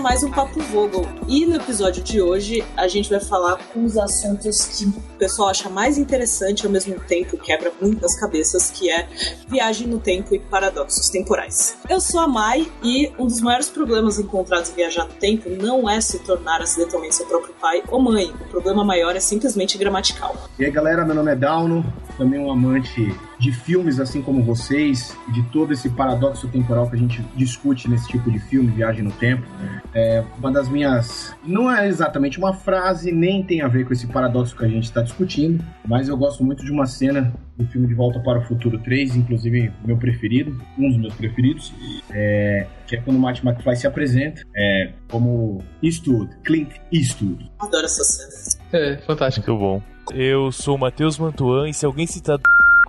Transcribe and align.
Mais 0.00 0.22
um 0.22 0.30
Papo 0.30 0.60
Vogel. 0.60 1.08
E 1.26 1.44
no 1.44 1.56
episódio 1.56 2.02
de 2.02 2.22
hoje 2.22 2.64
a 2.76 2.86
gente 2.86 3.10
vai 3.10 3.18
falar 3.18 3.58
com 3.72 3.84
os 3.84 3.96
assuntos 3.96 4.64
que 4.66 4.86
o 5.18 5.26
pessoal 5.28 5.48
acha 5.48 5.68
mais 5.68 5.98
interessante 5.98 6.64
ao 6.64 6.70
mesmo 6.70 6.94
tempo 7.00 7.36
quebra 7.36 7.72
muitas 7.80 8.14
cabeças, 8.14 8.70
que 8.70 8.88
é 8.88 9.08
viagem 9.48 9.88
no 9.88 9.98
tempo 9.98 10.32
e 10.32 10.38
paradoxos 10.38 11.10
temporais. 11.10 11.76
Eu 11.90 12.00
sou 12.00 12.20
a 12.20 12.28
Mai 12.28 12.70
e 12.84 13.10
um 13.18 13.26
dos 13.26 13.40
maiores 13.40 13.68
problemas 13.68 14.20
encontrados 14.20 14.70
em 14.70 14.74
viajar 14.74 15.06
no 15.06 15.14
tempo 15.14 15.50
não 15.50 15.90
é 15.90 16.00
se 16.00 16.20
tornar 16.20 16.62
acidentalmente 16.62 17.16
seu 17.16 17.26
próprio 17.26 17.52
pai 17.60 17.82
ou 17.88 18.00
mãe. 18.00 18.32
O 18.40 18.44
problema 18.44 18.84
maior 18.84 19.16
é 19.16 19.20
simplesmente 19.20 19.76
gramatical. 19.76 20.36
E 20.56 20.64
aí 20.64 20.70
galera, 20.70 21.04
meu 21.04 21.16
nome 21.16 21.32
é 21.32 21.34
Dauno, 21.34 21.84
também 22.16 22.38
um 22.38 22.50
amante 22.50 23.12
de 23.38 23.52
filmes 23.52 24.00
assim 24.00 24.20
como 24.20 24.42
vocês, 24.42 25.16
de 25.32 25.42
todo 25.44 25.72
esse 25.72 25.88
paradoxo 25.88 26.48
temporal 26.48 26.90
que 26.90 26.96
a 26.96 26.98
gente 26.98 27.22
discute 27.36 27.88
nesse 27.88 28.08
tipo 28.08 28.30
de 28.30 28.38
filme, 28.38 28.70
Viagem 28.70 29.04
no 29.04 29.12
Tempo. 29.12 29.46
É, 29.94 30.24
uma 30.38 30.50
das 30.50 30.68
minhas. 30.68 31.34
Não 31.44 31.72
é 31.72 31.86
exatamente 31.86 32.38
uma 32.38 32.52
frase, 32.52 33.12
nem 33.12 33.42
tem 33.42 33.62
a 33.62 33.68
ver 33.68 33.86
com 33.86 33.92
esse 33.92 34.06
paradoxo 34.06 34.56
que 34.56 34.64
a 34.64 34.68
gente 34.68 34.84
está 34.84 35.02
discutindo, 35.08 35.64
mas 35.86 36.08
eu 36.08 36.16
gosto 36.16 36.44
muito 36.44 36.64
de 36.64 36.70
uma 36.70 36.86
cena 36.86 37.32
do 37.56 37.66
filme 37.66 37.88
De 37.88 37.94
Volta 37.94 38.20
para 38.20 38.38
o 38.38 38.42
Futuro 38.42 38.78
3, 38.78 39.16
inclusive 39.16 39.72
meu 39.84 39.96
preferido, 39.96 40.56
um 40.78 40.88
dos 40.88 40.98
meus 40.98 41.14
preferidos, 41.14 41.72
é, 42.10 42.66
que 42.86 42.96
é 42.96 43.00
quando 43.00 43.16
o 43.16 43.20
Marty 43.20 43.46
McFly 43.46 43.76
se 43.76 43.86
apresenta 43.86 44.42
é, 44.54 44.92
como 45.10 45.62
Eastwood, 45.82 46.30
Clint 46.44 46.70
Eastwood. 46.92 47.50
Adoro 47.58 47.84
essa 47.84 48.04
cena. 48.04 48.62
É, 48.72 48.96
fantástico. 48.98 49.50
Muito 49.50 49.60
bom. 49.60 49.82
Eu 50.14 50.52
sou 50.52 50.76
o 50.76 50.78
Matheus 50.78 51.18
Mantuan 51.18 51.68
e 51.68 51.74
se 51.74 51.84
alguém 51.84 52.06
citar 52.06 52.38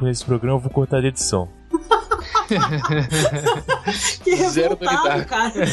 nesse 0.02 0.24
programa, 0.24 0.58
eu 0.58 0.62
vou 0.62 0.72
cortar 0.72 1.04
a 1.04 1.08
edição. 1.08 1.50
Que 4.24 4.36
revoltado, 4.36 5.26
cara. 5.26 5.66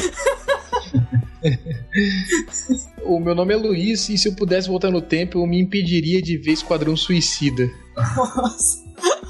O 3.05 3.21
meu 3.21 3.37
nome 3.37 3.55
é 3.55 3.57
Luiz 3.57 4.09
e 4.09 4.19
se 4.19 4.29
eu 4.29 4.35
pudesse 4.35 4.67
voltar 4.69 4.91
no 4.91 5.01
tempo, 5.01 5.39
eu 5.39 5.47
me 5.47 5.61
impediria 5.61 6.21
de 6.21 6.37
ver 6.37 6.53
Esquadrão 6.53 6.97
Suicida. 6.97 7.71
Nossa. 7.97 8.85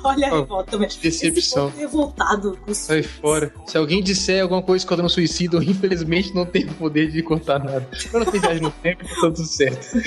Olha 0.05 0.29
a 0.29 0.31
revolta 0.41 0.71
também. 0.71 0.89
decepção. 1.03 1.73
Revoltado. 1.77 2.59
Sai 2.73 3.03
fora. 3.03 3.53
Se 3.67 3.77
alguém 3.77 4.03
disser 4.03 4.43
alguma 4.43 4.63
coisa 4.63 4.85
Esquadrão 4.85 5.09
Suicida, 5.09 5.57
eu 5.57 5.63
infelizmente 5.63 6.35
não 6.35 6.47
tenho 6.47 6.71
o 6.71 6.75
poder 6.75 7.11
de 7.11 7.23
cortar 7.23 7.59
nada. 7.59 7.87
Eu 8.13 8.21
não 8.21 8.27
tenho 8.27 8.41
viagem 8.43 8.63
no 8.63 8.71
tempo, 8.71 9.05
tá 9.05 9.15
tudo 9.21 9.45
certo. 9.45 9.99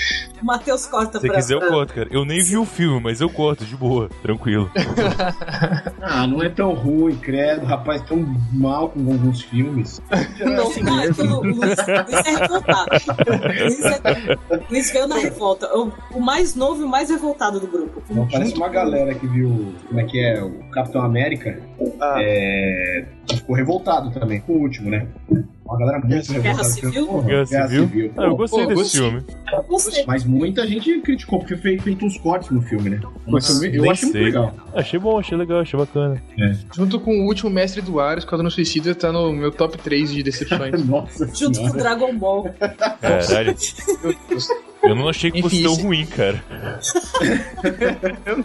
O 0.42 0.46
Matheus 0.46 0.86
corta 0.86 1.20
Se 1.20 1.28
pra... 1.28 1.36
quiser, 1.36 1.56
eu 1.56 1.68
corto, 1.68 1.94
cara. 1.94 2.08
Eu 2.12 2.26
nem 2.26 2.44
vi 2.44 2.58
o 2.58 2.66
filme, 2.66 3.00
mas 3.02 3.22
eu 3.22 3.30
corto, 3.30 3.66
de 3.66 3.76
boa, 3.76 4.10
tranquilo. 4.22 4.72
Ah, 6.02 6.26
não 6.26 6.42
é 6.42 6.50
tão 6.50 6.74
ruim, 6.74 7.16
credo, 7.16 7.66
rapaz, 7.66 8.02
tão 8.04 8.26
mal 8.54 8.90
com 8.90 9.00
alguns 9.12 9.42
filmes. 9.42 10.02
Não, 10.40 10.68
assim 10.68 10.82
não, 10.82 11.00
é 11.00 11.08
mesmo. 11.08 11.16
que 11.16 11.22
o 11.22 11.42
Luiz, 11.42 11.60
Luiz 11.60 12.26
é 12.26 12.36
revoltado. 12.38 12.90
Luiz, 13.60 13.80
é, 13.86 14.60
Luiz 14.70 14.92
veio 14.92 15.08
na 15.08 15.18
revolta. 15.18 15.78
O, 15.78 15.92
o 16.14 16.20
mais 16.20 16.56
novo 16.56 16.82
e 16.82 16.86
o 16.86 16.88
mais 16.88 17.10
revoltado 17.10 17.60
do 17.60 17.68
grupo. 17.68 18.02
Não, 18.10 18.28
parece 18.28 18.56
uma 18.56 18.70
galera 18.70 19.14
que 19.14 19.28
viu 19.28 19.74
como 19.88 20.00
é 20.00 20.04
que 20.04 20.20
é 20.20 20.42
o 20.44 20.52
Capitão 20.72 21.02
América. 21.02 21.60
É, 22.18 23.06
ficou 23.32 23.56
revoltado 23.56 24.12
também 24.12 24.40
com 24.42 24.54
o 24.54 24.62
último, 24.62 24.90
né? 24.90 25.08
Uma 25.66 25.78
galera 25.78 26.00
muito 26.00 26.28
Guerra 26.28 26.42
revoltada. 26.42 26.70
Civil? 26.70 27.08
Porra, 27.08 27.28
Guerra 27.28 27.68
Civil? 27.68 28.12
Ah, 28.18 28.24
eu 28.24 28.30
Pô, 28.32 28.38
gostei 28.38 28.64
pô, 28.64 28.68
desse 28.70 28.82
gostei. 28.82 29.02
filme. 29.02 29.26
Gostei. 29.68 30.04
Mas 30.08 30.26
muita 30.26 30.68
gente 30.68 31.00
criticou 31.02 31.40
porque 31.40 31.56
foi 31.58 31.78
feito 31.78 32.06
uns 32.06 32.18
cortes 32.18 32.50
no 32.50 32.62
filme, 32.62 32.90
né? 32.90 33.00
Mas 33.28 33.62
eu, 33.62 33.72
eu 33.72 33.92
achei 33.92 34.10
muito 34.10 34.24
legal. 34.24 34.54
Achei 34.74 35.00
bom, 35.00 35.20
achei 35.20 35.38
legal, 35.38 35.60
achei 35.60 35.80
bacana. 35.80 36.22
Junto 36.76 37.00
com 37.00 37.12
o 37.12 37.26
último 37.26 37.50
Mestre 37.52 37.82
do 37.82 38.00
Ar, 38.00 38.18
Esquadrão 38.18 38.50
Suicida 38.50 38.96
tá 38.96 39.12
no 39.12 39.32
meu 39.32 39.52
top 39.52 39.78
3 39.78 40.12
de 40.12 40.24
decepções. 40.24 40.84
Nossa 40.86 41.28
Junto 41.28 41.60
com 41.60 41.66
o 41.66 41.70
senhora. 41.70 41.78
Dragon 41.78 42.18
Ball. 42.18 42.50
Caralho. 43.00 43.56
Meu 44.04 44.16
Deus. 44.28 44.48
Eu 44.82 44.96
não 44.96 45.10
achei 45.10 45.32
que 45.32 45.42
fosse 45.42 45.62
tão 45.62 45.76
ruim, 45.76 46.06
cara. 46.06 46.44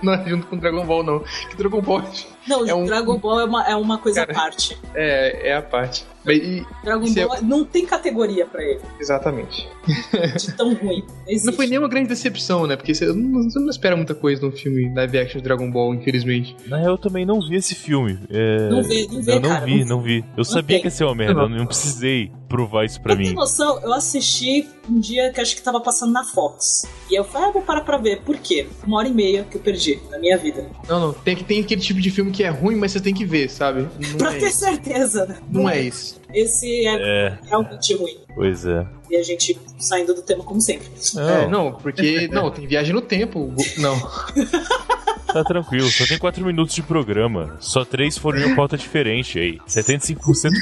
Não 0.02 0.12
é 0.12 0.28
junto 0.28 0.48
com 0.48 0.56
Dragon 0.56 0.84
Ball, 0.84 1.04
não. 1.04 1.20
Que 1.20 1.56
Dragon 1.56 1.80
Ball 1.80 2.02
Não, 2.46 2.66
É 2.68 2.74
um- 2.74 2.84
Dragon 2.84 3.18
Ball 3.18 3.40
é 3.40 3.44
uma, 3.44 3.64
é 3.68 3.76
uma 3.76 3.98
coisa 3.98 4.22
à 4.22 4.26
Cara. 4.26 4.38
parte. 4.38 4.76
é, 4.94 5.48
é 5.50 5.56
a 5.56 5.62
parte. 5.62 6.04
E- 6.26 6.64
Dragon 6.82 7.04
Isso 7.04 7.18
é- 7.20 7.26
Ball 7.26 7.42
não 7.42 7.64
tem 7.66 7.84
categoria 7.84 8.46
pra 8.46 8.62
ele, 8.62 8.80
exatamente. 8.98 9.68
de 10.38 10.52
tão 10.56 10.72
ruim. 10.74 11.04
Existe. 11.28 11.46
Não 11.46 11.52
foi 11.52 11.66
nenhuma 11.66 11.86
grande 11.88 12.08
decepção, 12.08 12.66
né? 12.66 12.76
Porque 12.76 12.94
você 12.94 13.04
não, 13.06 13.42
você 13.44 13.58
não 13.58 13.68
espera 13.68 13.94
muita 13.94 14.14
coisa 14.14 14.40
num 14.40 14.50
filme 14.50 14.90
live 14.94 15.18
action 15.18 15.38
de 15.38 15.44
Dragon 15.44 15.70
Ball, 15.70 15.94
infelizmente. 15.94 16.56
Na 16.66 16.78
real, 16.78 16.92
eu 16.92 16.98
também 16.98 17.26
não 17.26 17.40
vi 17.46 17.56
esse 17.56 17.74
filme. 17.74 18.18
É, 18.30 18.70
Não 18.70 18.82
vê, 18.82 19.06
não 19.10 19.22
vê, 19.22 19.32
Eu 19.34 19.40
não 19.40 19.48
cara. 19.50 19.64
vi, 19.66 19.84
não 19.84 20.00
vi. 20.00 20.24
Eu 20.36 20.44
sabia 20.44 20.76
tem. 20.76 20.80
que 20.80 20.86
ia 20.86 20.90
ser 20.90 21.04
uma 21.04 21.14
merda, 21.14 21.34
Não. 21.34 21.42
eu 21.42 21.48
não 21.58 21.66
precisei 21.66 22.32
provar 22.48 22.84
isso 22.86 23.00
pra 23.02 23.14
ter 23.16 23.22
mim. 23.22 23.34
noção, 23.34 23.80
eu 23.82 23.92
assisti 23.92 24.66
um 24.88 24.98
dia 25.00 25.30
que 25.30 25.40
acho 25.40 25.54
que 25.56 25.62
tava 25.62 25.80
passando 25.80 26.12
na 26.12 26.24
Fox. 26.24 26.86
E 27.10 27.14
eu 27.18 27.24
falei, 27.24 27.48
ah, 27.48 27.52
vou 27.52 27.62
parar 27.62 27.82
pra 27.82 27.98
ver. 27.98 28.22
Por 28.22 28.36
quê? 28.38 28.66
Uma 28.86 28.98
hora 28.98 29.08
e 29.08 29.12
meia 29.12 29.44
que 29.50 29.56
eu 29.56 29.60
perdi 29.60 30.00
na 30.10 30.18
minha 30.18 30.38
vida. 30.38 30.64
Não, 30.88 31.00
não. 31.00 31.12
Tem, 31.12 31.36
que- 31.36 31.44
tem 31.44 31.60
aquele 31.60 31.80
tipo 31.82 32.00
de 32.00 32.10
filme 32.10 32.30
que 32.34 32.42
é 32.44 32.48
ruim, 32.50 32.76
mas 32.76 32.92
você 32.92 33.00
tem 33.00 33.14
que 33.14 33.24
ver, 33.24 33.48
sabe? 33.48 33.88
Não 34.10 34.18
Pra 34.18 34.34
é 34.34 34.38
ter 34.38 34.48
isso. 34.48 34.58
certeza. 34.58 35.24
né? 35.26 35.38
Não 35.50 35.68
é 35.68 35.80
isso. 35.80 36.20
Esse 36.32 36.86
é, 36.86 36.94
É, 37.26 37.38
realmente 37.48 37.94
ruim. 37.94 38.18
pois 38.34 38.66
é. 38.66 38.86
E 39.10 39.16
a 39.16 39.22
gente 39.22 39.58
saindo 39.78 40.12
do 40.14 40.22
tema 40.22 40.42
como 40.44 40.60
sempre. 40.60 40.88
É, 41.16 41.46
não, 41.48 41.72
porque. 41.72 42.28
Não, 42.28 42.50
tem 42.50 42.66
viagem 42.66 42.92
no 42.94 43.00
tempo. 43.00 43.52
Não. 43.78 43.94
Tá 45.34 45.42
tranquilo, 45.42 45.88
só 45.88 46.06
tem 46.06 46.16
4 46.16 46.44
minutos 46.46 46.72
de 46.76 46.80
programa. 46.82 47.56
Só 47.58 47.84
3 47.84 48.16
foram 48.16 48.38
em 48.38 48.44
uma 48.44 48.54
pauta 48.54 48.76
diferente 48.78 49.36
aí. 49.36 49.58
75% 49.66 50.16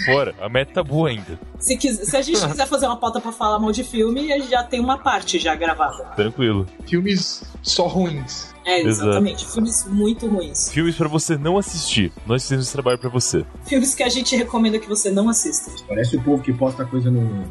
fora. 0.06 0.34
A 0.40 0.48
meta 0.48 0.72
tá 0.72 0.82
boa 0.82 1.10
ainda. 1.10 1.38
Se, 1.58 1.76
quis- 1.76 1.98
se 2.08 2.16
a 2.16 2.22
gente 2.22 2.40
quiser 2.40 2.66
fazer 2.66 2.86
uma 2.86 2.96
pauta 2.96 3.20
pra 3.20 3.32
falar 3.32 3.58
mal 3.58 3.70
de 3.70 3.84
filme, 3.84 4.32
a 4.32 4.38
gente 4.38 4.48
já 4.50 4.64
tem 4.64 4.80
uma 4.80 4.96
parte 4.96 5.38
já 5.38 5.54
gravada. 5.54 6.04
Tranquilo. 6.16 6.66
Filmes 6.88 7.44
só 7.62 7.86
ruins. 7.86 8.51
É, 8.64 8.80
Exato. 8.80 9.08
exatamente. 9.10 9.46
Filmes 9.46 9.84
muito 9.88 10.26
ruins. 10.26 10.70
Filmes 10.70 10.94
pra 10.96 11.08
você 11.08 11.36
não 11.36 11.58
assistir. 11.58 12.12
Nós 12.26 12.42
fizemos 12.42 12.66
esse 12.66 12.72
trabalho 12.72 12.98
pra 12.98 13.10
você. 13.10 13.44
Filmes 13.66 13.94
que 13.94 14.02
a 14.02 14.08
gente 14.08 14.36
recomenda 14.36 14.78
que 14.78 14.88
você 14.88 15.10
não 15.10 15.28
assista. 15.28 15.70
Parece 15.88 16.16
o 16.16 16.22
povo 16.22 16.42
que 16.42 16.52
posta 16.52 16.84
coisa 16.84 17.10
no, 17.10 17.44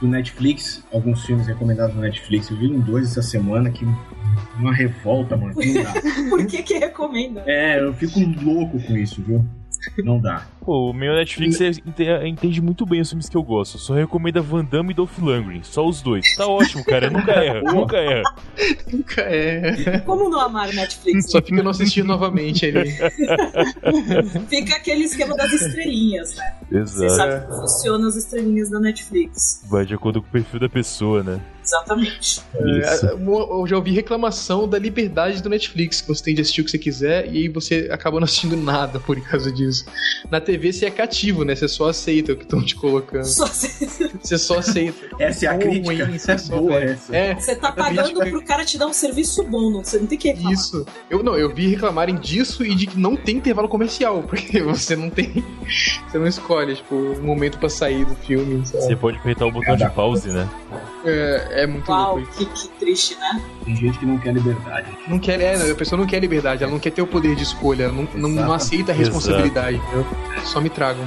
no 0.00 0.08
Netflix, 0.08 0.82
alguns 0.92 1.24
filmes 1.24 1.46
recomendados 1.46 1.94
no 1.94 2.00
Netflix. 2.00 2.50
Eu 2.50 2.56
vi 2.56 2.68
um 2.68 2.80
dois 2.80 3.10
essa 3.10 3.22
semana 3.22 3.70
que 3.70 3.86
uma 4.58 4.74
revolta, 4.74 5.36
mano. 5.36 5.54
Por 6.30 6.46
que 6.46 6.62
que 6.62 6.78
recomenda? 6.78 7.42
É, 7.46 7.80
eu 7.82 7.92
fico 7.94 8.18
louco 8.42 8.80
com 8.82 8.96
isso, 8.96 9.22
viu? 9.22 9.44
Não 9.98 10.18
dá. 10.20 10.46
Pô, 10.64 10.90
o 10.90 10.92
meu 10.92 11.12
Netflix 11.14 11.60
ente- 11.60 11.82
entende 12.24 12.62
muito 12.62 12.86
bem 12.86 13.00
os 13.00 13.08
filmes 13.10 13.28
que 13.28 13.36
eu 13.36 13.42
gosto. 13.42 13.78
Só 13.78 13.94
recomenda 13.94 14.40
Van 14.40 14.64
Damme 14.64 14.92
e 14.92 14.94
Dolph 14.94 15.18
Lundgren. 15.18 15.62
Só 15.64 15.86
os 15.86 16.00
dois. 16.00 16.34
Tá 16.36 16.46
ótimo, 16.46 16.84
cara. 16.84 17.10
Nunca 17.10 17.32
erra. 17.32 17.60
nunca 17.72 17.96
erra. 17.96 18.22
Nunca 18.92 19.20
é. 19.22 19.98
Como 20.00 20.28
não 20.30 20.40
amar 20.40 20.72
Netflix? 20.72 21.30
Só 21.30 21.42
fica 21.42 21.62
não 21.62 21.70
assistindo 21.72 22.06
novamente 22.06 22.64
ali. 22.66 22.90
Fica 24.48 24.76
aquele 24.76 25.04
esquema 25.04 25.36
das 25.36 25.52
estrelinhas, 25.52 26.34
né? 26.36 26.54
Você 26.70 27.04
Exato. 27.06 27.16
sabe 27.16 27.46
como 27.46 27.60
funcionam 27.62 28.08
as 28.08 28.16
estrelinhas 28.16 28.70
da 28.70 28.80
Netflix. 28.80 29.64
Vai 29.68 29.84
de 29.84 29.94
acordo 29.94 30.22
com 30.22 30.28
o 30.28 30.30
perfil 30.30 30.60
da 30.60 30.68
pessoa, 30.68 31.22
né? 31.22 31.40
Exatamente. 31.72 32.20
Isso. 32.20 33.06
É, 33.06 33.12
Eu 33.14 33.64
já 33.66 33.76
ouvi 33.76 33.92
reclamação 33.92 34.68
da 34.68 34.78
liberdade 34.78 35.42
do 35.42 35.48
Netflix, 35.48 36.00
que 36.00 36.08
você 36.08 36.22
tem 36.24 36.34
de 36.34 36.42
assistir 36.42 36.60
o 36.60 36.64
que 36.64 36.70
você 36.70 36.78
quiser 36.78 37.26
e 37.32 37.38
aí 37.38 37.48
você 37.48 37.88
acaba 37.90 38.18
não 38.20 38.24
assistindo 38.24 38.56
nada 38.60 39.00
por 39.00 39.18
causa 39.22 39.50
disso. 39.50 39.84
Na 40.30 40.40
TV 40.40 40.72
você 40.72 40.86
é 40.86 40.90
cativo, 40.90 41.44
né? 41.44 41.54
Você 41.54 41.68
só 41.68 41.88
aceita 41.88 42.32
o 42.32 42.36
que 42.36 42.44
estão 42.44 42.62
te 42.62 42.74
colocando. 42.74 43.24
Só 43.24 43.46
se- 43.46 44.10
Você 44.20 44.36
só 44.38 44.58
aceita. 44.58 45.06
Essa 45.18 45.46
é 45.46 45.48
a 45.48 45.56
crítica. 45.58 46.04
ruim, 46.04 46.14
Essa 46.14 46.32
é 46.32 46.38
você 46.38 46.44
só 46.46 46.56
boa, 46.58 46.78
essa. 46.80 47.16
É, 47.16 47.34
Você 47.34 47.56
tá 47.56 47.72
crítica- 47.72 48.02
pagando 48.02 48.30
pro 48.30 48.44
cara 48.44 48.64
te 48.64 48.76
dar 48.78 48.86
um 48.86 48.92
serviço 48.92 49.42
bom, 49.44 49.70
não, 49.70 49.82
você 49.84 49.98
não 49.98 50.06
tem 50.06 50.18
que 50.18 50.28
reclamar. 50.28 50.52
Isso. 50.52 50.86
Eu 51.10 51.22
não, 51.22 51.36
eu 51.36 51.52
vi 51.54 51.68
reclamarem 51.68 52.16
disso 52.16 52.64
e 52.64 52.74
de 52.74 52.86
que 52.86 52.98
não 52.98 53.16
tem 53.16 53.36
intervalo 53.36 53.68
comercial, 53.68 54.22
porque 54.28 54.60
você 54.62 54.94
não 54.96 55.08
tem. 55.10 55.42
Você 56.10 56.18
não 56.18 56.26
escolhe, 56.26 56.76
tipo, 56.76 56.94
um 56.94 57.22
momento 57.22 57.58
pra 57.58 57.68
sair 57.68 58.04
do 58.04 58.14
filme. 58.14 58.64
sabe? 58.66 58.84
Você 58.84 58.96
pode 58.96 59.16
apertar 59.18 59.46
o 59.46 59.50
botão 59.52 59.76
de 59.76 59.88
pause, 59.90 60.28
né? 60.28 60.48
É, 61.04 61.62
é 61.62 61.66
muito 61.66 61.90
Uau, 61.90 62.16
louco 62.16 62.32
que, 62.32 62.46
que 62.46 62.68
triste, 62.68 63.16
né? 63.16 63.42
Tem 63.64 63.76
gente 63.76 63.98
que 63.98 64.06
não 64.06 64.18
quer 64.18 64.32
liberdade. 64.34 64.86
Não 65.08 65.18
quer, 65.18 65.40
é, 65.40 65.70
a 65.70 65.74
pessoa 65.74 65.98
não 65.98 66.06
quer 66.06 66.20
liberdade, 66.20 66.62
ela 66.62 66.72
não 66.72 66.78
quer 66.78 66.90
ter 66.90 67.02
o 67.02 67.06
poder 67.06 67.34
de 67.34 67.42
escolha, 67.42 67.84
ela 67.84 67.92
não, 67.92 68.28
não, 68.28 68.52
aceita 68.52 68.92
a 68.92 68.94
responsabilidade, 68.94 69.76
entendeu? 69.76 70.06
Só 70.44 70.60
me 70.60 70.70
tragam. 70.70 71.04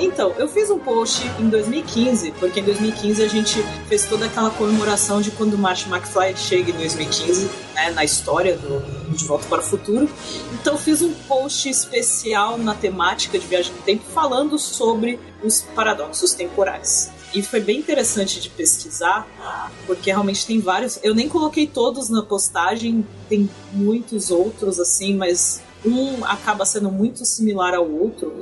Então, 0.00 0.32
eu 0.38 0.48
fiz 0.48 0.70
um 0.70 0.78
post 0.78 1.26
em 1.38 1.48
2015, 1.48 2.32
porque 2.32 2.60
em 2.60 2.64
2015 2.64 3.22
a 3.22 3.28
gente 3.28 3.62
fez 3.88 4.04
toda 4.06 4.26
aquela 4.26 4.50
comemoração 4.50 5.20
de 5.20 5.30
quando 5.30 5.54
o 5.54 5.58
Marty 5.58 5.88
McFly 5.88 6.36
chega 6.36 6.70
em 6.70 6.74
2015, 6.74 7.50
né, 7.74 7.90
na 7.90 8.04
história 8.04 8.56
do 8.56 8.80
De 9.14 9.24
Volta 9.24 9.46
para 9.48 9.60
o 9.60 9.62
Futuro. 9.62 10.08
Então, 10.52 10.74
eu 10.74 10.78
fiz 10.78 11.02
um 11.02 11.12
post 11.12 11.68
especial 11.68 12.58
na 12.58 12.74
temática 12.74 13.38
de 13.38 13.46
viagem 13.46 13.72
no 13.72 13.82
tempo 13.82 14.04
falando 14.12 14.58
sobre 14.58 15.18
os 15.42 15.62
paradoxos 15.62 16.32
temporais. 16.32 17.10
E 17.34 17.42
foi 17.42 17.60
bem 17.60 17.78
interessante 17.78 18.40
de 18.40 18.48
pesquisar, 18.48 19.26
porque 19.86 20.10
realmente 20.10 20.46
tem 20.46 20.60
vários. 20.60 20.98
Eu 21.02 21.14
nem 21.14 21.28
coloquei 21.28 21.66
todos 21.66 22.08
na 22.08 22.22
postagem, 22.22 23.06
tem 23.28 23.50
muitos 23.72 24.30
outros 24.30 24.80
assim, 24.80 25.14
mas 25.14 25.60
um 25.84 26.24
acaba 26.24 26.64
sendo 26.64 26.90
muito 26.90 27.24
similar 27.24 27.74
ao 27.74 27.88
outro. 27.88 28.32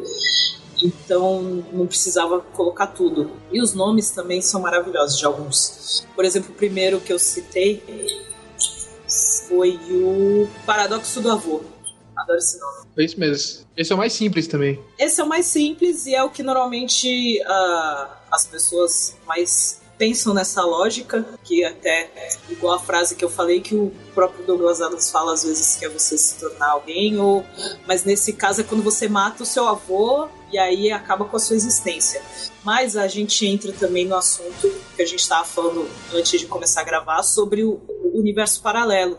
Então 0.82 1.64
não 1.72 1.86
precisava 1.86 2.40
colocar 2.40 2.88
tudo. 2.88 3.30
E 3.52 3.60
os 3.60 3.74
nomes 3.74 4.10
também 4.10 4.42
são 4.42 4.60
maravilhosos 4.60 5.18
de 5.18 5.24
alguns. 5.24 6.06
Por 6.14 6.24
exemplo, 6.24 6.50
o 6.50 6.54
primeiro 6.54 7.00
que 7.00 7.12
eu 7.12 7.18
citei 7.18 7.82
foi 9.48 9.78
o 9.90 10.48
Paradoxo 10.64 11.20
do 11.20 11.30
Avô. 11.30 11.62
Adoro 12.16 12.38
esse 12.38 12.58
nome. 12.58 12.86
É 12.98 13.04
isso 13.04 13.20
mesmo. 13.20 13.66
Esse 13.76 13.92
é 13.92 13.94
o 13.94 13.98
mais 13.98 14.12
simples 14.12 14.46
também. 14.46 14.82
Esse 14.98 15.20
é 15.20 15.24
o 15.24 15.28
mais 15.28 15.46
simples 15.46 16.06
e 16.06 16.14
é 16.14 16.22
o 16.24 16.30
que 16.30 16.42
normalmente 16.42 17.40
uh, 17.42 18.08
as 18.30 18.46
pessoas 18.46 19.16
mais 19.26 19.82
pensam 19.98 20.34
nessa 20.34 20.62
lógica, 20.62 21.24
que 21.42 21.64
até 21.64 22.10
igual 22.50 22.74
a 22.74 22.78
frase 22.78 23.16
que 23.16 23.24
eu 23.24 23.30
falei 23.30 23.60
que 23.60 23.74
o 23.74 23.92
próprio 24.14 24.44
Douglas 24.44 24.80
Adams 24.80 25.10
fala 25.10 25.32
às 25.32 25.42
vezes 25.42 25.76
que 25.76 25.84
é 25.84 25.88
você 25.88 26.18
se 26.18 26.38
tornar 26.38 26.70
alguém, 26.70 27.18
ou 27.18 27.44
mas 27.86 28.04
nesse 28.04 28.32
caso 28.32 28.60
é 28.60 28.64
quando 28.64 28.82
você 28.82 29.08
mata 29.08 29.42
o 29.42 29.46
seu 29.46 29.66
avô 29.66 30.28
e 30.52 30.58
aí 30.58 30.90
acaba 30.90 31.24
com 31.24 31.36
a 31.36 31.40
sua 31.40 31.56
existência. 31.56 32.22
Mas 32.64 32.96
a 32.96 33.06
gente 33.06 33.46
entra 33.46 33.72
também 33.72 34.06
no 34.06 34.16
assunto 34.16 34.72
que 34.94 35.02
a 35.02 35.06
gente 35.06 35.20
estava 35.20 35.44
falando 35.44 35.88
antes 36.12 36.40
de 36.40 36.46
começar 36.46 36.80
a 36.80 36.84
gravar 36.84 37.22
sobre 37.22 37.64
o 37.64 37.80
universo 38.14 38.60
paralelo. 38.62 39.18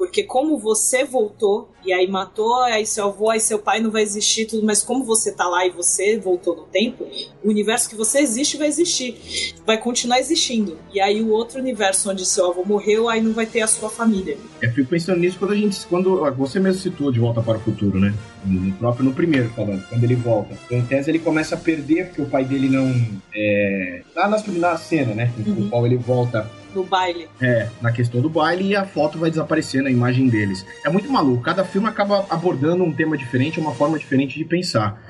Porque 0.00 0.22
como 0.22 0.56
você 0.56 1.04
voltou 1.04 1.68
e 1.84 1.92
aí 1.92 2.08
matou, 2.08 2.62
aí 2.62 2.86
seu 2.86 3.08
avô, 3.08 3.28
aí 3.28 3.38
seu 3.38 3.58
pai 3.58 3.80
não 3.80 3.90
vai 3.90 4.00
existir 4.00 4.46
tudo, 4.46 4.64
mas 4.64 4.82
como 4.82 5.04
você 5.04 5.30
tá 5.30 5.46
lá 5.46 5.66
e 5.66 5.70
você 5.70 6.16
voltou 6.16 6.56
no 6.56 6.62
tempo, 6.62 7.06
o 7.44 7.50
universo 7.50 7.86
que 7.86 7.94
você 7.94 8.20
existe 8.20 8.56
vai 8.56 8.68
existir, 8.68 9.52
vai 9.66 9.76
continuar 9.76 10.18
existindo. 10.18 10.78
E 10.90 11.02
aí 11.02 11.20
o 11.20 11.28
outro 11.28 11.60
universo 11.60 12.10
onde 12.10 12.24
seu 12.24 12.50
avô 12.50 12.64
morreu, 12.64 13.10
aí 13.10 13.20
não 13.20 13.34
vai 13.34 13.44
ter 13.44 13.60
a 13.60 13.66
sua 13.66 13.90
família. 13.90 14.38
Eu 14.62 14.72
fico 14.72 14.88
pensando 14.88 15.20
nisso 15.20 15.38
quando 15.38 15.52
a 15.52 15.56
gente, 15.56 15.86
quando 15.86 16.18
você 16.34 16.58
mesmo 16.58 16.80
citou 16.80 17.12
de 17.12 17.20
volta 17.20 17.42
para 17.42 17.58
o 17.58 17.60
futuro, 17.60 18.00
né? 18.00 18.14
No 18.42 18.72
próprio, 18.76 19.04
no 19.04 19.12
primeiro 19.12 19.50
falando, 19.50 19.86
quando 19.86 20.02
ele 20.02 20.14
volta. 20.14 20.56
Em 20.70 20.80
tese 20.80 21.10
ele 21.10 21.18
começa 21.18 21.56
a 21.56 21.58
perder 21.58 22.06
porque 22.06 22.22
o 22.22 22.26
pai 22.26 22.46
dele 22.46 22.70
não 22.70 22.90
é... 23.34 24.02
lá 24.16 24.28
na, 24.28 24.42
na 24.46 24.78
cena, 24.78 25.14
né? 25.14 25.30
Uhum. 25.46 25.66
O 25.66 25.68
qual 25.68 25.84
ele 25.84 25.98
volta 25.98 26.50
no 26.74 26.84
baile. 26.84 27.28
É, 27.40 27.68
na 27.80 27.92
questão 27.92 28.20
do 28.20 28.28
baile 28.28 28.68
e 28.68 28.76
a 28.76 28.84
foto 28.84 29.18
vai 29.18 29.30
desaparecer 29.30 29.82
na 29.82 29.90
imagem 29.90 30.28
deles. 30.28 30.64
É 30.84 30.90
muito 30.90 31.10
maluco. 31.10 31.42
Cada 31.42 31.64
filme 31.64 31.88
acaba 31.88 32.26
abordando 32.30 32.84
um 32.84 32.92
tema 32.92 33.16
diferente, 33.16 33.60
uma 33.60 33.74
forma 33.74 33.98
diferente 33.98 34.38
de 34.38 34.44
pensar. 34.44 35.00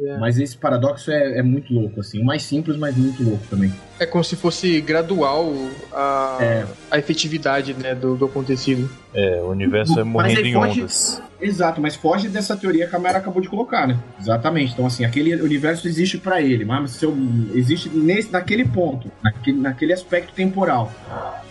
É. 0.00 0.18
Mas 0.18 0.38
esse 0.38 0.56
paradoxo 0.56 1.10
é, 1.10 1.38
é, 1.38 1.42
muito 1.42 1.72
louco, 1.72 2.00
assim. 2.00 2.20
O 2.20 2.24
mais 2.24 2.42
simples, 2.42 2.76
mas 2.76 2.96
muito 2.96 3.22
louco 3.22 3.44
também. 3.48 3.72
É 3.98 4.06
como 4.06 4.24
se 4.24 4.36
fosse 4.36 4.80
gradual 4.80 5.52
a, 5.92 6.38
é. 6.40 6.66
a 6.90 6.98
efetividade 6.98 7.74
né, 7.74 7.94
do, 7.94 8.16
do 8.16 8.24
acontecido. 8.24 8.90
É, 9.14 9.40
o 9.40 9.50
universo 9.50 9.98
é 10.00 10.02
morrendo 10.02 10.40
em 10.40 10.52
foge, 10.52 10.80
ondas. 10.80 11.22
Exato, 11.40 11.80
mas 11.80 11.94
foge 11.94 12.28
dessa 12.28 12.56
teoria 12.56 12.86
que 12.88 12.96
a 12.96 12.98
Mara 12.98 13.18
acabou 13.18 13.40
de 13.40 13.48
colocar, 13.48 13.86
né? 13.86 13.98
Exatamente. 14.20 14.72
Então, 14.72 14.86
assim, 14.86 15.04
aquele 15.04 15.34
universo 15.36 15.86
existe 15.86 16.18
para 16.18 16.40
ele, 16.40 16.64
mas 16.64 16.92
seu, 16.92 17.14
existe 17.54 17.88
nesse, 17.90 18.32
naquele 18.32 18.64
ponto, 18.64 19.10
naquele, 19.22 19.58
naquele 19.58 19.92
aspecto 19.92 20.32
temporal. 20.32 20.92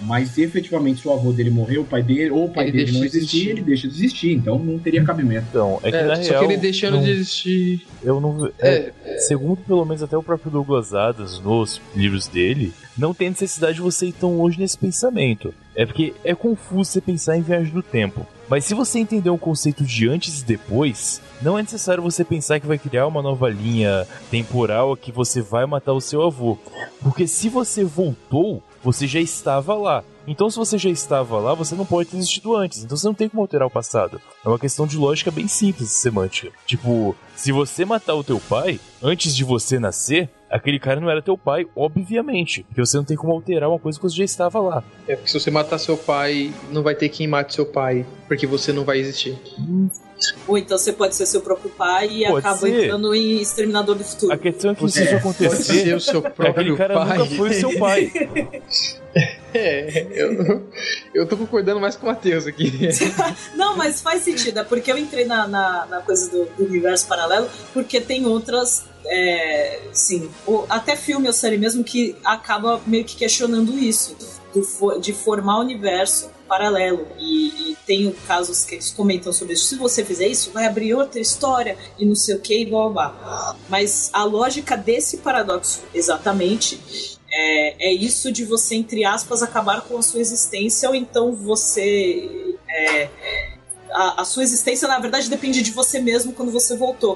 Mas 0.02 0.38
efetivamente, 0.38 1.02
se 1.02 1.08
o 1.08 1.14
avô 1.14 1.32
dele 1.32 1.50
morreu, 1.50 1.84
o 1.84 1.86
pai 1.86 2.04
dele, 2.04 2.32
ou 2.32 2.46
o 2.46 2.50
pai 2.50 2.68
ele 2.68 2.86
dele 2.86 2.98
não 2.98 3.06
existir, 3.06 3.50
ele 3.50 3.62
deixa 3.62 3.88
de 3.88 3.94
existir. 3.94 4.34
Então 4.34 4.60
não 4.60 4.78
teria 4.78 5.04
cabimento. 5.04 5.46
Então, 5.50 5.80
é 5.84 5.92
que 5.92 5.98
é, 5.98 6.04
na 6.04 6.16
só 6.18 6.32
real, 6.32 6.40
que 6.40 6.54
ele 6.54 6.58
deixando 6.62 6.96
não, 6.98 7.04
de 7.04 7.12
existir. 7.12 7.86
Eu 8.04 8.20
não. 8.20 8.52
É, 8.60 8.92
é, 9.06 9.18
segundo 9.20 9.58
pelo 9.58 9.86
menos 9.86 10.04
até 10.04 10.18
o 10.18 10.24
próprio 10.24 10.52
Douglas 10.52 10.94
Adams 10.94 11.40
nos 11.40 11.80
livros 11.96 12.28
dele, 12.34 12.74
não 12.98 13.14
tem 13.14 13.30
necessidade 13.30 13.76
de 13.76 13.82
você 13.82 14.08
ir 14.08 14.14
tão 14.14 14.38
longe 14.38 14.60
nesse 14.60 14.78
pensamento. 14.78 15.54
É 15.76 15.86
porque 15.86 16.14
é 16.24 16.36
confuso 16.36 16.92
você 16.92 17.02
pensar 17.02 17.38
em 17.38 17.42
viagem 17.42 17.74
do 17.74 17.82
tempo. 17.82 18.26
Mas 18.50 18.66
se 18.66 18.74
você 18.74 19.00
entender 19.00 19.30
o 19.30 19.38
conceito 19.38 19.84
de 19.84 20.08
antes 20.08 20.42
e 20.42 20.46
depois, 20.46 21.22
não 21.42 21.58
é 21.58 21.62
necessário 21.62 22.04
você 22.04 22.24
pensar 22.24 22.60
que 22.60 22.68
vai 22.68 22.78
criar 22.78 23.08
uma 23.08 23.22
nova 23.22 23.50
linha 23.50 24.08
temporal 24.30 24.96
que 24.96 25.12
você 25.12 25.42
vai 25.42 25.66
matar 25.66 25.94
o 25.94 26.02
seu 26.02 26.22
avô. 26.22 26.58
Porque 27.02 27.28
se 27.28 27.50
você 27.50 27.84
voltou, 27.84 28.62
você 28.84 29.08
já 29.08 29.20
estava 29.20 29.74
lá. 29.74 30.04
Então, 30.28 30.50
se 30.50 30.58
você 30.58 30.78
já 30.78 30.90
estava 30.90 31.38
lá, 31.40 31.54
você 31.54 31.76
não 31.76 31.86
pode 31.86 32.10
ter 32.10 32.18
existido 32.18 32.56
antes. 32.56 32.84
Então, 32.84 32.96
você 32.96 33.08
não 33.08 33.14
tem 33.14 33.28
como 33.28 33.42
alterar 33.42 33.68
o 33.68 33.72
passado. 33.72 34.22
É 34.44 34.48
uma 34.48 34.60
questão 34.60 34.86
de 34.88 34.98
lógica 34.98 35.32
bem 35.32 35.48
simples, 35.48 35.90
semântica. 35.90 36.52
Tipo, 36.66 37.16
se 37.36 37.52
você 37.52 37.84
matar 37.84 38.16
o 38.16 38.24
teu 38.24 38.40
pai 38.40 38.80
antes 39.02 39.36
de 39.36 39.44
você 39.44 39.80
nascer, 39.80 40.30
aquele 40.54 40.80
cara 40.80 41.00
não 41.02 41.10
era 41.10 41.22
teu 41.22 41.38
pai, 41.38 41.66
obviamente. 41.76 42.64
Porque 42.64 42.86
você 42.86 42.96
não 42.96 43.04
tem 43.04 43.18
como 43.18 43.34
alterar 43.34 43.70
uma 43.70 43.80
coisa 43.80 43.98
que 44.00 44.04
você 44.04 44.18
já 44.18 44.24
estava 44.24 44.60
lá. 44.60 44.84
É, 45.08 45.16
porque 45.16 45.32
se 45.32 45.40
você 45.40 45.50
matar 45.50 45.80
seu 45.80 45.98
pai, 45.98 46.54
não 46.72 46.84
vai 46.84 46.94
ter 46.94 47.10
quem 47.10 47.28
mate 47.28 47.56
seu 47.56 47.66
pai, 47.66 48.06
porque 48.28 48.46
você 48.46 48.72
não 48.72 48.86
vai 48.86 49.00
existir. 49.00 49.38
Ou 50.48 50.58
então 50.58 50.78
você 50.78 50.94
pode 50.94 51.16
ser 51.16 51.26
seu 51.26 51.42
próprio 51.42 51.70
pai 51.72 52.08
e 52.08 52.28
pode 52.28 52.40
acaba 52.40 52.58
ser. 52.58 52.86
entrando 52.86 53.14
em 53.16 53.42
Exterminador 53.42 53.96
do 53.96 54.04
Futuro. 54.04 54.32
A 54.32 54.38
questão 54.38 54.72
é 54.72 54.76
que 54.76 54.90
se 54.90 55.04
isso 55.04 55.16
acontecer, 55.16 55.96
o 55.96 56.00
seu 56.00 56.22
próprio 56.22 56.50
aquele 56.50 56.76
cara 56.78 56.94
pai. 56.94 57.18
nunca 57.18 57.36
foi 57.36 57.54
seu 57.54 57.80
pai. 57.80 58.12
É, 59.54 60.08
eu, 60.12 60.68
eu 61.14 61.28
tô 61.28 61.38
concordando 61.38 61.80
mais 61.80 61.96
com 61.96 62.06
o 62.06 62.10
Matheus 62.10 62.48
aqui. 62.48 62.72
Não, 63.56 63.78
mas 63.78 64.02
faz 64.02 64.24
sentido, 64.24 64.60
é 64.60 64.64
porque 64.64 64.92
eu 64.92 64.98
entrei 64.98 65.26
na, 65.26 65.48
na, 65.48 65.86
na 65.86 66.02
coisa 66.02 66.30
do, 66.30 66.46
do, 66.46 66.66
universo 66.66 67.08
paralelo, 67.08 67.50
porque 67.74 68.02
tem 68.02 68.26
outras. 68.26 68.86
É, 69.06 69.82
sim, 69.92 70.32
até 70.70 70.96
filme 70.96 71.28
ou 71.28 71.34
série 71.34 71.58
mesmo 71.58 71.84
que 71.84 72.16
acaba 72.24 72.82
meio 72.88 73.04
que 73.04 73.18
questionando 73.18 73.78
isso, 73.78 74.16
do, 74.54 75.00
de 75.00 75.12
formar 75.12 75.60
universo 75.60 76.32
paralelo. 76.48 77.08
E, 77.18 77.72
e, 77.72 77.78
tem 77.86 78.10
casos 78.28 78.64
que 78.64 78.76
eles 78.76 78.92
comentam 78.92 79.34
sobre 79.34 79.56
isso. 79.56 79.66
Se 79.66 79.76
você 79.76 80.06
fizer 80.06 80.28
isso, 80.28 80.52
vai 80.52 80.66
abrir 80.66 80.94
outra 80.94 81.20
história 81.20 81.78
e 82.00 82.06
não 82.06 82.16
sei 82.16 82.36
o 82.36 82.40
que 82.40 82.62
e 82.62 82.66
blá 82.66 82.90
blá. 82.90 83.56
Mas 83.68 84.10
a 84.14 84.24
lógica 84.24 84.78
desse 84.78 85.18
paradoxo, 85.18 85.82
exatamente, 85.94 87.13
é, 87.34 87.88
é 87.90 87.92
isso 87.92 88.32
de 88.32 88.46
você, 88.46 88.76
entre 88.76 89.04
aspas, 89.04 89.42
acabar 89.42 89.82
com 89.82 89.98
a 89.98 90.02
sua 90.02 90.22
existência, 90.22 90.88
ou 90.88 90.94
então 90.94 91.34
você. 91.34 92.58
É, 92.70 93.10
a, 93.92 94.22
a, 94.22 94.26
sua 94.26 94.44
existência, 94.44 94.88
na 94.88 95.00
verdade, 95.00 95.30
depende 95.30 95.62
de 95.62 95.72
você 95.72 96.00
mesmo 96.00 96.34
quando 96.34 96.52
você 96.52 96.76
voltou. 96.76 97.16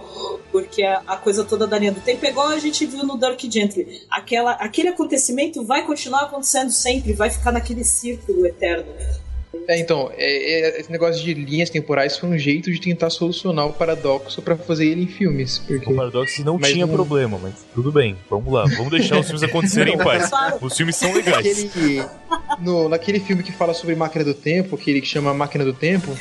Porque 0.52 0.84
a, 0.84 1.04
a, 1.08 1.18
coisa 1.18 1.44
toda 1.44 1.68
da 1.68 1.78
linha 1.78 1.92
do 1.92 2.02
tempo 2.02 2.26
é 2.26 2.30
igual 2.30 2.48
a 2.48 2.60
gente 2.60 2.86
viu 2.86 3.04
no 3.04 3.18
Dark 3.18 3.40
Gently. 3.40 4.02
Aquela, 4.10 4.52
aquele 4.54 4.90
acontecimento 4.90 5.64
vai 5.64 5.86
continuar 5.86 6.24
acontecendo 6.24 6.72
sempre, 6.72 7.14
vai 7.14 7.30
ficar 7.30 7.52
naquele 7.52 7.84
círculo 7.84 8.46
eterno. 8.46 8.92
É, 9.68 9.80
então, 9.80 10.12
é, 10.16 10.78
é, 10.78 10.80
esse 10.80 10.92
negócio 10.92 11.24
de 11.24 11.34
linhas 11.34 11.70
temporais 11.70 12.18
foi 12.18 12.30
um 12.30 12.38
jeito 12.38 12.72
de 12.72 12.80
tentar 12.80 13.10
solucionar 13.10 13.68
o 13.68 13.74
paradoxo 13.74 14.42
para 14.42 14.56
fazer 14.56 14.88
ele 14.88 15.04
em 15.04 15.08
filmes. 15.08 15.60
Porque... 15.60 15.92
O 15.92 15.96
paradoxo 15.96 16.44
não 16.44 16.58
mas 16.58 16.72
tinha 16.72 16.86
não... 16.86 16.94
problema, 16.94 17.38
mas 17.42 17.54
tudo 17.74 17.92
bem, 17.92 18.16
vamos 18.30 18.52
lá, 18.52 18.66
vamos 18.66 18.92
deixar 18.92 19.20
os 19.20 19.26
filmes 19.26 19.44
acontecerem 19.44 19.96
em 19.96 19.98
paz. 19.98 20.30
Os 20.62 20.76
filmes 20.76 20.96
são 20.96 21.14
legais. 21.14 21.64
Naquele, 21.64 22.06
no, 22.60 22.90
naquele 22.90 23.20
filme 23.20 23.44
que 23.44 23.52
fala 23.52 23.74
sobre 23.74 23.96
máquina 23.96 24.24
do 24.24 24.34
tempo, 24.34 24.76
aquele 24.76 25.02
que 25.02 25.08
chama 25.08 25.34
Máquina 25.34 25.66
do 25.66 25.74
Tempo. 25.74 26.12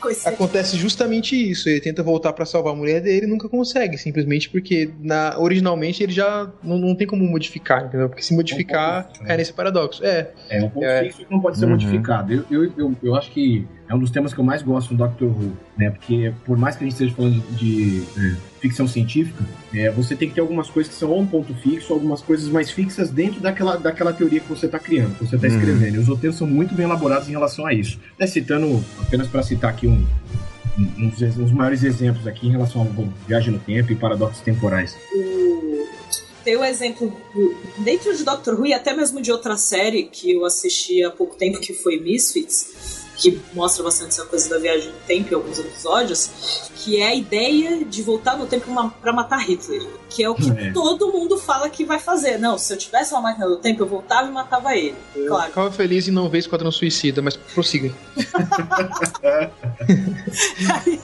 Acontece 0.24 0.76
justamente 0.76 1.34
isso. 1.50 1.68
Ele 1.68 1.80
tenta 1.80 2.02
voltar 2.02 2.32
para 2.32 2.44
salvar 2.44 2.72
a 2.72 2.76
mulher 2.76 3.00
dele 3.00 3.26
e 3.26 3.28
nunca 3.28 3.48
consegue, 3.48 3.98
simplesmente 3.98 4.48
porque 4.48 4.90
na, 5.00 5.38
originalmente 5.38 6.02
ele 6.02 6.12
já 6.12 6.50
não, 6.62 6.78
não 6.78 6.94
tem 6.94 7.06
como 7.06 7.24
modificar, 7.24 7.84
entendeu? 7.86 8.08
Porque 8.08 8.22
se 8.22 8.34
modificar, 8.34 9.10
é, 9.18 9.22
um 9.22 9.26
cai 9.26 9.36
nesse 9.36 9.52
paradoxo. 9.52 10.04
É. 10.04 10.30
É 10.48 10.62
um 10.62 10.68
ponto 10.68 10.84
é. 10.84 11.04
fixo 11.04 11.24
que 11.24 11.32
não 11.32 11.40
pode 11.40 11.58
ser 11.58 11.64
uhum. 11.64 11.72
modificado. 11.72 12.32
Eu, 12.32 12.44
eu, 12.50 12.72
eu, 12.76 12.96
eu, 13.02 13.14
acho 13.14 13.30
que 13.30 13.66
é 13.88 13.94
um 13.94 13.98
dos 13.98 14.10
temas 14.10 14.34
que 14.34 14.40
eu 14.40 14.44
mais 14.44 14.62
gosto 14.62 14.88
do 14.88 14.96
Doctor 14.96 15.28
Who, 15.28 15.52
né? 15.76 15.90
Porque 15.90 16.32
por 16.44 16.56
mais 16.56 16.76
que 16.76 16.84
a 16.84 16.86
gente 16.86 16.94
esteja 16.94 17.14
falando 17.14 17.40
de, 17.56 18.02
é, 18.16 18.36
ficção 18.60 18.88
científica, 18.88 19.44
é, 19.72 19.90
você 19.90 20.16
tem 20.16 20.28
que 20.28 20.34
ter 20.34 20.40
algumas 20.40 20.68
coisas 20.68 20.92
que 20.92 20.98
são 20.98 21.10
ou 21.10 21.20
um 21.20 21.26
ponto 21.26 21.54
fixo, 21.54 21.92
algumas 21.92 22.20
coisas 22.20 22.48
mais 22.48 22.70
fixas 22.70 23.10
dentro 23.10 23.40
daquela, 23.40 23.76
daquela 23.76 24.12
teoria 24.12 24.40
que 24.40 24.48
você 24.48 24.66
está 24.66 24.78
criando, 24.78 25.16
que 25.16 25.26
você 25.26 25.36
está 25.36 25.46
uhum. 25.46 25.54
escrevendo. 25.54 25.94
E 25.94 25.98
os 25.98 26.08
roteiros 26.08 26.36
são 26.36 26.46
muito 26.46 26.74
bem 26.74 26.84
elaborados 26.84 27.28
em 27.28 27.32
relação 27.32 27.64
a 27.64 27.72
isso. 27.72 28.00
Até 28.14 28.26
citando, 28.26 28.84
apenas 29.00 29.28
para 29.28 29.42
citar 29.42 29.70
aqui 29.70 29.86
um, 29.86 30.04
um, 30.78 31.06
uns, 31.06 31.22
uns 31.38 31.52
maiores 31.52 31.84
exemplos 31.84 32.26
aqui 32.26 32.48
em 32.48 32.50
relação 32.50 32.80
ao 32.80 32.88
bom, 32.88 33.08
viagem 33.26 33.52
no 33.52 33.60
tempo 33.60 33.92
e 33.92 33.96
paradoxos 33.96 34.40
temporais. 34.40 34.96
tem 36.44 36.56
o 36.56 36.64
exemplo 36.64 37.16
dentro 37.78 38.16
de 38.16 38.24
Doctor 38.24 38.58
Who 38.58 38.66
e 38.66 38.74
até 38.74 38.94
mesmo 38.94 39.22
de 39.22 39.30
outra 39.30 39.56
série 39.56 40.04
que 40.04 40.32
eu 40.32 40.44
assisti 40.44 41.04
há 41.04 41.10
pouco 41.10 41.36
tempo 41.36 41.60
que 41.60 41.72
foi 41.72 42.00
Misfits 42.00 42.95
que 43.16 43.40
mostra 43.54 43.82
bastante 43.82 44.10
essa 44.10 44.24
coisa 44.26 44.48
da 44.50 44.58
viagem 44.58 44.92
no 44.92 44.98
tempo 45.06 45.32
em 45.32 45.34
alguns 45.34 45.58
episódios, 45.58 46.70
que 46.76 47.00
é 47.00 47.08
a 47.08 47.14
ideia 47.14 47.84
de 47.84 48.02
voltar 48.02 48.36
no 48.36 48.46
tempo 48.46 48.66
para 49.00 49.12
matar 49.12 49.38
Hitler, 49.38 49.82
que 50.16 50.24
é 50.24 50.30
o 50.30 50.34
que 50.34 50.48
é. 50.58 50.72
todo 50.72 51.12
mundo 51.12 51.36
fala 51.36 51.68
que 51.68 51.84
vai 51.84 51.98
fazer. 51.98 52.38
Não, 52.38 52.56
se 52.56 52.72
eu 52.72 52.78
tivesse 52.78 53.12
uma 53.12 53.20
máquina 53.20 53.46
do 53.46 53.58
tempo, 53.58 53.82
eu 53.82 53.86
voltava 53.86 54.26
e 54.28 54.32
matava 54.32 54.74
ele. 54.74 54.96
Eu 55.14 55.28
claro. 55.28 55.48
Ficava 55.48 55.70
feliz 55.70 56.08
em 56.08 56.10
não 56.10 56.28
ver 56.28 56.38
Esquadrão 56.38 56.72
Suicida, 56.72 57.20
mas 57.20 57.36
prossiga. 57.36 57.94
aí, 60.72 61.00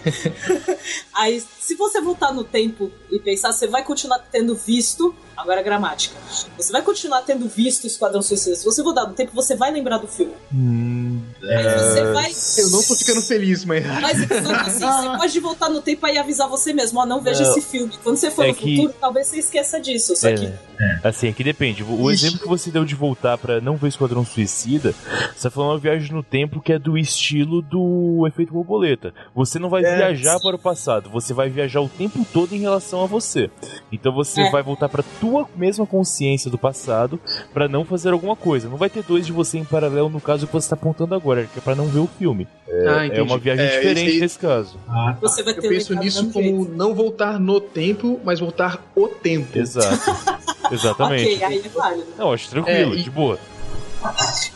aí, 1.14 1.42
se 1.61 1.75
você 1.75 2.00
voltar 2.00 2.33
no 2.33 2.42
tempo 2.42 2.90
e 3.11 3.19
pensar, 3.19 3.52
você 3.52 3.66
vai 3.66 3.85
continuar 3.85 4.19
tendo 4.19 4.54
visto 4.54 5.14
Agora 5.37 5.61
a 5.61 5.62
gramática. 5.62 6.14
Você 6.57 6.71
vai 6.71 6.83
continuar 6.83 7.23
tendo 7.23 7.49
visto 7.49 7.87
Esquadrão 7.87 8.23
Suicida. 8.23 8.54
Se 8.54 8.64
você 8.64 8.83
voltar 8.83 9.07
no 9.07 9.14
tempo, 9.14 9.33
você 9.35 9.57
vai 9.57 9.73
lembrar 9.73 9.99
do 9.99 10.07
filme. 10.07 10.35
Hum, 10.54 11.21
mas 11.40 11.83
você 11.83 12.00
é. 12.00 12.12
vai. 12.12 12.33
Eu 12.59 12.71
não 12.71 12.83
tô 12.83 12.95
ficando 12.95 13.23
feliz, 13.23 13.64
mas. 13.64 13.85
Mas 13.85 14.21
assim, 14.21 14.81
você 14.81 15.09
pode 15.19 15.40
voltar 15.40 15.69
no 15.71 15.81
tempo 15.81 16.07
e 16.07 16.19
avisar 16.19 16.49
você 16.49 16.73
mesmo: 16.73 17.00
ó, 17.00 17.07
não 17.07 17.21
veja 17.21 17.42
esse 17.42 17.62
filme. 17.62 17.92
Quando 18.04 18.16
você 18.16 18.31
for 18.31 18.45
é 18.45 18.49
no 18.49 18.54
que... 18.54 18.76
futuro, 18.76 18.95
talvez 19.02 19.26
você 19.26 19.40
esqueça 19.40 19.80
disso. 19.80 20.14
Só 20.14 20.28
é, 20.28 20.35
que. 20.35 20.47
É. 20.47 21.00
Assim, 21.02 21.26
é 21.26 21.32
que 21.32 21.42
depende. 21.42 21.82
O 21.82 22.11
Ixi. 22.11 22.26
exemplo 22.26 22.40
que 22.40 22.49
você 22.49 22.71
deu 22.71 22.85
de 22.85 22.94
voltar 22.94 23.37
para 23.37 23.61
não 23.61 23.76
ver 23.76 23.88
Esquadrão 23.88 24.25
Suicida, 24.25 24.94
você 25.35 25.42
tá 25.42 25.50
falando 25.50 25.73
uma 25.73 25.78
viagem 25.78 26.12
no 26.12 26.23
tempo 26.23 26.61
que 26.61 26.73
é 26.73 26.78
do 26.78 26.97
estilo 26.97 27.61
do 27.61 28.25
efeito 28.28 28.52
borboleta. 28.52 29.12
Você 29.35 29.59
não 29.59 29.68
vai 29.68 29.85
é. 29.85 29.97
viajar 29.97 30.38
para 30.38 30.54
o 30.54 30.59
passado, 30.59 31.11
você 31.11 31.35
vai 31.35 31.50
viajar 31.50 31.80
o 31.80 31.88
tempo 31.88 32.25
todo 32.32 32.54
em 32.54 32.61
relação 32.61 33.02
a 33.02 33.06
você. 33.06 33.50
Então 33.90 34.12
você 34.12 34.42
é. 34.42 34.50
vai 34.50 34.62
voltar 34.62 34.88
para 34.88 35.02
tua 35.21 35.49
mesma 35.56 35.85
consciência 35.85 36.50
do 36.50 36.56
passado 36.56 37.18
para 37.52 37.68
não 37.68 37.85
fazer 37.85 38.12
alguma 38.12 38.37
coisa. 38.37 38.68
Não 38.68 38.76
vai 38.76 38.88
ter 38.88 39.02
dois 39.02 39.26
de 39.26 39.32
você 39.32 39.59
em 39.59 39.64
paralelo 39.64 40.09
no 40.09 40.21
caso 40.21 40.47
que 40.47 40.52
você 40.52 40.66
está 40.66 40.76
apontando 40.76 41.14
agora, 41.14 41.44
que 41.52 41.59
é 41.59 41.62
para 41.62 41.75
não 41.75 41.87
ver 41.87 41.99
o 41.99 42.06
filme. 42.06 42.47
É, 42.68 42.88
ah, 42.88 43.06
é 43.06 43.21
uma 43.21 43.38
viagem 43.38 43.66
é, 43.66 43.68
diferente 43.68 44.21
nesse 44.21 44.38
caso. 44.38 44.78
Ah, 44.88 45.12
tá. 45.12 45.28
você 45.28 45.42
vai 45.42 45.52
ter 45.52 45.66
Eu 45.66 45.68
penso 45.68 45.94
nisso 45.94 46.30
como 46.30 46.64
não 46.64 46.94
voltar 46.94 47.38
no 47.38 47.61
tempo, 47.61 48.18
mas 48.25 48.40
voltar 48.40 48.82
o 48.94 49.08
tempo. 49.08 49.58
Exato. 49.58 50.42
Exatamente. 50.70 51.34
ok, 51.34 51.44
aí 51.44 51.62
é 51.64 51.68
válido. 51.68 52.06
Não, 52.16 52.32
acho 52.32 52.49
tranquilo, 52.49 52.94
é, 52.94 52.96
e... 52.96 53.02
de 53.02 53.11
boa. 53.11 53.38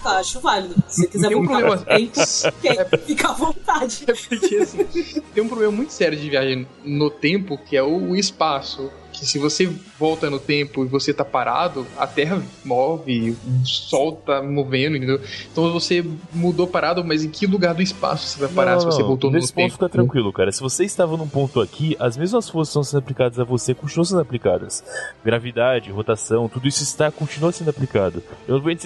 Acho 0.05 0.41
válido. 0.41 0.75
Se 0.89 1.03
você 1.03 1.07
quiser 1.07 1.29
tem 1.29 1.37
um 1.37 1.47
problema... 1.47 1.79
tempo, 1.79 2.21
é, 2.65 2.99
fica 2.99 3.29
à 3.29 3.33
vontade. 3.33 4.05
É 4.07 4.13
porque, 4.13 4.57
assim, 4.57 5.23
tem 5.35 5.45
um 5.45 5.49
problema 5.49 5.73
muito 5.73 5.93
sério 5.93 6.19
de 6.19 6.29
viagem 6.29 6.67
no 6.85 7.11
tempo, 7.11 7.57
que 7.57 7.77
é 7.77 7.83
o 7.83 8.17
espaço 8.17 8.91
que 9.19 9.27
se 9.27 9.39
você 9.39 9.73
volta 9.99 10.29
no 10.29 10.39
tempo 10.39 10.85
e 10.85 10.89
você 10.89 11.13
tá 11.13 11.25
parado, 11.25 11.87
a 11.97 12.07
Terra 12.07 12.43
move, 12.65 13.31
o 13.31 13.67
Sol 13.67 14.13
tá 14.13 14.43
movendo, 14.43 14.97
entendeu? 14.97 15.21
Então 15.51 15.73
você 15.73 16.05
mudou 16.33 16.67
parado, 16.67 17.05
mas 17.05 17.25
em 17.25 17.31
que 17.31 17.47
lugar 17.47 17.75
do 17.75 17.83
espaço 17.83 18.27
você 18.27 18.41
vai 18.41 18.49
parar 18.49 18.73
não, 18.73 18.81
se 18.81 18.87
você 18.87 19.03
voltou 19.03 19.31
no 19.31 19.37
tempo? 19.37 19.43
Nesse 19.43 19.53
ponto 19.53 19.73
fica 19.73 19.89
tranquilo, 19.89 20.33
cara. 20.33 20.53
Se 20.53 20.61
você 20.61 20.85
estava 20.85 21.17
num 21.17 21.29
ponto 21.29 21.61
aqui, 21.61 21.97
as 21.99 22.17
mesmas 22.17 22.49
forças 22.49 22.69
estão 22.69 22.85
sendo 22.85 22.99
aplicadas 22.99 23.39
a 23.39 23.45
você, 23.45 23.75
continuam 23.75 24.05
sendo 24.05 24.21
aplicadas. 24.21 24.85
Gravidade, 25.25 25.91
rotação, 25.91 26.49
tudo 26.49 26.69
isso 26.69 26.83
está 26.83 27.11
continua 27.11 27.53
sendo 27.53 27.71
aplicado. 27.71 28.23
Eu 28.47 28.57
não 28.57 28.63
vejo 28.63 28.79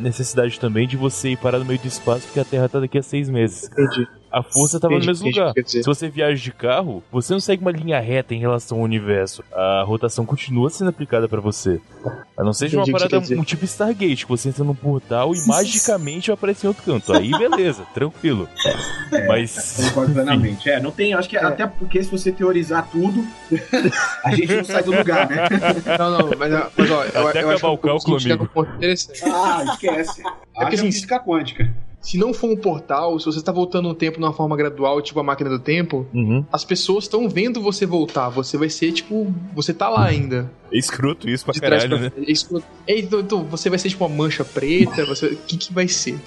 necessidade 0.00 0.60
também 0.60 0.86
de 0.86 0.96
você 0.96 1.30
ir 1.30 1.36
parar 1.36 1.58
no 1.58 1.64
meio 1.64 1.80
do 1.80 1.88
espaço 1.88 2.26
porque 2.26 2.40
a 2.40 2.44
Terra 2.44 2.68
tá 2.68 2.80
daqui 2.80 2.98
a 2.98 3.02
seis 3.02 3.28
meses. 3.28 3.68
Entendi 3.72 4.08
a 4.34 4.42
força 4.42 4.78
estava 4.78 4.98
no 4.98 5.04
mesmo 5.04 5.28
lugar. 5.28 5.52
Se 5.64 5.82
você 5.82 6.08
viaja 6.08 6.42
de 6.42 6.50
carro, 6.50 7.04
você 7.12 7.32
não 7.32 7.38
segue 7.38 7.62
uma 7.62 7.70
linha 7.70 8.00
reta 8.00 8.34
em 8.34 8.40
relação 8.40 8.78
ao 8.78 8.84
universo. 8.84 9.44
A 9.52 9.84
rotação 9.86 10.26
continua 10.26 10.68
sendo 10.70 10.90
aplicada 10.90 11.28
para 11.28 11.40
você. 11.40 11.80
A 12.36 12.42
não 12.42 12.52
seja 12.52 12.76
uma 12.76 12.86
parada 12.90 13.18
um 13.38 13.44
tipo 13.44 13.64
Stargate, 13.64 14.24
que 14.24 14.28
você 14.28 14.48
entra 14.48 14.64
num 14.64 14.74
portal 14.74 15.32
e 15.32 15.46
magicamente 15.46 16.32
aparece 16.32 16.66
em 16.66 16.68
outro 16.68 16.82
canto. 16.82 17.12
Aí 17.12 17.30
beleza, 17.30 17.84
tranquilo. 17.94 18.48
É, 19.12 19.28
Mas. 19.28 19.76
Concordo 19.88 20.12
plenamente. 20.12 20.68
É, 20.68 20.80
não 20.80 20.90
tem. 20.90 21.14
Acho 21.14 21.28
que 21.28 21.36
é. 21.36 21.44
até 21.44 21.64
porque 21.68 22.02
se 22.02 22.10
você 22.10 22.32
teorizar 22.32 22.88
tudo, 22.90 23.24
a 24.24 24.34
gente 24.34 24.52
não 24.52 24.64
sai 24.64 24.82
do 24.82 24.96
lugar, 24.96 25.28
né? 25.28 25.44
Não, 25.98 26.10
não, 26.10 26.30
mas, 26.38 26.52
mas 26.76 26.90
ó, 26.90 27.04
eu, 27.04 27.28
até 27.28 27.42
eu 27.42 27.50
acabar 27.50 27.68
o 27.68 27.78
cálculo, 27.78 28.16
amigo. 28.16 28.50
Ah, 28.54 29.64
esquece. 29.64 30.22
É 30.22 30.60
porque 30.60 30.74
assim, 30.74 30.86
física 30.86 31.20
quântica 31.20 31.72
se 32.04 32.18
não 32.18 32.34
for 32.34 32.50
um 32.50 32.56
portal, 32.56 33.18
se 33.18 33.24
você 33.24 33.38
está 33.38 33.50
voltando 33.50 33.88
no 33.88 33.94
tempo 33.94 34.18
de 34.18 34.24
uma 34.24 34.32
forma 34.32 34.54
gradual, 34.56 35.00
tipo 35.00 35.18
a 35.18 35.22
máquina 35.22 35.48
do 35.48 35.58
tempo, 35.58 36.06
uhum. 36.12 36.44
as 36.52 36.62
pessoas 36.62 37.04
estão 37.04 37.28
vendo 37.28 37.62
você 37.62 37.86
voltar. 37.86 38.28
Você 38.28 38.58
vai 38.58 38.68
ser, 38.68 38.92
tipo, 38.92 39.34
você 39.54 39.72
tá 39.72 39.88
lá 39.88 40.04
ainda. 40.04 40.50
É 40.70 40.78
escroto 40.78 41.28
isso 41.28 41.44
pra 41.44 41.54
caralho, 41.54 41.88
pra... 41.88 41.98
né? 41.98 42.12
É 42.18 42.30
escroto. 42.30 42.66
É, 42.86 42.98
então, 42.98 43.20
então, 43.20 43.44
você 43.44 43.70
vai 43.70 43.78
ser 43.78 43.88
tipo 43.88 44.04
uma 44.04 44.14
mancha 44.14 44.44
preta, 44.44 45.06
você... 45.06 45.26
o 45.26 45.36
que 45.36 45.56
que 45.56 45.72
vai 45.72 45.86
ser? 45.86 46.18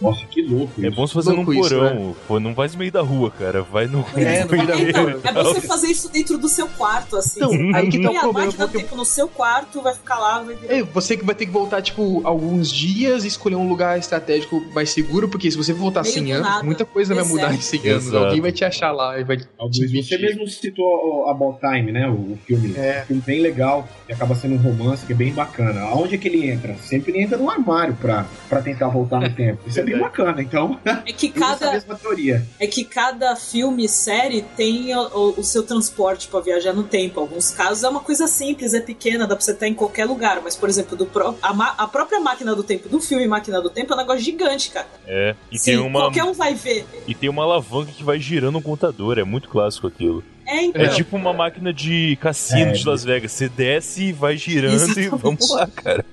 Nossa, 0.00 0.24
que 0.26 0.42
louco 0.42 0.84
É 0.84 0.90
bom 0.90 1.06
você 1.06 1.14
fazer 1.14 1.32
num 1.32 1.44
porão, 1.44 1.60
isso, 1.60 1.80
né? 1.80 2.40
não 2.40 2.54
vai 2.54 2.68
no 2.68 2.76
meio 2.76 2.92
da 2.92 3.00
rua, 3.00 3.30
cara, 3.30 3.62
vai 3.62 3.86
no... 3.86 4.04
É, 4.14 4.44
no 4.44 4.50
meio 4.50 4.66
da 4.66 5.00
rua. 5.00 5.20
É 5.24 5.32
bom 5.32 5.44
você 5.44 5.60
fazer 5.62 5.88
isso 5.88 6.12
dentro 6.12 6.36
do 6.36 6.48
seu 6.48 6.68
quarto, 6.68 7.16
assim. 7.16 7.40
Então, 7.42 7.74
aí 7.74 7.88
que 7.88 8.00
tá 8.00 8.10
o 8.10 8.20
problema. 8.20 8.40
A 8.40 8.46
máquina 8.46 8.68
tempo 8.68 8.96
no 8.96 9.04
seu 9.04 9.28
quarto, 9.28 9.80
vai 9.80 9.94
ficar 9.94 10.18
lá, 10.18 10.42
vai 10.42 10.56
É, 10.68 10.82
você 10.82 11.16
que 11.16 11.24
vai 11.24 11.34
ter 11.34 11.46
que 11.46 11.52
voltar, 11.52 11.80
tipo, 11.80 12.20
alguns 12.22 12.70
dias 12.70 13.24
e 13.24 13.28
escolher 13.28 13.56
um 13.56 13.68
lugar 13.68 13.98
estratégico 13.98 14.62
mais 14.74 14.90
seguro, 14.90 15.15
porque 15.24 15.50
se 15.50 15.56
você 15.56 15.72
voltar 15.72 16.02
meio 16.02 16.14
100 16.14 16.32
anos, 16.32 16.62
muita 16.62 16.84
coisa 16.84 17.14
vai 17.14 17.24
mudar 17.24 17.54
em 17.54 17.60
100 17.60 17.88
anos. 17.88 18.06
Exato. 18.06 18.24
Alguém 18.24 18.40
vai 18.40 18.52
te 18.52 18.64
achar 18.64 18.92
lá 18.92 19.18
e 19.18 19.24
vai 19.24 19.38
Você 19.70 20.18
mesmo 20.18 20.46
citou 20.46 21.28
About 21.28 21.60
Time, 21.60 21.92
né, 21.92 22.08
o 22.08 22.36
filme. 22.46 22.74
É. 22.76 23.02
Um 23.02 23.06
filme 23.06 23.22
bem 23.24 23.40
legal, 23.40 23.88
e 24.08 24.12
acaba 24.12 24.34
sendo 24.34 24.54
um 24.54 24.58
romance 24.58 25.06
que 25.06 25.12
é 25.12 25.16
bem 25.16 25.32
bacana. 25.32 25.80
Aonde 25.82 26.14
é 26.14 26.18
que 26.18 26.28
ele 26.28 26.50
entra? 26.50 26.76
Sempre 26.76 27.12
ele 27.12 27.22
entra 27.22 27.38
no 27.38 27.48
armário 27.48 27.94
pra, 27.94 28.26
pra 28.48 28.60
tentar 28.60 28.88
voltar 28.88 29.20
no 29.20 29.30
tempo. 29.30 29.62
Isso 29.66 29.78
é 29.78 29.82
bem 29.82 29.98
bacana, 29.98 30.42
então. 30.42 30.78
É 30.84 31.12
que 31.12 31.28
cada. 31.30 31.72
mesma 31.72 31.94
teoria. 31.94 32.44
É 32.58 32.66
que 32.66 32.84
cada 32.84 33.36
filme 33.36 33.84
e 33.84 33.88
série 33.88 34.42
tem 34.56 34.94
o, 34.94 35.34
o, 35.38 35.44
seu 35.44 35.62
transporte 35.62 36.28
para 36.28 36.40
viajar 36.40 36.72
no 36.72 36.82
tempo. 36.82 37.20
Alguns 37.20 37.50
casos 37.50 37.84
é 37.84 37.88
uma 37.88 38.00
coisa 38.00 38.26
simples, 38.26 38.74
é 38.74 38.80
pequena, 38.80 39.26
dá 39.26 39.34
pra 39.34 39.44
você 39.44 39.52
estar 39.52 39.68
em 39.68 39.74
qualquer 39.74 40.04
lugar. 40.04 40.40
Mas, 40.42 40.56
por 40.56 40.68
exemplo, 40.68 40.96
do 40.96 41.06
pro, 41.06 41.36
a, 41.42 41.74
a 41.78 41.86
própria 41.86 42.20
máquina 42.20 42.54
do 42.54 42.62
tempo 42.62 42.88
do 42.88 43.00
filme 43.00 43.26
Máquina 43.26 43.60
do 43.60 43.70
Tempo 43.70 43.92
é 43.92 43.96
um 43.96 43.98
negócio 43.98 44.22
gigante, 44.22 44.70
cara. 44.70 44.86
É. 45.06 45.34
E 45.50 45.58
Sim, 45.58 45.72
tem 45.72 45.80
uma. 45.80 46.00
Qualquer 46.00 46.24
um 46.24 46.32
vai 46.32 46.54
ver. 46.54 46.84
E 47.06 47.14
tem 47.14 47.28
uma 47.28 47.44
alavanca 47.44 47.92
que 47.92 48.02
vai 48.02 48.18
girando 48.18 48.58
um 48.58 48.62
contador. 48.62 49.18
É 49.18 49.24
muito 49.24 49.48
clássico 49.48 49.86
aquilo. 49.86 50.24
É, 50.46 50.64
então. 50.64 50.82
é 50.82 50.88
tipo 50.88 51.16
uma 51.16 51.32
máquina 51.32 51.72
de 51.72 52.16
cassino 52.20 52.70
é, 52.70 52.72
de 52.72 52.86
Las 52.86 53.04
Vegas. 53.04 53.32
Você 53.32 53.48
desce 53.48 54.04
e 54.04 54.12
vai 54.12 54.36
girando 54.36 54.74
Exatamente. 54.74 55.14
e 55.14 55.18
vamos 55.18 55.50
lá, 55.50 55.66
cara. 55.66 56.04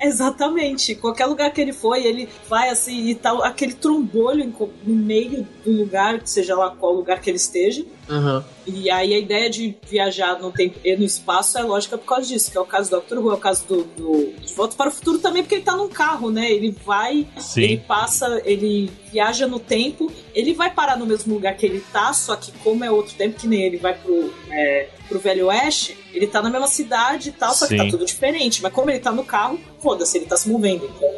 Exatamente. 0.00 0.94
Qualquer 0.94 1.26
lugar 1.26 1.52
que 1.52 1.60
ele 1.60 1.72
foi, 1.72 2.04
ele 2.04 2.28
vai 2.48 2.68
assim 2.68 3.08
e 3.08 3.14
tal, 3.14 3.42
aquele 3.42 3.72
trombolho 3.72 4.52
no 4.84 4.94
meio 4.94 5.46
do 5.64 5.72
lugar, 5.72 6.20
seja 6.24 6.56
lá 6.56 6.70
qual 6.70 6.92
lugar 6.92 7.20
que 7.20 7.30
ele 7.30 7.36
esteja. 7.36 7.84
Uhum. 8.08 8.42
E 8.66 8.90
aí 8.90 9.14
a 9.14 9.18
ideia 9.18 9.50
de 9.50 9.76
viajar 9.88 10.38
no 10.38 10.50
tempo 10.52 10.78
e 10.84 10.96
no 10.96 11.04
espaço 11.04 11.58
é 11.58 11.62
lógica 11.62 11.96
por 11.98 12.06
causa 12.06 12.26
disso, 12.26 12.50
que 12.50 12.58
é 12.58 12.60
o 12.60 12.64
caso 12.64 12.90
do 12.90 12.96
Doctor 12.96 13.18
Who, 13.18 13.30
é 13.30 13.34
o 13.34 13.38
caso 13.38 13.64
do, 13.66 13.84
do 13.84 14.32
De 14.40 14.54
Volta 14.54 14.76
para 14.76 14.88
o 14.88 14.92
Futuro 14.92 15.18
também, 15.18 15.42
porque 15.42 15.56
ele 15.56 15.64
tá 15.64 15.76
num 15.76 15.88
carro, 15.88 16.30
né? 16.30 16.50
Ele 16.50 16.76
vai, 16.84 17.26
Sim. 17.38 17.62
ele 17.62 17.76
passa, 17.78 18.40
ele 18.44 18.90
viaja 19.10 19.46
no 19.46 19.58
tempo, 19.58 20.10
ele 20.34 20.52
vai 20.52 20.72
parar 20.72 20.96
no 20.96 21.06
mesmo 21.06 21.34
lugar 21.34 21.56
que 21.56 21.66
ele 21.66 21.82
tá, 21.92 22.12
só 22.12 22.36
que 22.36 22.52
como 22.58 22.84
é 22.84 22.90
outro 22.90 23.14
tempo, 23.14 23.38
que 23.38 23.46
nem 23.46 23.62
ele 23.62 23.76
vai 23.76 23.94
pro, 23.94 24.32
é, 24.50 24.88
pro 25.08 25.18
Velho 25.18 25.46
Oeste, 25.46 25.96
ele 26.12 26.26
tá 26.26 26.42
na 26.42 26.50
mesma 26.50 26.68
cidade 26.68 27.30
e 27.30 27.32
tal, 27.32 27.54
só 27.54 27.66
Sim. 27.66 27.76
que 27.76 27.84
tá 27.84 27.90
tudo 27.90 28.04
diferente. 28.04 28.62
Mas 28.62 28.72
como 28.72 28.90
ele 28.90 28.98
tá 28.98 29.12
no 29.12 29.24
carro, 29.24 29.58
foda-se, 29.80 30.18
ele 30.18 30.26
tá 30.26 30.36
se 30.36 30.48
movendo. 30.48 30.84
Então 30.84 31.08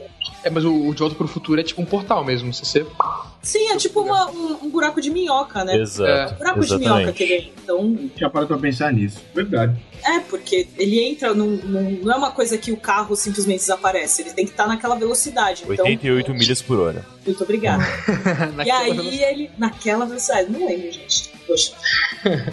é, 0.43 0.51
mas 0.51 0.65
o, 0.65 0.89
o 0.89 0.93
De 0.93 1.01
Volta 1.01 1.15
pro 1.15 1.27
Futuro 1.27 1.61
é 1.61 1.65
tipo 1.65 1.81
um 1.81 1.85
portal 1.85 2.25
mesmo, 2.25 2.53
se 2.53 2.65
você... 2.65 2.87
Sim, 3.43 3.71
é 3.71 3.77
tipo 3.77 4.01
uma, 4.01 4.31
um, 4.31 4.65
um, 4.65 4.71
buraco 4.71 5.01
de 5.01 5.11
minhoca, 5.11 5.65
né? 5.65 5.77
Exato. 5.77 6.11
É. 6.11 6.35
Um 6.35 6.39
buraco 6.39 6.59
Exatamente. 6.61 6.69
de 6.69 6.79
minhoca 6.79 7.13
que 7.13 7.23
ele 7.23 7.53
Então... 7.63 8.11
Já 8.17 8.31
parou 8.31 8.49
pra 8.49 8.57
pensar 8.57 8.93
nisso. 8.93 9.21
Verdade. 9.35 9.79
É, 10.05 10.21
porque 10.21 10.69
ele 10.79 11.01
entra 11.01 11.35
num, 11.35 11.57
num, 11.57 12.01
Não 12.03 12.13
é 12.13 12.17
uma 12.17 12.31
coisa 12.31 12.59
que 12.59 12.73
o 12.73 12.77
carro 12.77 13.17
simplesmente 13.17 13.61
desaparece. 13.61 14.23
Ele 14.23 14.33
tem 14.33 14.45
que 14.45 14.51
estar 14.51 14.65
tá 14.65 14.69
naquela 14.69 14.97
velocidade. 14.97 15.65
88 15.67 16.25
então... 16.25 16.39
milhas 16.39 16.61
por 16.61 16.79
hora. 16.79 17.05
Muito 17.25 17.43
obrigado. 17.43 17.83
e 18.65 18.71
aí 18.71 19.23
ele. 19.23 19.51
Naquela 19.57 20.05
velocidade. 20.05 20.51
Não 20.51 20.67
lembro, 20.67 20.93
gente. 20.93 21.31
Poxa. 21.47 21.73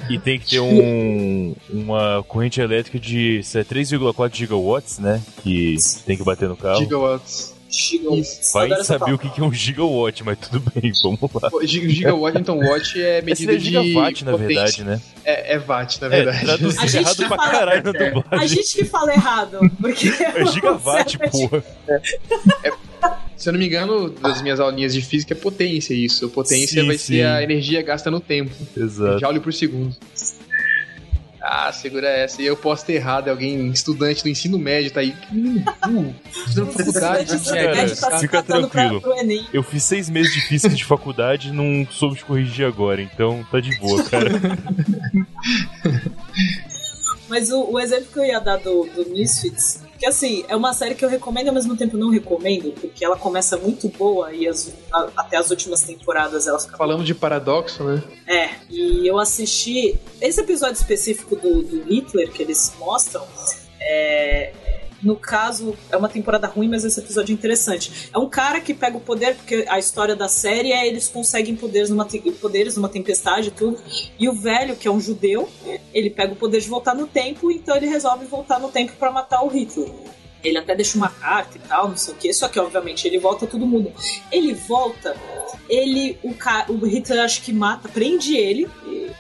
E 0.10 0.20
tem 0.20 0.40
que 0.40 0.50
ter 0.50 0.60
um, 0.60 1.56
uma 1.70 2.24
corrente 2.24 2.60
elétrica 2.60 3.00
de 3.00 3.40
3,4 3.44 4.34
gigawatts, 4.34 5.00
né? 5.00 5.22
Que 5.44 5.76
tem 6.06 6.18
que 6.18 6.24
bater 6.24 6.48
no 6.48 6.58
carro. 6.58 6.80
Gigawatts. 6.80 7.54
Gigawatts. 7.72 8.52
Vai 8.54 8.84
saber 8.84 9.14
o 9.14 9.18
que 9.18 9.40
é 9.40 9.44
um 9.44 9.54
gigawatt, 9.54 10.24
mas 10.24 10.38
tudo 10.38 10.72
bem, 10.74 10.92
vamos 11.02 11.20
lá. 11.34 11.50
Gigawatt, 11.64 12.38
então, 12.38 12.60
watt 12.60 13.02
é 13.02 13.22
medida 13.22 13.58
de 13.58 13.66
gigawatt, 13.66 14.26
na 14.26 14.36
verdade, 14.36 14.84
né? 14.84 15.02
É, 15.24 15.56
é 15.56 15.60
watt, 15.60 16.02
na 16.02 16.08
verdade. 16.10 16.50
É, 16.50 16.54
a 16.54 16.86
gente 16.86 16.98
errado 16.98 17.18
pra 17.18 17.38
fala, 17.38 17.52
caralho 17.52 17.84
na 17.84 17.92
dublagem. 17.92 18.24
A 18.32 18.48
gente 18.48 18.76
que 18.76 18.86
fala 18.86 19.14
errado, 19.14 19.60
porque... 19.80 20.12
É 20.22 20.46
gigawatt, 20.46 21.18
porra. 21.32 21.64
É, 21.88 22.02
é, 22.64 22.74
se 23.38 23.50
eu 23.50 23.54
não 23.54 23.60
me 23.60 23.66
engano, 23.66 24.10
das 24.10 24.42
minhas 24.42 24.60
aulinhas 24.60 24.94
de 24.94 25.02
física 25.02 25.34
é 25.34 25.36
potência 25.36 25.94
isso. 25.94 26.30
Potência 26.30 26.82
sim, 26.82 26.88
vai 26.88 26.98
sim. 26.98 27.16
ser 27.16 27.26
a 27.26 27.42
energia 27.42 27.82
gasta 27.82 28.12
no 28.12 28.20
tempo. 28.20 28.52
Exato. 28.78 29.20
Joule 29.20 29.40
por 29.40 29.52
segundo. 29.52 29.96
Ah, 31.42 31.72
segura 31.74 32.08
essa. 32.08 32.40
E 32.40 32.46
eu 32.46 32.56
posso 32.56 32.86
ter 32.86 32.94
errado, 32.94 33.30
alguém, 33.30 33.72
estudante 33.72 34.22
do 34.22 34.30
ensino 34.30 34.60
médio, 34.60 34.92
tá 34.92 35.00
aí. 35.00 35.16
Uh, 35.34 36.14
faculdade, 36.72 37.40
cara, 37.40 37.96
tá 37.96 38.20
fica 38.20 38.44
tranquilo. 38.44 39.02
Eu 39.52 39.64
fiz 39.64 39.84
seis 39.84 40.08
meses 40.08 40.32
de 40.34 40.42
física 40.42 40.76
de 40.76 40.86
faculdade 40.86 41.50
e 41.50 41.52
não 41.52 41.88
soube 41.90 42.18
te 42.18 42.26
corrigir 42.26 42.68
agora, 42.68 43.02
então 43.02 43.44
tá 43.50 43.60
de 43.60 43.76
boa, 43.80 44.04
cara. 44.04 44.30
Mas 47.28 47.50
o, 47.50 47.72
o, 47.72 47.80
exemplo 47.80 48.06
que 48.12 48.20
eu 48.20 48.26
ia 48.26 48.40
dar 48.40 48.58
do, 48.58 48.88
do 48.94 49.10
Misfits, 49.10 49.82
que 50.02 50.08
assim, 50.08 50.44
é 50.48 50.56
uma 50.56 50.74
série 50.74 50.96
que 50.96 51.06
eu 51.06 51.10
recomendo 51.10 51.46
e 51.46 51.50
ao 51.50 51.54
mesmo 51.54 51.78
tempo 51.78 51.96
não 51.96 52.10
recomendo, 52.10 52.72
porque 52.72 53.06
ela 53.06 53.16
começa 53.16 53.56
muito 53.56 53.88
boa 53.88 54.34
e 54.34 54.48
as, 54.48 54.74
a, 54.92 55.10
até 55.16 55.38
as 55.38 55.52
últimas 55.52 55.84
temporadas 55.84 56.48
ela 56.48 56.60
fica. 56.60 56.76
Falamos 56.76 57.06
de 57.06 57.14
paradoxo, 57.14 57.84
né? 57.84 58.04
É, 58.26 58.50
e 58.68 59.08
eu 59.08 59.20
assisti. 59.20 59.96
Esse 60.20 60.42
episódio 60.42 60.74
específico 60.74 61.36
do, 61.36 61.62
do 61.62 61.84
Hitler 61.84 62.32
que 62.32 62.42
eles 62.42 62.74
mostram. 62.80 63.24
É, 63.82 64.54
no 65.02 65.16
caso, 65.16 65.76
é 65.90 65.98
uma 65.98 66.08
temporada 66.08 66.48
ruim, 66.48 66.68
mas 66.68 66.86
esse 66.86 67.00
episódio 67.00 67.34
é 67.34 67.36
interessante. 67.36 68.10
É 68.14 68.18
um 68.20 68.30
cara 68.30 68.62
que 68.62 68.74
pega 68.74 68.98
o 68.98 69.02
poder, 69.02 69.36
porque 69.36 69.66
a 69.68 69.80
história 69.80 70.16
da 70.16 70.28
série 70.28 70.72
é 70.72 70.88
eles 70.88 71.08
conseguem 71.08 71.56
poderes 71.56 71.90
numa, 71.90 72.08
poderes 72.40 72.76
numa 72.76 72.88
tempestade 72.88 73.48
e 73.48 73.52
tudo. 73.52 73.82
E 74.20 74.30
o 74.30 74.34
velho, 74.34 74.76
que 74.76 74.88
é 74.88 74.92
um 74.92 75.00
judeu, 75.00 75.50
ele 75.94 76.10
pega 76.10 76.34
o 76.34 76.36
poder 76.36 76.62
de 76.62 76.70
voltar 76.70 76.94
no 76.94 77.08
tempo, 77.08 77.50
então 77.52 77.76
ele 77.76 77.88
resolve 77.88 78.26
voltar 78.26 78.60
no 78.60 78.70
tempo 78.70 78.94
para 78.98 79.12
matar 79.12 79.44
o 79.44 79.48
Hitler. 79.48 79.90
Ele 80.44 80.58
até 80.58 80.76
deixa 80.76 80.98
uma 80.98 81.10
carta 81.10 81.58
e 81.58 81.62
tal, 81.62 81.88
não 81.90 81.98
sei 81.98 82.14
o 82.14 82.18
que. 82.18 82.34
Só 82.34 82.48
que, 82.48 82.60
obviamente, 82.60 83.08
ele 83.08 83.18
volta, 83.18 83.48
todo 83.48 83.66
mundo. 83.66 83.92
Ele 84.32 84.54
volta, 84.54 85.16
ele, 85.70 86.18
o, 86.24 86.34
o 86.74 86.86
Hitler 86.86 87.24
acho 87.24 87.42
que 87.42 87.54
mata, 87.54 87.90
prende 87.90 88.36
ele, 88.36 88.68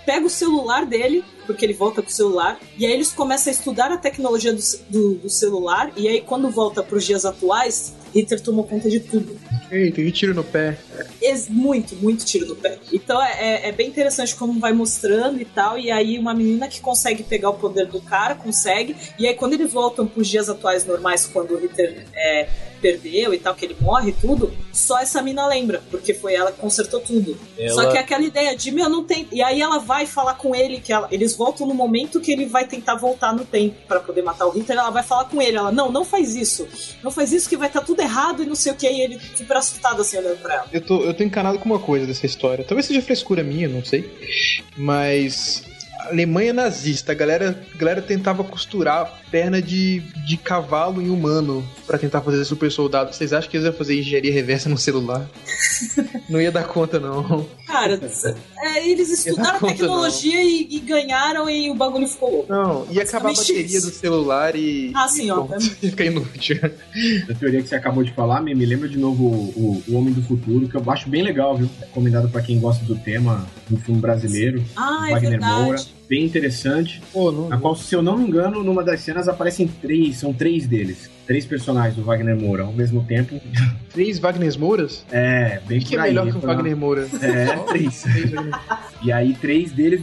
pega 0.06 0.25
o 0.25 0.30
celular 0.30 0.86
dele, 0.86 1.24
porque 1.51 1.65
ele 1.65 1.74
volta 1.74 2.01
com 2.01 2.10
o 2.10 2.12
celular, 2.12 2.60
e 2.77 2.86
aí 2.86 2.91
eles 2.91 3.12
começam 3.12 3.51
a 3.51 3.55
estudar 3.55 3.91
a 3.91 3.98
tecnologia 3.98 4.53
do, 4.53 4.62
do, 4.89 5.13
do 5.15 5.29
celular, 5.29 5.91
e 5.96 6.08
aí 6.08 6.22
quando 6.22 6.50
volta 6.50 6.81
para 6.84 6.98
os 6.98 7.05
dias 7.05 7.25
atuais, 7.25 7.93
Hitler 8.13 8.41
tomou 8.41 8.65
conta 8.65 8.89
de 8.89 9.00
tudo. 9.00 9.39
Ei, 9.72 9.89
tem 9.89 10.10
tiro 10.12 10.34
no 10.34 10.43
pé. 10.43 10.77
É, 11.22 11.34
muito, 11.50 11.96
muito 11.96 12.25
tiro 12.25 12.46
no 12.46 12.55
pé. 12.58 12.77
Então 12.91 13.24
é, 13.24 13.31
é, 13.39 13.70
é, 13.70 13.72
bem 13.72 13.88
interessante 13.88 14.36
como 14.36 14.60
vai 14.60 14.74
mostrando 14.74 15.39
e 15.39 15.46
tal. 15.46 15.79
E 15.79 15.89
aí 15.89 16.20
uma 16.20 16.34
menina 16.34 16.67
que 16.67 16.81
consegue 16.81 17.24
pegar 17.24 17.51
o 17.51 17.53
poder 17.53 17.86
do 17.86 18.01
cara, 18.01 18.36
consegue. 18.36 18.96
E 19.17 19.25
aí 19.25 19.34
quando 19.34 19.53
eles 19.53 19.72
voltam 19.72 20.05
pros 20.05 20.27
dias 20.27 20.50
atuais 20.50 20.86
normais, 20.86 21.25
quando 21.25 21.55
o 21.55 21.58
Hitler 21.58 22.05
é, 22.13 22.50
perdeu 22.81 23.34
e 23.34 23.39
tal, 23.39 23.55
que 23.55 23.63
ele 23.63 23.77
morre 23.79 24.10
e 24.10 24.13
tudo, 24.13 24.51
só 24.74 25.00
essa 25.00 25.22
mina 25.22 25.47
lembra, 25.47 25.82
porque 25.89 26.13
foi 26.13 26.34
ela 26.34 26.52
que 26.52 26.60
consertou 26.60 26.99
tudo. 26.99 27.38
Ela... 27.58 27.73
Só 27.73 27.89
que 27.89 27.97
é 27.97 28.02
aquela 28.02 28.23
ideia 28.23 28.56
de, 28.56 28.71
meu, 28.71 28.89
não 28.89 29.06
tem. 29.06 29.28
E 29.32 29.41
aí 29.41 29.62
ela 29.62 29.78
vai 29.78 30.06
falar 30.06 30.34
com 30.34 30.54
ele, 30.54 30.82
que 30.82 30.91
ela... 30.91 31.08
eles 31.12 31.36
voltam 31.41 31.65
no 31.65 31.73
momento 31.73 32.21
que 32.21 32.32
ele 32.32 32.45
vai 32.45 32.67
tentar 32.67 32.93
voltar 32.95 33.34
no 33.34 33.43
tempo 33.43 33.75
para 33.88 33.99
poder 33.99 34.21
matar 34.21 34.45
o 34.45 34.51
Hitler. 34.51 34.77
Ela 34.77 34.91
vai 34.91 35.01
falar 35.01 35.25
com 35.25 35.41
ele, 35.41 35.58
ela, 35.58 35.71
não, 35.71 35.91
não 35.91 36.06
faz 36.06 36.36
isso. 36.36 36.67
Não 37.04 37.10
faz 37.10 37.34
isso 37.34 37.49
que 37.49 37.58
vai 37.58 37.67
estar 37.67 37.80
tá 37.80 37.86
tudo 37.86 37.99
errado 37.99 38.43
e 38.43 38.45
não 38.45 38.54
sei 38.54 38.71
o 38.71 38.75
que. 38.75 38.88
E 38.88 39.01
ele 39.01 39.19
super 39.36 39.58
assustado 39.58 40.01
assim 40.01 40.19
olhando 40.19 40.38
pra 40.38 40.54
ela. 40.54 40.65
Eu 40.71 40.82
tô, 40.82 41.01
eu 41.01 41.13
tô 41.15 41.23
encanado 41.23 41.58
com 41.58 41.65
uma 41.65 41.80
coisa 41.80 42.06
dessa 42.06 42.27
história. 42.27 42.63
Talvez 42.63 42.86
seja 42.86 43.01
frescura 43.01 43.41
minha, 43.41 43.67
não 43.67 43.84
sei. 43.84 44.08
Mas 44.77 45.63
Alemanha 45.99 46.51
nazista, 46.51 47.12
a 47.12 47.15
galera, 47.15 47.63
a 47.73 47.77
galera 47.77 48.01
tentava 48.01 48.43
costurar 48.43 49.21
perna 49.30 49.62
de, 49.62 50.01
de 50.25 50.36
cavalo 50.36 51.01
em 51.01 51.10
humano 51.10 51.65
para 51.88 51.97
tentar 51.97 52.21
fazer 52.21 52.43
super 52.43 52.71
soldado. 52.71 53.13
Vocês 53.13 53.32
acham 53.32 53.49
que 53.49 53.56
eles 53.56 53.65
iam 53.65 53.73
fazer 53.73 53.97
engenharia 53.97 54.34
reversa 54.34 54.67
no 54.67 54.77
celular? 54.77 55.30
não 56.30 56.41
ia 56.41 56.51
dar 56.51 56.65
conta, 56.65 56.99
não. 56.99 57.47
Cara, 57.65 57.99
é, 58.58 58.89
eles 58.89 59.10
estudaram 59.10 59.58
a 59.58 59.71
tecnologia 59.71 60.41
e, 60.43 60.67
e, 60.69 60.80
ganharam 60.80 61.49
e 61.49 61.69
o 61.69 61.75
bagulho 61.75 62.08
ficou 62.08 62.30
louco. 62.30 62.51
Não, 62.51 62.86
ia 62.91 63.04
acabar 63.04 63.30
a 63.30 63.34
bateria 63.34 63.77
isso. 63.77 63.89
do 63.89 63.93
celular 63.93 64.56
e. 64.56 64.91
Ah, 64.93 65.08
sim, 65.08 65.32
ó. 65.32 65.47
Fica 65.80 66.04
inútil. 66.04 66.60
A 67.30 67.34
teoria 67.34 67.62
que 67.62 67.69
você 67.69 67.75
acabou 67.75 68.04
de 68.04 68.12
falar 68.12 68.41
me, 68.41 68.54
me 68.54 68.65
lembra 68.65 68.89
de 68.89 68.97
novo 68.97 69.23
o, 69.23 69.84
o, 69.88 69.95
Homem 69.95 70.13
do 70.13 70.21
Futuro, 70.21 70.67
que 70.67 70.75
eu 70.75 70.91
acho 70.91 71.10
bem 71.10 71.23
legal, 71.23 71.58
viu? 71.58 71.69
Recomendado 71.80 72.27
para 72.30 72.41
quem 72.41 72.60
gosta 72.60 72.84
do 72.84 72.95
tema 72.95 73.47
do 73.69 73.77
filme 73.77 74.01
brasileiro. 74.01 74.63
Ah, 74.75 75.06
é 75.08 75.13
Wagner 75.13 75.32
verdade. 75.32 75.63
Moura 75.63 75.81
bem 76.08 76.24
interessante. 76.24 77.02
Pô, 77.12 77.32
não, 77.32 77.52
a 77.52 77.58
qual, 77.58 77.76
se 77.76 77.94
eu 77.94 78.02
não 78.02 78.17
me 78.17 78.28
engano, 78.28 78.63
numa 78.63 78.84
das 78.84 79.02
cenas 79.02 79.28
aparecem 79.28 79.67
três, 79.67 80.17
são 80.17 80.34
três 80.34 80.67
deles 80.67 81.10
três 81.32 81.46
personagens 81.46 81.96
do 81.96 82.04
Wagner 82.04 82.36
Moura 82.36 82.63
ao 82.63 82.74
mesmo 82.74 83.06
tempo. 83.06 83.39
Três 83.94 84.20
Wagner 84.20 84.58
Mouras? 84.58 85.06
É, 85.12 85.62
bem 85.65 85.80
O 85.80 85.82
que, 85.82 85.96
é 85.96 86.02
melhor 86.02 86.30
que 86.30 86.38
o 86.38 86.39
pra... 86.39 86.54
Wagner 86.54 86.76
Moura? 86.78 87.08
É, 87.22 87.58
três. 87.67 88.06
e 89.04 89.12
aí, 89.12 89.34
três 89.34 89.72
deles 89.72 90.02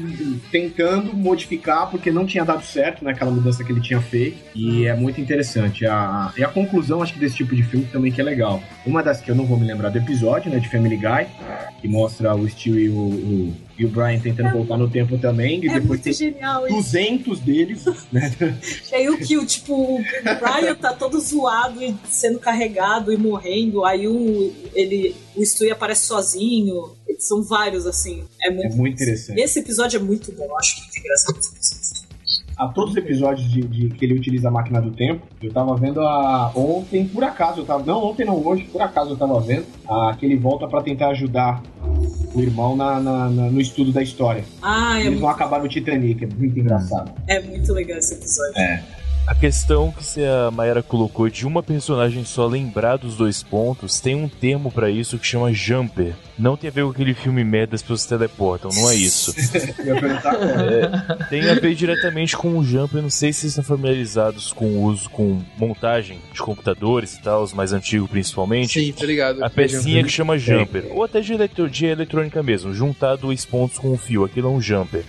tentando 0.51 1.14
modificar, 1.14 1.91
porque 1.91 2.11
não 2.11 2.27
tinha 2.27 2.45
dado 2.45 2.62
certo 2.64 3.03
naquela 3.03 3.31
mudança 3.31 3.64
que 3.64 3.73
ele 3.73 3.81
tinha 3.81 4.01
feito. 4.01 4.38
E 4.55 4.87
é 4.87 4.95
muito 4.95 5.21
interessante. 5.21 5.87
A, 5.87 6.33
e 6.37 6.45
a 6.45 6.49
conclusão, 6.49 7.03
acho 7.03 7.14
que 7.14 7.19
desse 7.19 7.37
tipo 7.37 7.55
de 7.55 7.62
filme 7.62 7.87
também 7.87 8.12
que 8.12 8.21
é 8.21 8.25
legal. 8.25 8.62
Uma 8.87 9.03
das 9.03 9.21
que 9.21 9.31
eu 9.31 9.35
não 9.35 9.45
vou 9.47 9.59
me 9.59 9.67
lembrar 9.67 9.88
do 9.88 9.99
episódio, 9.99 10.51
né, 10.51 10.59
de 10.59 10.69
Family 10.71 10.97
Guy, 10.97 11.27
que 11.81 11.88
mostra 11.88 12.35
o 12.35 12.49
Steve 12.49 12.85
e 12.85 12.88
o, 12.88 12.99
o 12.99 13.55
e 13.79 13.85
o 13.85 13.88
Brian 13.88 14.19
tentando 14.19 14.49
é, 14.49 14.53
voltar 14.53 14.77
no 14.77 14.91
tempo 14.91 15.17
também, 15.19 15.64
e 15.64 15.69
é 15.69 15.81
depois 15.81 16.01
tem 16.01 16.12
genial, 16.12 16.67
200 16.67 17.38
deles, 17.41 17.85
né? 18.11 18.35
E 18.91 18.95
aí 18.95 19.09
o 19.09 19.19
Kill, 19.19 19.47
tipo, 19.47 20.01
o 20.01 20.03
Brian 20.23 20.75
tá 20.75 20.93
todo 20.93 21.21
zoado 21.21 21.83
e 21.83 21.95
sendo 22.09 22.41
carregado 22.41 23.12
e 23.12 23.17
morrendo, 23.17 23.85
aí 23.85 24.09
o, 24.09 24.53
ele, 24.75 25.14
o 25.37 25.45
Stewie 25.45 25.73
aparece 25.73 26.07
sozinho, 26.07 26.97
são 27.19 27.43
vários, 27.43 27.87
assim, 27.87 28.25
é 28.43 28.51
muito, 28.51 28.73
é 28.73 28.77
muito 28.77 28.95
interessante. 28.95 29.41
Esse 29.41 29.61
episódio 29.61 29.99
é 29.99 30.03
muito 30.03 30.33
bom, 30.33 30.45
eu 30.45 30.59
acho 30.59 30.81
muito 30.81 30.99
engraçado 30.99 31.38
esse 31.38 31.75
episódio 31.75 32.09
a 32.59 32.67
todos 32.67 32.91
os 32.91 32.97
episódios 32.97 33.49
de, 33.49 33.62
de, 33.62 33.88
que 33.91 34.05
ele 34.05 34.14
utiliza 34.14 34.49
a 34.49 34.51
máquina 34.51 34.83
do 34.83 34.91
tempo. 34.91 35.25
Eu 35.41 35.53
tava 35.53 35.77
vendo 35.77 36.01
a 36.01 36.51
ontem, 36.57 37.07
por 37.07 37.23
acaso, 37.23 37.61
eu 37.61 37.64
tava. 37.64 37.85
Não, 37.85 38.05
ontem 38.05 38.27
não, 38.27 38.45
hoje, 38.45 38.64
por 38.64 38.83
acaso 38.83 39.11
eu 39.11 39.17
tava 39.17 39.41
vendo 39.41 39.64
a, 39.88 40.17
que 40.19 40.27
ele 40.27 40.37
volta 40.37 40.67
para 40.67 40.83
tentar 40.83 41.11
ajudar 41.11 41.62
o 42.35 42.41
irmão 42.41 42.77
na, 42.77 43.01
na, 43.01 43.31
na, 43.31 43.51
no 43.51 43.61
estudo 43.61 43.93
da 43.93 44.03
história. 44.03 44.45
Ah, 44.62 44.97
é 44.97 45.01
Eles 45.01 45.07
muito... 45.07 45.21
vão 45.21 45.31
acabar 45.31 45.61
no 45.61 45.69
Titanic, 45.69 46.25
é 46.25 46.29
muito 46.29 46.59
engraçado. 46.59 47.12
É 47.27 47.41
muito 47.41 47.73
legal 47.73 47.99
esse 47.99 48.14
episódio. 48.14 48.59
É. 48.59 48.83
A 49.29 49.35
questão 49.35 49.93
que 49.93 50.25
a 50.25 50.51
Mayara 50.51 50.83
colocou 50.83 51.29
de 51.29 51.47
uma 51.47 51.62
personagem 51.62 52.25
só 52.25 52.47
lembrar 52.47 52.97
dos 52.97 53.14
dois 53.14 53.43
pontos, 53.43 54.01
tem 54.01 54.14
um 54.14 54.27
termo 54.27 54.73
para 54.73 54.88
isso 54.88 55.19
que 55.19 55.27
chama 55.27 55.53
jumper. 55.53 56.14
Não 56.38 56.57
tem 56.57 56.71
a 56.71 56.73
ver 56.73 56.85
com 56.85 56.91
aquele 56.91 57.12
filme 57.12 57.45
merda 57.45 57.75
as 57.75 57.83
pessoas 57.83 58.01
se 58.03 58.09
teleportam, 58.09 58.71
não 58.75 58.91
é 58.91 58.95
isso. 58.95 59.35
é, 59.85 61.25
tem 61.29 61.47
a 61.47 61.55
ver 61.55 61.75
diretamente 61.75 62.38
com 62.38 62.57
o 62.57 62.64
jumper, 62.64 63.03
não 63.03 63.11
sei 63.11 63.31
se 63.31 63.41
vocês 63.41 63.53
estão 63.53 63.64
familiarizados 63.64 64.51
com 64.51 64.64
o 64.64 64.85
uso, 64.85 65.11
com 65.11 65.43
montagem 65.59 66.21
de 66.33 66.41
computadores 66.41 67.14
e 67.14 67.21
tal, 67.21 67.43
os 67.43 67.53
mais 67.53 67.75
antigos 67.75 68.09
principalmente. 68.09 68.81
Sim, 68.81 68.93
tá 68.93 69.05
ligado. 69.05 69.45
A 69.45 69.51
pecinha 69.51 70.03
que 70.03 70.09
chama 70.09 70.38
jumper, 70.38 70.87
ou 70.91 71.05
até 71.05 71.21
de, 71.21 71.35
eletro, 71.35 71.69
de 71.69 71.85
eletrônica 71.85 72.43
mesmo, 72.43 72.73
juntar 72.73 73.17
dois 73.17 73.45
pontos 73.45 73.79
com 73.79 73.93
um 73.93 73.99
fio, 73.99 74.25
aquilo 74.25 74.49
é 74.49 74.51
um 74.51 74.61
jumper. 74.61 75.05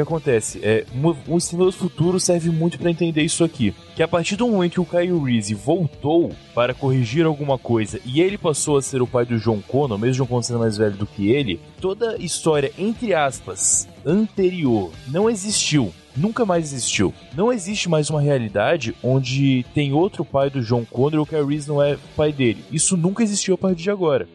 Que 0.00 0.02
acontece? 0.02 0.60
É, 0.62 0.86
o 1.28 1.36
Exterminador 1.36 1.72
Futuro 1.72 2.18
serve 2.18 2.48
muito 2.48 2.78
para 2.78 2.90
entender 2.90 3.22
isso 3.22 3.44
aqui. 3.44 3.74
Que 3.94 4.02
a 4.02 4.08
partir 4.08 4.34
do 4.34 4.48
momento 4.48 4.72
que 4.72 4.80
o 4.80 4.84
Kyle 4.86 5.18
Reese 5.18 5.52
voltou 5.52 6.32
para 6.54 6.72
corrigir 6.72 7.26
alguma 7.26 7.58
coisa 7.58 8.00
e 8.02 8.22
ele 8.22 8.38
passou 8.38 8.78
a 8.78 8.82
ser 8.82 9.02
o 9.02 9.06
pai 9.06 9.26
do 9.26 9.38
John 9.38 9.60
Connor, 9.60 9.98
mesmo 9.98 10.24
John 10.24 10.26
Connor 10.26 10.42
sendo 10.42 10.58
mais 10.58 10.78
velho 10.78 10.96
do 10.96 11.04
que 11.04 11.30
ele, 11.30 11.60
toda 11.82 12.16
história, 12.16 12.72
entre 12.78 13.12
aspas, 13.12 13.86
anterior 14.06 14.90
não 15.08 15.28
existiu 15.28 15.92
nunca 16.16 16.44
mais 16.44 16.72
existiu. 16.72 17.14
Não 17.36 17.52
existe 17.52 17.88
mais 17.88 18.10
uma 18.10 18.20
realidade 18.20 18.96
onde 19.02 19.64
tem 19.74 19.92
outro 19.92 20.24
pai 20.24 20.50
do 20.50 20.62
John 20.62 20.84
Connor 20.84 21.14
e 21.14 21.18
o 21.18 21.26
Kyle 21.26 21.44
Reese 21.44 21.68
não 21.68 21.82
é 21.82 21.96
pai 22.16 22.32
dele. 22.32 22.64
Isso 22.72 22.96
nunca 22.96 23.22
existiu 23.22 23.54
a 23.54 23.58
partir 23.58 23.82
de 23.82 23.90
agora. 23.90 24.26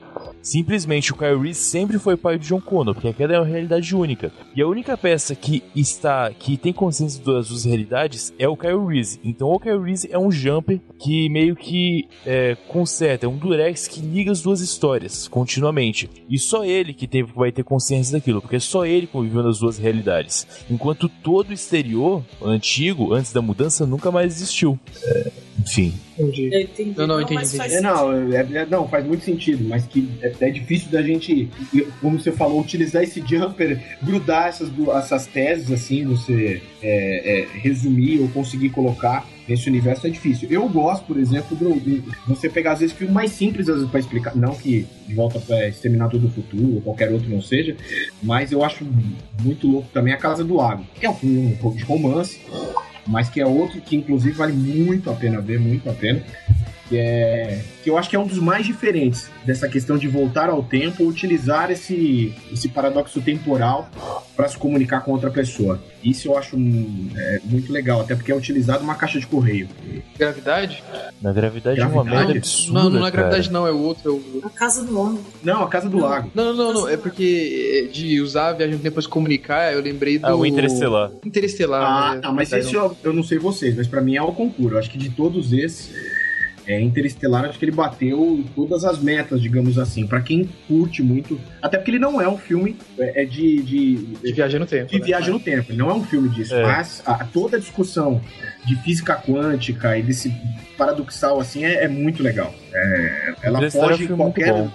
Simplesmente 0.45 1.11
o 1.11 1.15
Reese 1.15 1.59
sempre 1.59 1.97
foi 1.97 2.15
pai 2.15 2.37
de 2.37 2.47
John 2.47 2.61
Connor, 2.61 2.93
porque 2.93 3.07
aquela 3.07 3.33
é 3.33 3.39
uma 3.39 3.47
realidade 3.47 3.95
única. 3.95 4.31
E 4.55 4.61
a 4.61 4.67
única 4.67 4.95
peça 4.95 5.33
que 5.33 5.63
está, 5.75 6.31
que 6.37 6.55
tem 6.55 6.71
consciência 6.71 7.17
das 7.23 7.49
duas 7.49 7.65
realidades 7.65 8.31
é 8.37 8.47
o 8.47 8.53
Reese. 8.53 9.19
Então 9.23 9.47
o 9.49 9.57
Reese 9.57 10.07
é 10.11 10.19
um 10.19 10.31
jumper 10.31 10.79
que 10.99 11.27
meio 11.29 11.55
que 11.55 12.07
é, 12.23 12.55
conserta, 12.67 13.25
é 13.25 13.29
um 13.29 13.37
durex 13.37 13.87
que 13.87 14.01
liga 14.01 14.31
as 14.31 14.43
duas 14.43 14.61
histórias 14.61 15.27
continuamente. 15.27 16.07
E 16.29 16.37
só 16.37 16.63
ele 16.63 16.93
que 16.93 17.07
tem, 17.07 17.23
vai 17.23 17.51
ter 17.51 17.63
consciência 17.63 18.13
daquilo, 18.13 18.39
porque 18.39 18.59
só 18.59 18.85
ele 18.85 19.07
conviveu 19.07 19.41
nas 19.41 19.57
duas 19.57 19.79
realidades. 19.79 20.45
Enquanto 20.69 21.09
todo 21.09 21.49
o 21.49 21.53
exterior, 21.53 22.23
antigo, 22.39 23.15
antes 23.15 23.33
da 23.33 23.41
mudança, 23.41 23.83
nunca 23.83 24.11
mais 24.11 24.35
existiu. 24.35 24.79
É, 25.03 25.31
Sim. 25.65 25.93
Entendi. 26.17 26.49
Eu 26.53 26.61
entendi. 26.61 26.93
Não, 26.97 27.07
não, 27.07 27.15
Não, 27.15 27.21
entendi, 27.21 27.39
entendi. 27.41 27.57
faz 27.57 27.73
É, 27.73 27.81
não, 27.81 28.33
é- 28.33 28.41
é- 28.61 28.65
não, 28.65 28.87
faz 28.87 29.05
muito 29.05 29.23
sentido, 29.23 29.67
mas 29.67 29.85
que 29.85 30.07
é, 30.21 30.29
é 30.39 30.49
difícil 30.49 30.91
da 30.91 31.01
gente, 31.01 31.49
como 32.01 32.19
você 32.19 32.31
falou, 32.31 32.59
utilizar 32.61 33.03
esse 33.03 33.21
jumper, 33.25 33.79
grudar 34.01 34.47
essas, 34.47 34.69
essas 34.95 35.27
teses, 35.27 35.71
assim, 35.71 36.05
você 36.05 36.61
é, 36.81 37.41
é, 37.41 37.59
resumir 37.59 38.19
ou 38.19 38.27
conseguir 38.29 38.69
colocar 38.69 39.27
nesse 39.47 39.69
universo 39.69 40.07
é 40.07 40.09
difícil. 40.09 40.47
Eu 40.49 40.67
gosto, 40.67 41.05
por 41.05 41.17
exemplo, 41.17 41.55
do, 41.55 41.79
de 41.79 42.03
você 42.27 42.49
pegar 42.49 42.73
às 42.73 42.79
vezes 42.79 42.95
filmes 42.95 43.13
mais 43.13 43.31
simples 43.31 43.67
pra 43.89 43.99
explicar, 43.99 44.35
não 44.35 44.55
que 44.55 44.87
de 45.07 45.13
volta 45.13 45.39
para 45.39 45.67
Exterminador 45.67 46.19
do 46.19 46.29
Futuro 46.29 46.75
ou 46.75 46.81
qualquer 46.81 47.11
outro 47.11 47.29
não 47.29 47.41
seja, 47.41 47.75
mas 48.21 48.51
eu 48.51 48.63
acho 48.63 48.85
muito 49.43 49.67
louco 49.67 49.87
também 49.93 50.13
A 50.13 50.17
Casa 50.17 50.43
do 50.43 50.55
Lago, 50.55 50.85
que 50.95 51.05
é 51.05 51.09
um 51.09 51.15
filme 51.15 51.53
um 51.53 51.57
pouco 51.57 51.77
de 51.77 51.83
romance, 51.83 52.41
mas 53.07 53.29
que 53.29 53.39
é 53.39 53.45
outro 53.45 53.79
que 53.81 53.95
inclusive 53.95 54.35
vale 54.35 54.53
muito 54.53 55.09
a 55.09 55.13
pena 55.13 55.39
ver, 55.39 55.59
muito 55.59 55.89
a 55.89 55.93
pena. 55.93 56.23
Que, 56.87 56.97
é, 56.97 57.63
que 57.83 57.89
eu 57.89 57.97
acho 57.97 58.09
que 58.09 58.15
é 58.15 58.19
um 58.19 58.27
dos 58.27 58.37
mais 58.37 58.65
diferentes 58.65 59.29
dessa 59.43 59.67
questão 59.67 59.97
de 59.97 60.07
voltar 60.07 60.49
ao 60.49 60.61
tempo 60.61 61.03
ou 61.03 61.09
utilizar 61.09 61.71
esse, 61.71 62.33
esse 62.53 62.69
paradoxo 62.69 63.19
temporal 63.21 63.89
para 64.35 64.47
se 64.47 64.57
comunicar 64.57 65.01
com 65.01 65.11
outra 65.11 65.31
pessoa. 65.31 65.81
Isso 66.03 66.27
eu 66.27 66.37
acho 66.37 66.55
hum, 66.55 67.09
é, 67.15 67.39
muito 67.43 67.71
legal, 67.71 68.01
até 68.01 68.13
porque 68.15 68.31
é 68.31 68.35
utilizado 68.35 68.83
uma 68.83 68.93
caixa 68.93 69.19
de 69.19 69.25
correio. 69.25 69.67
Gravidade? 70.17 70.83
Na 71.21 71.33
gravidade, 71.33 71.79
é 71.79 71.85
uma 71.85 72.03
Gravidade? 72.03 72.25
merda 72.25 72.39
absurda. 72.39 72.79
não, 72.79 72.89
não 72.89 73.07
é 73.07 73.11
cara. 73.11 73.23
gravidade, 73.23 73.51
não, 73.51 73.67
é 73.67 73.71
o 73.71 73.79
outro. 73.79 74.11
É 74.11 74.39
o... 74.39 74.45
A 74.45 74.49
casa 74.49 74.83
do 74.83 74.99
homem. 74.99 75.19
Não, 75.43 75.63
a 75.63 75.67
Casa 75.67 75.89
do 75.89 75.97
Lago. 75.99 76.31
Não, 76.33 76.45
não, 76.45 76.53
não, 76.53 76.73
não, 76.73 76.89
é 76.89 76.97
porque 76.97 77.85
é, 77.85 77.91
de 77.91 78.21
usar 78.21 78.49
a 78.49 78.53
viagem 78.53 78.75
no 78.75 78.81
tempo 78.81 78.93
pra 78.93 79.01
se 79.01 79.09
comunicar, 79.09 79.73
eu 79.73 79.81
lembrei 79.81 80.17
do. 80.17 80.25
Ah, 80.25 80.35
o 80.35 80.45
Interestelar. 80.45 81.11
Interestelar. 81.23 81.83
Ah, 81.83 82.15
né? 82.15 82.21
ah, 82.23 82.31
mas 82.31 82.51
esse 82.51 82.73
eu, 82.73 82.95
eu 83.03 83.13
não 83.13 83.23
sei 83.23 83.37
vocês, 83.37 83.75
mas 83.75 83.87
pra 83.87 84.01
mim 84.01 84.15
é 84.15 84.21
o 84.21 84.31
concurso. 84.31 84.75
Eu 84.75 84.79
acho 84.79 84.89
que 84.89 84.97
de 84.97 85.09
todos 85.09 85.53
esses, 85.53 85.91
é, 86.67 86.81
Interestelar, 86.81 87.45
acho 87.45 87.59
que 87.59 87.65
ele 87.65 87.71
bateu 87.71 88.43
todas 88.55 88.83
as 88.83 88.99
metas, 88.99 89.41
digamos 89.41 89.77
assim. 89.77 90.05
Pra 90.07 90.21
quem 90.21 90.49
curte 90.67 91.03
muito. 91.03 91.39
Até 91.61 91.77
porque 91.77 91.91
ele 91.91 91.99
não 91.99 92.19
é 92.21 92.27
um 92.27 92.37
filme 92.37 92.75
é, 92.97 93.23
é 93.23 93.25
de, 93.25 93.61
de, 93.61 93.95
De 94.23 94.33
viagem 94.33 94.59
no 94.59 94.65
tempo. 94.65 94.91
de 94.91 94.99
né? 94.99 95.05
viagem 95.05 95.31
no 95.31 95.39
tempo. 95.39 95.71
Ele 95.71 95.77
não 95.77 95.89
é 95.89 95.93
um 95.93 96.03
filme 96.03 96.29
disso. 96.29 96.55
É. 96.55 96.63
Mas 96.63 97.01
a- 97.05 97.23
toda 97.25 97.57
a 97.57 97.59
discussão 97.59 98.21
de 98.65 98.75
física 98.77 99.15
quântica 99.15 99.97
e 99.97 100.01
desse 100.01 100.33
paradoxal 100.77 101.39
assim 101.39 101.63
é, 101.65 101.83
é 101.83 101.87
muito 101.87 102.21
legal. 102.23 102.53
É, 102.73 103.33
ela 103.43 103.57
Interestelar 103.59 103.91
é 103.91 104.13
um 104.13 104.17
qualquer. 104.17 104.67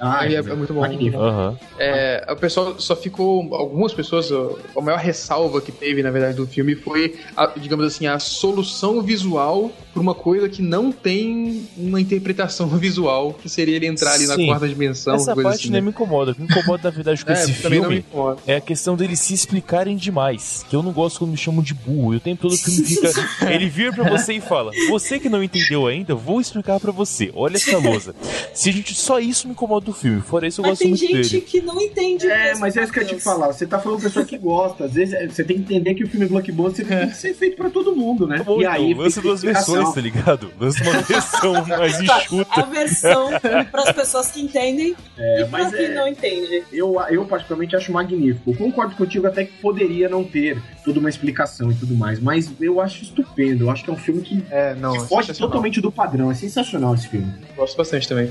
Ah, 0.00 0.24
Ele 0.24 0.34
é, 0.34 0.38
é 0.38 0.42
muito 0.54 0.72
bom. 0.72 0.82
Aham. 0.84 1.58
É, 1.78 2.26
o 2.30 2.36
pessoal 2.36 2.74
só 2.80 2.96
ficou. 2.96 3.54
Algumas 3.54 3.92
pessoas. 3.92 4.30
A 4.76 4.80
maior 4.80 4.98
ressalva 4.98 5.60
que 5.60 5.70
teve, 5.70 6.02
na 6.02 6.10
verdade, 6.10 6.36
do 6.36 6.46
filme 6.46 6.74
foi, 6.74 7.16
a- 7.36 7.52
digamos 7.56 7.84
assim, 7.84 8.06
a 8.06 8.18
solução 8.18 9.02
visual 9.02 9.70
por 9.92 10.00
uma 10.00 10.14
coisa 10.14 10.48
que 10.48 10.62
não 10.62 10.90
tem 10.92 11.66
uma 11.76 12.00
interpretação 12.00 12.66
visual, 12.78 13.34
que 13.34 13.48
seria 13.48 13.76
ele 13.76 13.86
entrar 13.86 14.12
ali 14.14 14.26
na 14.26 14.36
Sim. 14.36 14.46
quarta 14.46 14.68
dimensão. 14.68 15.14
Essa 15.14 15.34
coisa 15.34 15.48
parte 15.50 15.60
assim, 15.62 15.70
nem 15.70 15.80
né? 15.80 15.84
me 15.84 15.90
incomoda. 15.90 16.30
O 16.30 16.34
que 16.34 16.40
me 16.40 16.46
incomoda, 16.48 16.82
na 16.84 16.90
verdade, 16.90 17.24
com 17.24 17.30
É, 17.32 17.34
esse 17.34 17.48
me 17.48 17.54
filme 17.54 18.04
é 18.46 18.56
a 18.56 18.60
questão 18.60 18.96
deles 18.96 19.20
se 19.20 19.34
explicarem 19.34 19.96
demais. 19.96 20.64
Que 20.70 20.74
eu 20.76 20.82
não 20.82 20.92
gosto 20.92 21.18
quando 21.18 21.32
me 21.32 21.36
chamam 21.36 21.62
de 21.62 21.74
burro. 21.74 22.14
E 22.14 22.16
o 22.16 22.20
tempo 22.20 22.42
todo 22.42 22.52
o 22.52 22.56
filme 22.56 22.84
fica. 22.84 23.10
Ele 23.52 23.68
vira 23.68 23.92
pra 23.92 24.08
você 24.08 24.34
e 24.34 24.40
fala: 24.40 24.70
Você 24.88 25.18
que 25.18 25.28
não 25.28 25.42
entendeu 25.42 25.86
ainda, 25.86 26.14
vou 26.14 26.40
explicar 26.40 26.78
pra 26.80 26.92
você. 26.92 27.30
Olha 27.34 27.56
essa 27.56 27.76
lousa. 27.78 28.14
Se 28.54 28.70
a 28.70 28.72
gente. 28.72 28.94
Só 28.94 29.18
isso 29.20 29.46
me 29.46 29.52
incomoda 29.52 29.89
do 29.90 29.96
filme. 29.96 30.20
Fora 30.20 30.46
isso, 30.46 30.60
eu 30.60 30.62
Mas 30.62 30.70
gosto 30.72 30.80
tem 30.82 30.88
muito 30.90 31.00
gente 31.06 31.30
dele. 31.30 31.40
que 31.42 31.60
não 31.60 31.80
entende. 31.80 32.26
É, 32.28 32.44
mesmo, 32.48 32.60
mas 32.60 32.76
é 32.76 32.82
isso 32.82 32.92
que 32.92 32.98
eu 32.98 33.02
ia 33.02 33.08
te 33.08 33.20
falar. 33.20 33.48
Você 33.52 33.66
tá 33.66 33.78
falando 33.78 34.00
pessoa 34.02 34.24
que 34.24 34.38
gosta. 34.38 34.84
Às 34.84 34.92
vezes 34.94 35.14
é, 35.14 35.26
você 35.28 35.44
tem 35.44 35.56
que 35.56 35.62
entender 35.62 35.94
que 35.94 36.04
o 36.04 36.08
filme 36.08 36.26
blockbuster 36.26 36.86
tem 36.86 37.08
que 37.08 37.16
ser 37.16 37.34
feito 37.34 37.56
pra 37.56 37.70
todo 37.70 37.94
mundo, 37.94 38.26
né? 38.26 38.38
Tá 38.38 38.44
bom, 38.44 38.60
e 38.60 38.66
aí 38.66 38.90
então, 38.92 39.02
lança 39.04 39.16
fica 39.16 39.28
duas 39.28 39.42
versões, 39.42 39.92
tá 39.94 40.00
ligado? 40.00 40.50
Lança 40.58 40.82
uma 40.84 41.02
versão 41.02 41.52
mais 41.66 41.98
A 42.00 42.02
enxuta. 42.04 42.62
versão 42.66 43.30
pras 43.70 43.92
pessoas 43.92 44.30
que 44.30 44.40
entendem 44.40 44.94
É, 45.18 45.40
e 45.42 45.44
pra 45.46 45.58
mas 45.64 45.74
quem 45.74 45.86
é- 45.86 45.94
não 45.94 46.06
entende. 46.08 46.64
Eu, 46.72 46.96
eu 47.10 47.24
particularmente 47.24 47.76
acho 47.76 47.92
magnífico. 47.92 48.54
Concordo 48.56 48.94
contigo 48.96 49.26
até 49.26 49.44
que 49.44 49.52
poderia 49.60 50.08
não 50.08 50.24
ter 50.24 50.60
toda 50.84 50.98
uma 51.00 51.08
explicação 51.08 51.70
e 51.70 51.74
tudo 51.74 51.94
mais, 51.94 52.18
mas 52.20 52.50
eu 52.60 52.80
acho 52.80 53.02
estupendo. 53.02 53.64
Eu 53.64 53.70
acho 53.70 53.84
que 53.84 53.90
é 53.90 53.92
um 53.92 53.96
filme 53.96 54.22
que, 54.22 54.42
É, 54.50 54.74
não. 54.74 54.92
que 54.92 54.98
é 54.98 55.00
foge 55.06 55.32
totalmente 55.34 55.80
do 55.80 55.90
padrão. 55.92 56.30
É 56.30 56.34
sensacional 56.34 56.94
esse 56.94 57.08
filme. 57.08 57.32
Gosto 57.56 57.76
bastante 57.76 58.08
também. 58.08 58.30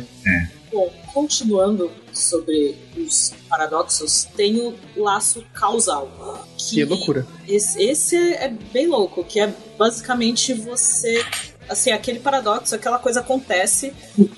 Bom, 0.71 0.91
continuando 1.13 1.91
sobre 2.13 2.75
os 2.97 3.33
paradoxos, 3.47 4.25
tem 4.35 4.59
o 4.59 4.75
laço 4.95 5.43
causal. 5.53 6.09
Que 6.57 6.83
loucura. 6.85 7.25
Esse, 7.47 7.81
esse 7.81 8.15
é 8.15 8.49
é 8.49 8.49
bem 8.49 8.87
louco, 8.87 9.23
que 9.23 9.39
é 9.39 9.53
basicamente 9.77 10.53
você. 10.53 11.23
Assim, 11.67 11.91
aquele 11.91 12.19
paradoxo, 12.19 12.73
aquela 12.73 12.97
coisa 12.97 13.19
acontece, 13.19 13.93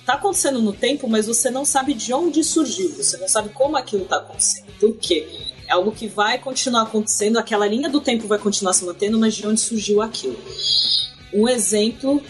tá 0.06 0.16
acontecendo 0.16 0.62
no 0.62 0.74
tempo, 0.74 1.08
mas 1.08 1.28
você 1.28 1.50
não 1.50 1.64
sabe 1.64 1.94
de 1.94 2.14
onde 2.14 2.44
surgiu, 2.44 2.90
você 2.94 3.16
não 3.16 3.28
sabe 3.28 3.50
como 3.50 3.78
aquilo 3.78 4.04
tá 4.04 4.18
acontecendo. 4.18 4.66
Por 4.78 4.98
quê? 4.98 5.26
É 5.66 5.72
algo 5.72 5.94
que 5.94 6.10
vai 6.10 6.38
continuar 6.38 6.82
acontecendo, 6.82 7.40
aquela 7.40 7.66
linha 7.66 7.88
do 7.88 8.02
tempo 8.02 8.28
vai 8.28 8.38
continuar 8.38 8.74
se 8.74 8.84
mantendo, 8.84 9.18
mas 9.18 9.34
de 9.34 9.48
onde 9.48 9.62
surgiu 9.62 10.02
aquilo. 10.02 10.38
Um 11.34 11.48
exemplo 11.48 12.22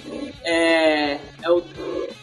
é, 0.44 1.20
é 1.44 1.50
o 1.50 1.62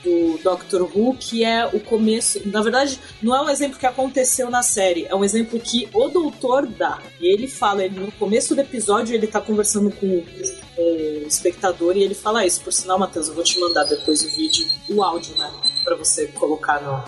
do 0.05 0.39
Doctor 0.43 0.83
Who, 0.83 1.15
que 1.15 1.45
é 1.45 1.67
o 1.67 1.81
começo. 1.81 2.41
Na 2.49 2.63
verdade, 2.63 2.99
não 3.23 3.35
é 3.35 3.41
um 3.43 3.49
exemplo 3.49 3.79
que 3.79 3.87
aconteceu 3.87 4.51
na 4.51 4.63
série, 4.63 5.07
é 5.07 5.15
um 5.15 5.25
exemplo 5.25 5.59
que 5.59 5.89
o 5.93 6.09
doutor 6.09 6.67
dá. 6.67 6.99
E 7.21 7.33
ele 7.33 7.47
fala, 7.49 7.85
ele, 7.85 7.99
no 7.99 8.13
começo 8.13 8.55
do 8.55 8.61
episódio, 8.61 9.15
ele 9.15 9.27
tá 9.27 9.41
conversando 9.41 9.91
com 9.91 10.07
o 10.07 11.27
espectador 11.27 11.97
e 11.97 12.03
ele 12.03 12.15
fala 12.15 12.47
isso. 12.47 12.61
Por 12.61 12.73
sinal, 12.73 12.99
Matheus, 12.99 13.29
eu 13.29 13.35
vou 13.35 13.45
te 13.45 13.59
mandar 13.59 13.85
depois 13.85 14.23
o 14.25 14.29
vídeo, 14.31 14.67
o 14.89 15.03
áudio, 15.03 15.37
né? 15.37 15.51
Pra 15.85 15.97
você 15.97 16.27
colocar 16.29 16.81
no 16.81 17.03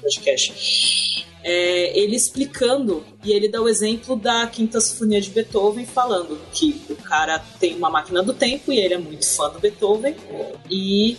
podcast. 0.00 1.26
É, 1.48 1.96
ele 1.96 2.16
explicando, 2.16 3.04
e 3.22 3.30
ele 3.30 3.48
dá 3.48 3.62
o 3.62 3.68
exemplo 3.68 4.16
da 4.16 4.48
Quinta 4.48 4.80
Sinfonia 4.80 5.20
de 5.20 5.30
Beethoven, 5.30 5.86
falando 5.86 6.36
que 6.52 6.82
o 6.90 6.96
cara 6.96 7.38
tem 7.60 7.76
uma 7.76 7.88
máquina 7.88 8.20
do 8.20 8.34
tempo 8.34 8.72
e 8.72 8.80
ele 8.80 8.94
é 8.94 8.98
muito 8.98 9.24
fã 9.24 9.48
do 9.50 9.60
Beethoven, 9.60 10.16
e 10.68 11.16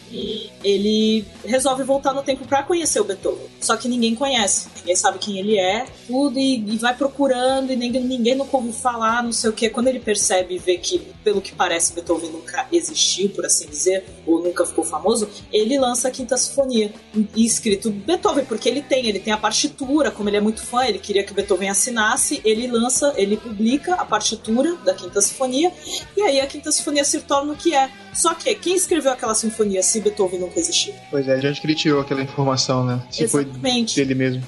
ele 0.61 1.23
resolve 1.45 1.83
voltar 1.83 2.13
no 2.13 2.23
tempo 2.23 2.45
para 2.45 2.61
conhecer 2.61 2.99
o 2.99 3.05
Beethoven. 3.05 3.47
Só 3.61 3.77
que 3.77 3.87
ninguém 3.87 4.15
conhece, 4.15 4.67
ninguém 4.79 4.97
sabe 4.97 5.17
quem 5.17 5.39
ele 5.39 5.57
é, 5.57 5.85
tudo, 6.05 6.37
e, 6.37 6.55
e 6.55 6.77
vai 6.77 6.93
procurando, 6.93 7.71
e 7.71 7.77
ninguém, 7.77 8.03
ninguém 8.03 8.35
nunca 8.35 8.57
ouviu 8.57 8.73
falar, 8.73 9.23
não 9.23 9.31
sei 9.31 9.49
o 9.49 9.53
que. 9.53 9.69
Quando 9.69 9.87
ele 9.87 10.01
percebe 10.01 10.55
e 10.55 10.59
vê 10.59 10.77
que, 10.77 10.99
pelo 11.23 11.39
que 11.39 11.53
parece, 11.53 11.93
Beethoven 11.93 12.31
nunca 12.31 12.67
existiu, 12.69 13.29
por 13.29 13.45
assim 13.45 13.65
dizer, 13.67 14.03
ou 14.25 14.43
nunca 14.43 14.65
ficou 14.65 14.83
famoso, 14.83 15.29
ele 15.53 15.79
lança 15.79 16.09
a 16.09 16.11
Quinta 16.11 16.35
Sinfonia, 16.35 16.93
escrito 17.33 17.89
Beethoven, 17.89 18.43
porque 18.43 18.67
ele 18.67 18.81
tem, 18.81 19.07
ele 19.07 19.19
tem 19.19 19.31
a 19.31 19.37
partitura, 19.37 20.16
como 20.17 20.29
ele 20.29 20.37
é 20.37 20.41
muito 20.41 20.61
fã, 20.63 20.83
ele 20.83 20.97
queria 20.97 21.23
que 21.23 21.33
Beethoven 21.33 21.69
assinasse, 21.69 22.41
ele 22.43 22.67
lança, 22.67 23.13
ele 23.15 23.37
publica 23.37 23.93
a 23.93 24.03
partitura 24.03 24.75
da 24.83 24.93
Quinta 24.93 25.21
Sinfonia, 25.21 25.71
e 26.17 26.21
aí 26.23 26.41
a 26.41 26.47
Quinta 26.47 26.71
Sinfonia 26.71 27.05
se 27.05 27.21
torna 27.21 27.53
o 27.53 27.55
que 27.55 27.75
é. 27.75 27.89
Só 28.13 28.33
que 28.33 28.53
quem 28.55 28.75
escreveu 28.75 29.11
aquela 29.11 29.35
sinfonia 29.35 29.83
se 29.83 30.01
Beethoven 30.01 30.39
nunca 30.39 30.59
existiu? 30.59 30.93
Pois 31.11 31.27
é, 31.27 31.37
de 31.37 31.47
onde 31.47 31.61
que 31.61 31.67
ele 31.67 31.75
tirou 31.75 32.01
aquela 32.01 32.21
informação, 32.21 32.83
né? 32.83 32.99
Se 33.11 33.23
Exatamente. 33.23 33.93
foi 33.93 34.03
dele 34.03 34.15
mesmo. 34.15 34.43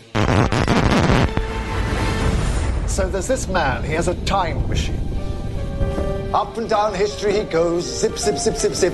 So 2.87 3.07
there's 3.07 3.27
this 3.27 3.45
man, 3.45 3.83
he 3.83 3.95
has 3.95 4.07
a 4.09 4.15
time 4.25 4.67
machine. 4.67 4.99
Up 6.33 6.59
and 6.59 6.67
down 6.67 6.93
history 6.95 7.33
he 7.33 7.43
goes, 7.43 7.83
zip, 7.85 8.17
zip, 8.17 8.37
zip, 8.37 8.57
zip, 8.57 8.73
zip, 8.73 8.93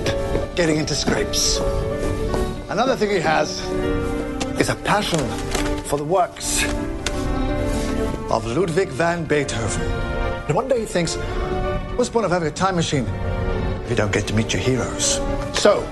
getting 0.54 0.78
into 0.78 0.94
scrapes. 0.94 1.58
Another 2.68 2.96
thing 2.96 3.10
he 3.10 3.20
has 3.20 3.60
is 4.60 4.68
a 4.68 4.76
passion 4.84 5.20
for 5.86 5.96
the 5.96 6.04
works 6.04 6.64
of 8.30 8.44
Ludwig 8.44 8.88
van 8.88 9.24
Beethoven. 9.24 9.82
And 10.48 10.54
one 10.56 10.66
day 10.66 10.80
he 10.80 10.84
thinks, 10.84 11.14
what's 11.94 12.08
the 12.08 12.12
point 12.12 12.26
of 12.26 12.32
having 12.32 12.48
a 12.48 12.50
time 12.52 12.74
machine 12.74 13.06
if 13.84 13.90
you 13.90 13.96
don't 13.96 14.12
get 14.12 14.26
to 14.26 14.34
meet 14.34 14.52
your 14.52 14.62
heroes? 14.62 15.20
So, 15.56 15.84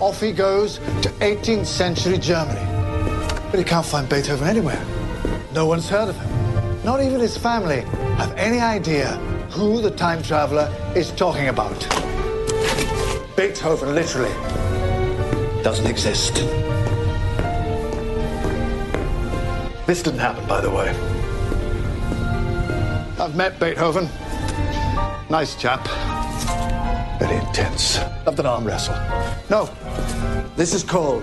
off 0.00 0.20
he 0.20 0.32
goes 0.32 0.78
to 1.02 1.10
18th 1.20 1.66
century 1.66 2.16
Germany. 2.16 2.60
But 3.50 3.58
he 3.58 3.64
can't 3.64 3.84
find 3.84 4.08
Beethoven 4.08 4.48
anywhere. 4.48 4.82
No 5.52 5.66
one's 5.66 5.88
heard 5.88 6.08
of 6.08 6.16
him. 6.16 6.82
Not 6.82 7.02
even 7.02 7.20
his 7.20 7.36
family 7.36 7.82
have 8.16 8.32
any 8.38 8.58
idea 8.58 9.16
who 9.50 9.82
the 9.82 9.90
time 9.90 10.22
traveler 10.22 10.74
is 10.96 11.10
talking 11.12 11.48
about. 11.48 11.78
Beethoven 13.36 13.94
literally 13.94 14.32
doesn't 15.62 15.86
exist. 15.86 16.71
This 19.92 20.02
didn't 20.02 20.20
happen, 20.20 20.46
by 20.46 20.62
the 20.62 20.70
way. 20.70 20.88
I've 23.22 23.36
met 23.36 23.60
Beethoven. 23.60 24.08
Nice 25.28 25.54
chap. 25.54 25.86
Very 27.18 27.36
intense. 27.36 27.98
Loved 28.24 28.40
an 28.40 28.46
arm 28.46 28.64
wrestle. 28.64 28.94
No, 29.50 29.68
this 30.56 30.72
is 30.72 30.82
called 30.82 31.22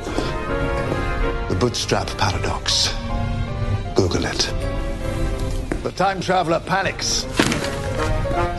the 1.50 1.58
bootstrap 1.60 2.10
paradox. 2.20 2.94
Google 3.96 4.26
it. 4.26 4.54
The 5.82 5.92
time 5.96 6.22
traveler 6.22 6.60
panics. 6.60 7.24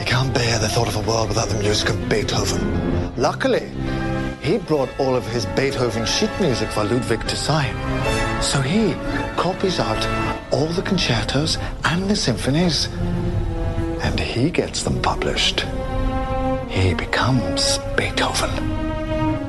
He 0.01 0.05
can't 0.07 0.35
bear 0.35 0.59
the 0.59 0.69
thought 0.69 0.89
of 0.89 0.97
a 0.97 1.09
world 1.09 1.29
without 1.29 1.51
the 1.51 1.63
music 1.63 1.89
of 1.89 2.09
Beethoven. 2.09 3.15
Luckily, 3.17 3.71
he 4.43 4.59
brought 4.59 4.91
all 4.99 5.15
of 5.15 5.25
his 5.29 5.47
Beethoven 5.47 6.05
sheet 6.05 6.33
music 6.41 6.69
for 6.71 6.83
Ludwig 6.83 7.25
to 7.29 7.37
sign. 7.37 7.77
So 8.41 8.63
he 8.63 8.95
copies 9.37 9.79
out 9.79 10.03
all 10.51 10.67
the 10.67 10.83
concertos 10.83 11.59
and 11.85 12.09
the 12.09 12.17
symphonies, 12.17 12.89
and 14.03 14.19
he 14.19 14.51
gets 14.51 14.83
them 14.83 15.01
published. 15.03 15.67
He 16.69 16.95
becomes 16.95 17.79
Beethoven. 17.97 18.51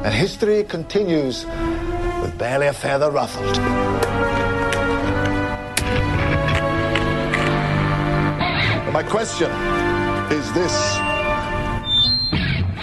And 0.03 0.13
history 0.13 0.63
continues 0.65 1.45
with 2.21 2.37
barely 2.37 2.67
a 2.67 2.73
feather 2.73 3.09
ruffled. 3.09 3.57
My 8.91 9.03
question 9.03 9.49
is 10.31 10.51
this 10.51 10.97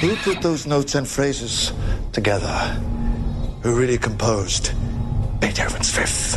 Who 0.01 0.17
put 0.17 0.41
those 0.41 0.67
notes 0.67 0.95
and 0.95 1.07
phrases 1.07 1.73
together? 2.13 2.57
Who 3.63 3.79
really 3.79 3.99
composed 3.99 4.73
Beethoven's 5.39 5.91
Fifth? 5.91 6.37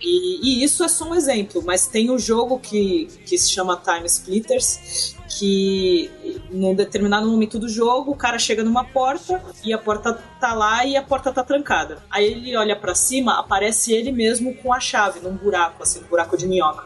E, 0.00 0.40
e, 0.42 0.64
isso 0.64 0.82
é 0.84 0.88
só 0.88 1.08
um 1.08 1.14
exemplo, 1.14 1.62
mas 1.64 1.86
tem 1.86 2.10
um 2.10 2.18
jogo 2.18 2.58
que, 2.58 3.06
que 3.26 3.36
se 3.36 3.50
chama 3.50 3.76
Time 3.76 4.06
Splitters, 4.06 5.16
que 5.28 6.10
num 6.50 6.74
determinado 6.74 7.28
momento 7.28 7.58
do 7.58 7.68
jogo 7.68 8.12
o 8.12 8.16
cara 8.16 8.38
chega 8.38 8.62
numa 8.64 8.84
porta 8.84 9.42
e 9.64 9.72
a 9.72 9.78
porta 9.78 10.14
tá 10.40 10.54
lá 10.54 10.86
e 10.86 10.96
a 10.96 11.02
porta 11.02 11.32
tá 11.32 11.42
trancada. 11.42 12.02
Aí 12.10 12.24
ele 12.24 12.56
olha 12.56 12.76
para 12.76 12.94
cima, 12.94 13.38
aparece 13.38 13.92
ele 13.92 14.12
mesmo 14.12 14.54
com 14.56 14.72
a 14.72 14.80
chave 14.80 15.20
num 15.20 15.34
buraco, 15.34 15.82
assim, 15.82 16.00
um 16.02 16.06
buraco 16.08 16.36
de 16.36 16.46
minhoca. 16.46 16.84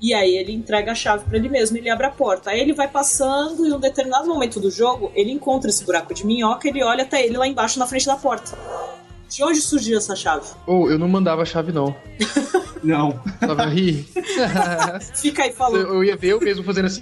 E 0.00 0.14
aí 0.14 0.36
ele 0.36 0.52
entrega 0.52 0.92
a 0.92 0.94
chave 0.94 1.24
para 1.24 1.36
ele 1.36 1.48
mesmo, 1.48 1.76
ele 1.76 1.90
abre 1.90 2.06
a 2.06 2.10
porta. 2.10 2.50
Aí 2.50 2.60
ele 2.60 2.72
vai 2.72 2.88
passando 2.88 3.66
e 3.66 3.68
em 3.68 3.72
um 3.72 3.78
determinado 3.78 4.26
momento 4.26 4.58
do 4.58 4.70
jogo, 4.70 5.12
ele 5.14 5.30
encontra 5.30 5.68
esse 5.68 5.84
buraco 5.84 6.14
de 6.14 6.26
minhoca, 6.26 6.68
ele 6.68 6.82
olha 6.82 7.04
até 7.04 7.24
ele 7.24 7.36
lá 7.36 7.46
embaixo 7.46 7.78
na 7.78 7.86
frente 7.86 8.06
da 8.06 8.16
porta. 8.16 8.56
De 9.34 9.42
onde 9.42 9.60
surgiu 9.60 9.96
essa 9.96 10.14
chave? 10.14 10.46
Oh, 10.66 10.90
eu 10.90 10.98
não 10.98 11.08
mandava 11.08 11.40
a 11.42 11.44
chave 11.44 11.72
não. 11.72 11.96
não. 12.84 13.12
Tava 13.40 13.64
rir. 13.64 14.06
Fica 15.14 15.44
aí 15.44 15.52
falando. 15.52 15.86
Eu, 15.86 15.94
eu 15.94 16.04
ia 16.04 16.16
ver 16.16 16.28
eu 16.28 16.40
mesmo 16.40 16.62
fazendo 16.62 16.86
assim. 16.86 17.00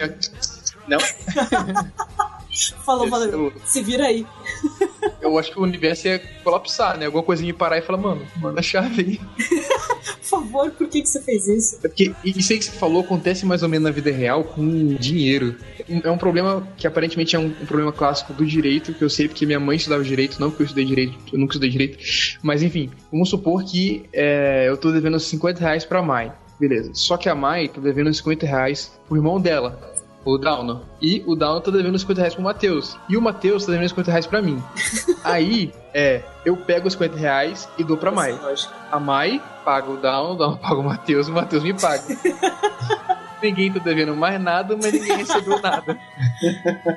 Não. 0.87 0.99
Falou, 2.85 3.09
valeu. 3.09 3.53
Se 3.64 3.83
vira 3.83 4.07
aí. 4.07 4.27
Eu 5.20 5.38
acho 5.38 5.53
que 5.53 5.59
o 5.59 5.62
universo 5.62 6.09
ia 6.09 6.18
colapsar, 6.42 6.99
né? 6.99 7.07
Alguma 7.07 7.23
coisa 7.23 7.42
me 7.42 7.53
parar 7.53 7.79
e 7.79 7.83
falar, 7.83 7.99
mano, 7.99 8.27
manda 8.37 8.61
a 8.61 8.62
chave 8.62 9.03
aí. 9.03 9.20
por 10.20 10.25
favor, 10.25 10.70
por 10.70 10.88
que, 10.88 11.03
que 11.03 11.09
você 11.09 11.23
fez 11.23 11.46
isso? 11.46 11.77
É 11.83 11.88
porque 11.88 12.12
isso 12.25 12.53
aí 12.53 12.59
que 12.59 12.64
você 12.64 12.73
falou 12.73 13.03
acontece 13.03 13.46
mais 13.46 13.62
ou 13.62 13.68
menos 13.68 13.85
na 13.85 13.90
vida 13.90 14.11
real 14.11 14.44
com 14.44 14.94
dinheiro. 14.94 15.57
É 15.88 16.11
um 16.11 16.18
problema 16.18 16.66
que 16.77 16.87
aparentemente 16.87 17.35
é 17.35 17.38
um, 17.38 17.46
um 17.46 17.66
problema 17.66 17.92
clássico 17.92 18.33
do 18.33 18.44
direito, 18.44 18.94
que 18.94 19.03
eu 19.03 19.11
sei 19.11 19.29
porque 19.29 19.46
minha 19.46 19.61
mãe 19.61 19.77
estudava 19.77 20.03
direito, 20.05 20.40
não 20.40 20.51
que 20.51 20.61
eu 20.61 20.64
estudei 20.64 20.85
direito, 20.85 21.16
eu 21.33 21.38
nunca 21.38 21.53
estudei 21.53 21.70
direito. 21.70 21.99
Mas 22.42 22.62
enfim, 22.62 22.90
vamos 23.11 23.29
supor 23.29 23.64
que 23.64 24.05
é, 24.12 24.66
eu 24.68 24.77
tô 24.77 24.90
devendo 24.92 25.18
50 25.18 25.61
reais 25.61 25.85
pra 25.85 26.03
Mai. 26.03 26.33
Beleza. 26.59 26.90
Só 26.92 27.16
que 27.16 27.29
a 27.29 27.35
Mai 27.35 27.68
tá 27.68 27.81
devendo 27.81 28.12
50 28.12 28.46
reais 28.46 28.92
pro 29.09 29.16
irmão 29.16 29.40
dela 29.40 29.89
o 30.24 30.38
Dauno. 30.38 30.83
E 31.00 31.22
o 31.26 31.35
Dauno 31.35 31.61
tá 31.61 31.70
devendo 31.70 31.98
50 31.98 32.20
reais 32.20 32.35
pro 32.35 32.42
Matheus. 32.42 32.96
E 33.09 33.16
o 33.16 33.22
Matheus 33.22 33.64
tá 33.64 33.72
devendo 33.72 33.88
50 33.88 34.11
reais 34.11 34.26
pra 34.26 34.42
mim. 34.42 34.62
Aí, 35.24 35.72
é, 35.94 36.22
eu 36.44 36.56
pego 36.56 36.87
os 36.87 36.94
50 36.94 37.16
reais 37.16 37.68
e 37.78 37.85
dou 37.85 37.96
pra 37.96 38.11
Mai. 38.11 38.38
A 38.90 39.00
Mai 39.00 39.42
paga 39.64 39.90
o 39.90 39.96
Dauno, 39.96 40.35
o 40.35 40.37
Dauno 40.37 40.59
paga 40.62 40.76
o 40.76 40.85
Matheus, 40.85 41.28
o 41.28 41.33
Matheus 41.33 41.62
me 41.62 41.74
paga. 41.74 42.02
ninguém 43.42 43.72
tá 43.72 43.80
devendo 43.80 44.14
mais 44.14 44.40
nada, 44.40 44.76
mas 44.76 44.92
ninguém 44.92 45.16
recebeu 45.16 45.61
nada. 45.61 45.98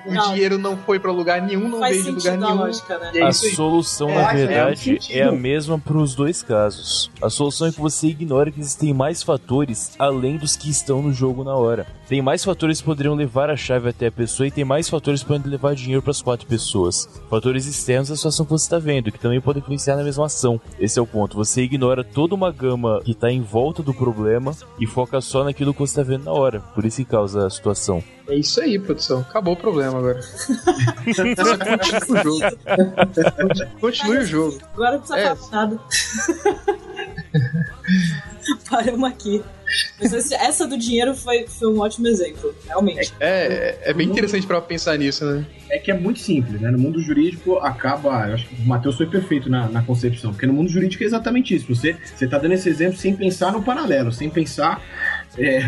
o 0.05 0.13
não. 0.13 0.29
dinheiro 0.29 0.57
não 0.57 0.77
foi 0.77 0.99
para 0.99 1.11
lugar 1.11 1.41
nenhum, 1.41 1.67
não 1.67 1.79
veio 1.79 2.03
de 2.03 2.11
lugar 2.11 2.37
nenhum. 2.37 2.55
Lógica, 2.55 2.97
né? 2.99 3.11
É 3.15 3.23
a 3.23 3.31
solução, 3.31 4.09
é, 4.09 4.21
na 4.21 4.33
verdade, 4.33 4.99
é, 5.09 5.19
é 5.19 5.23
a 5.23 5.31
mesma 5.31 5.79
para 5.79 5.97
os 5.97 6.13
dois 6.15 6.43
casos. 6.43 7.09
A 7.21 7.29
solução 7.29 7.67
é 7.67 7.71
que 7.71 7.79
você 7.79 8.07
ignora 8.07 8.51
que 8.51 8.59
existem 8.59 8.93
mais 8.93 9.23
fatores 9.23 9.93
além 9.97 10.37
dos 10.37 10.55
que 10.55 10.69
estão 10.69 11.01
no 11.01 11.13
jogo 11.13 11.43
na 11.43 11.55
hora. 11.55 11.87
Tem 12.07 12.21
mais 12.21 12.43
fatores 12.43 12.79
que 12.79 12.85
poderiam 12.85 13.15
levar 13.15 13.49
a 13.49 13.55
chave 13.55 13.89
até 13.89 14.07
a 14.07 14.11
pessoa 14.11 14.47
e 14.47 14.51
tem 14.51 14.65
mais 14.65 14.89
fatores 14.89 15.21
que 15.21 15.27
podem 15.27 15.49
levar 15.49 15.73
dinheiro 15.73 16.01
para 16.01 16.11
as 16.11 16.21
quatro 16.21 16.45
pessoas. 16.45 17.07
Fatores 17.29 17.65
externos 17.65 18.11
à 18.11 18.15
situação 18.15 18.45
que 18.45 18.51
você 18.51 18.65
está 18.65 18.77
vendo, 18.77 19.09
que 19.11 19.19
também 19.19 19.39
podem 19.39 19.61
influenciar 19.61 19.95
na 19.95 20.03
mesma 20.03 20.25
ação. 20.25 20.59
Esse 20.79 20.99
é 20.99 21.01
o 21.01 21.07
ponto. 21.07 21.37
Você 21.37 21.61
ignora 21.61 22.03
toda 22.03 22.35
uma 22.35 22.51
gama 22.51 23.01
que 23.03 23.11
está 23.11 23.31
em 23.31 23.41
volta 23.41 23.81
do 23.81 23.93
problema 23.93 24.53
e 24.79 24.85
foca 24.85 25.21
só 25.21 25.45
naquilo 25.45 25.73
que 25.73 25.79
você 25.79 25.91
está 25.91 26.03
vendo 26.03 26.25
na 26.25 26.33
hora. 26.33 26.59
Por 26.59 26.85
isso 26.85 26.97
que 26.97 27.05
causa 27.05 27.47
a 27.47 27.49
situação. 27.49 28.03
É 28.27 28.35
isso 28.35 28.59
aí, 28.61 28.77
produção. 28.79 29.19
Acabou 29.19 29.53
o 29.53 29.57
problema 29.57 29.97
agora. 29.97 30.19
Continue 31.05 31.35
o 32.09 32.17
jogo. 32.23 32.41
Continue 33.79 34.17
o 34.17 34.25
jogo. 34.25 34.57
Agora 34.73 34.99
precisa 34.99 35.19
é. 35.19 35.35
Paramos 38.69 39.09
aqui. 39.09 39.41
Mas 39.99 40.31
essa 40.31 40.67
do 40.67 40.77
dinheiro 40.77 41.15
foi, 41.15 41.47
foi 41.47 41.67
um 41.67 41.79
ótimo 41.79 42.07
exemplo, 42.07 42.53
realmente. 42.65 43.13
É, 43.19 43.29
é, 43.29 43.79
é 43.89 43.93
bem 43.93 44.07
interessante 44.07 44.45
para 44.45 44.59
pensar 44.61 44.97
nisso, 44.97 45.25
né? 45.25 45.45
É 45.69 45.77
que 45.77 45.91
é 45.91 45.93
muito 45.93 46.19
simples, 46.19 46.59
né? 46.59 46.69
No 46.69 46.77
mundo 46.77 46.99
jurídico 47.01 47.57
acaba. 47.57 48.27
Eu 48.27 48.35
acho 48.35 48.47
que 48.47 48.55
o 48.61 48.65
Matheus 48.65 48.95
foi 48.95 49.07
perfeito 49.07 49.49
na, 49.49 49.67
na 49.69 49.81
concepção, 49.81 50.31
porque 50.31 50.45
no 50.45 50.53
mundo 50.53 50.69
jurídico 50.69 51.03
é 51.03 51.05
exatamente 51.05 51.55
isso. 51.55 51.73
Você, 51.73 51.95
você 52.15 52.27
tá 52.27 52.37
dando 52.37 52.53
esse 52.53 52.69
exemplo 52.69 52.97
sem 52.97 53.15
pensar 53.15 53.51
no 53.51 53.63
paralelo, 53.63 54.11
sem 54.11 54.29
pensar. 54.29 54.81
É, 55.37 55.61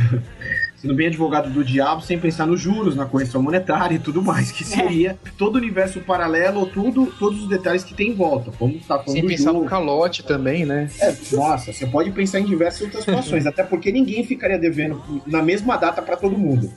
sendo 0.85 0.93
bem 0.93 1.07
advogado 1.07 1.49
do 1.49 1.63
diabo, 1.63 2.01
sem 2.01 2.19
pensar 2.19 2.45
nos 2.45 2.61
juros, 2.61 2.95
na 2.95 3.05
correção 3.05 3.41
monetária 3.41 3.95
e 3.95 3.99
tudo 3.99 4.21
mais, 4.21 4.51
que 4.51 4.63
seria 4.63 5.11
é. 5.11 5.29
todo 5.35 5.55
o 5.55 5.57
universo 5.57 5.99
paralelo, 5.99 6.67
tudo, 6.67 7.07
todos 7.17 7.41
os 7.41 7.49
detalhes 7.49 7.83
que 7.83 7.95
tem 7.95 8.11
em 8.11 8.13
volta. 8.13 8.51
Como 8.51 8.73
tá 8.79 8.99
falando 8.99 9.11
Sem 9.11 9.25
pensar 9.25 9.51
no 9.51 9.65
calote 9.65 10.23
também, 10.23 10.63
né? 10.63 10.87
É, 10.99 11.13
nossa, 11.33 11.73
você 11.73 11.87
pode 11.87 12.11
pensar 12.11 12.39
em 12.39 12.45
diversas 12.45 12.81
outras 12.81 13.03
situações, 13.03 13.47
até 13.47 13.63
porque 13.63 13.91
ninguém 13.91 14.23
ficaria 14.23 14.59
devendo 14.59 15.01
na 15.25 15.41
mesma 15.41 15.75
data 15.75 16.01
para 16.01 16.15
todo 16.15 16.37
mundo. 16.37 16.71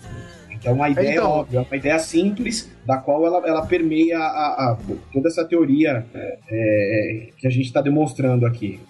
Então, 0.60 0.74
uma 0.74 0.88
ideia 0.88 1.12
então, 1.12 1.30
óbvia, 1.30 1.60
uma 1.60 1.76
ideia 1.76 1.98
simples, 1.98 2.68
da 2.84 2.96
qual 2.96 3.24
ela, 3.24 3.46
ela 3.46 3.66
permeia 3.66 4.18
a, 4.18 4.72
a 4.72 4.78
toda 5.12 5.28
essa 5.28 5.44
teoria 5.44 6.04
é, 6.14 6.38
é 6.50 7.28
que 7.36 7.46
a 7.46 7.50
gente 7.50 7.66
está 7.66 7.80
demonstrando 7.80 8.44
aqui. 8.44 8.80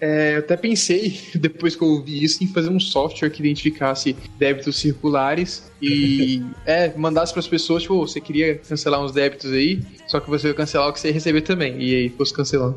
É, 0.00 0.34
eu 0.34 0.38
até 0.40 0.56
pensei, 0.56 1.18
depois 1.36 1.76
que 1.76 1.82
eu 1.82 1.88
ouvi 1.88 2.24
isso, 2.24 2.42
em 2.42 2.48
fazer 2.48 2.70
um 2.70 2.80
software 2.80 3.30
que 3.30 3.40
identificasse 3.40 4.16
débitos 4.38 4.76
circulares 4.78 5.70
e 5.80 6.42
é, 6.66 6.92
mandasse 6.96 7.32
para 7.32 7.40
as 7.40 7.48
pessoas, 7.48 7.82
tipo, 7.82 7.98
você 7.98 8.20
queria 8.20 8.56
cancelar 8.56 9.02
uns 9.02 9.12
débitos 9.12 9.52
aí, 9.52 9.80
só 10.06 10.18
que 10.18 10.28
você 10.28 10.48
ia 10.48 10.54
cancelar 10.54 10.88
o 10.88 10.92
que 10.92 11.00
você 11.00 11.08
ia 11.08 11.14
receber 11.14 11.42
também, 11.42 11.80
e 11.80 11.94
aí 11.94 12.08
fosse 12.08 12.34
cancelando. 12.34 12.76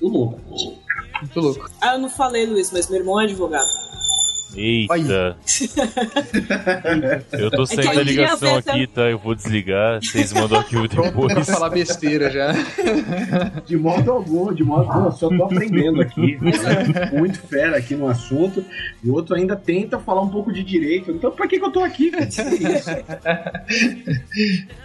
Muito 0.00 0.16
louco. 0.16 0.40
Muito 1.20 1.40
louco. 1.40 1.70
Ah, 1.80 1.94
eu 1.94 1.98
não 1.98 2.10
falei, 2.10 2.46
Luiz, 2.46 2.72
mas 2.72 2.88
meu 2.88 3.00
irmão 3.00 3.20
é 3.20 3.24
advogado. 3.24 3.68
Eita. 4.56 5.36
eu 7.32 7.50
tô 7.50 7.66
saindo 7.66 7.94
da 7.94 8.02
ligação 8.02 8.56
aqui, 8.56 8.86
tá? 8.86 9.02
Eu 9.02 9.18
vou 9.18 9.34
desligar. 9.34 10.00
Vocês 10.02 10.32
mandam 10.32 10.60
aqui 10.60 10.76
o 10.76 10.86
depois. 10.86 11.32
Pra 11.32 11.44
falar 11.44 11.70
besteira 11.70 12.30
já. 12.30 12.52
De 13.66 13.76
modo 13.76 14.10
algum, 14.10 14.52
de 14.52 14.62
modo 14.62 14.90
algum. 14.90 15.10
Só 15.10 15.28
tô 15.28 15.44
aprendendo 15.44 16.00
aqui. 16.00 16.38
Muito 17.12 17.38
fera 17.40 17.76
aqui 17.76 17.94
no 17.94 18.08
assunto. 18.08 18.64
E 19.02 19.10
o 19.10 19.14
outro 19.14 19.34
ainda 19.34 19.56
tenta 19.56 19.98
falar 19.98 20.22
um 20.22 20.28
pouco 20.28 20.52
de 20.52 20.62
direito. 20.62 21.10
Então, 21.10 21.30
pra 21.30 21.46
que, 21.46 21.58
que 21.58 21.64
eu 21.64 21.70
tô 21.70 21.80
aqui, 21.80 22.10
cara? 22.10 22.28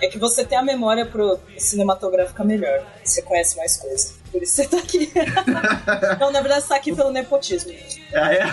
É 0.01 0.07
que 0.07 0.17
você 0.17 0.45
tem 0.45 0.57
a 0.57 0.63
memória 0.63 1.05
pro 1.05 1.39
cinematográfica 1.57 2.43
melhor. 2.43 2.83
Você 3.03 3.21
conhece 3.21 3.57
mais 3.57 3.77
coisas. 3.77 4.17
Por 4.31 4.43
isso 4.43 4.55
você 4.55 4.67
tá 4.67 4.77
aqui. 4.77 5.11
Não, 6.19 6.31
na 6.31 6.41
verdade, 6.41 6.63
você 6.63 6.69
tá 6.69 6.75
aqui 6.75 6.95
pelo 6.95 7.11
nepotismo. 7.11 7.71
Ah, 8.13 8.33
é? 8.33 8.45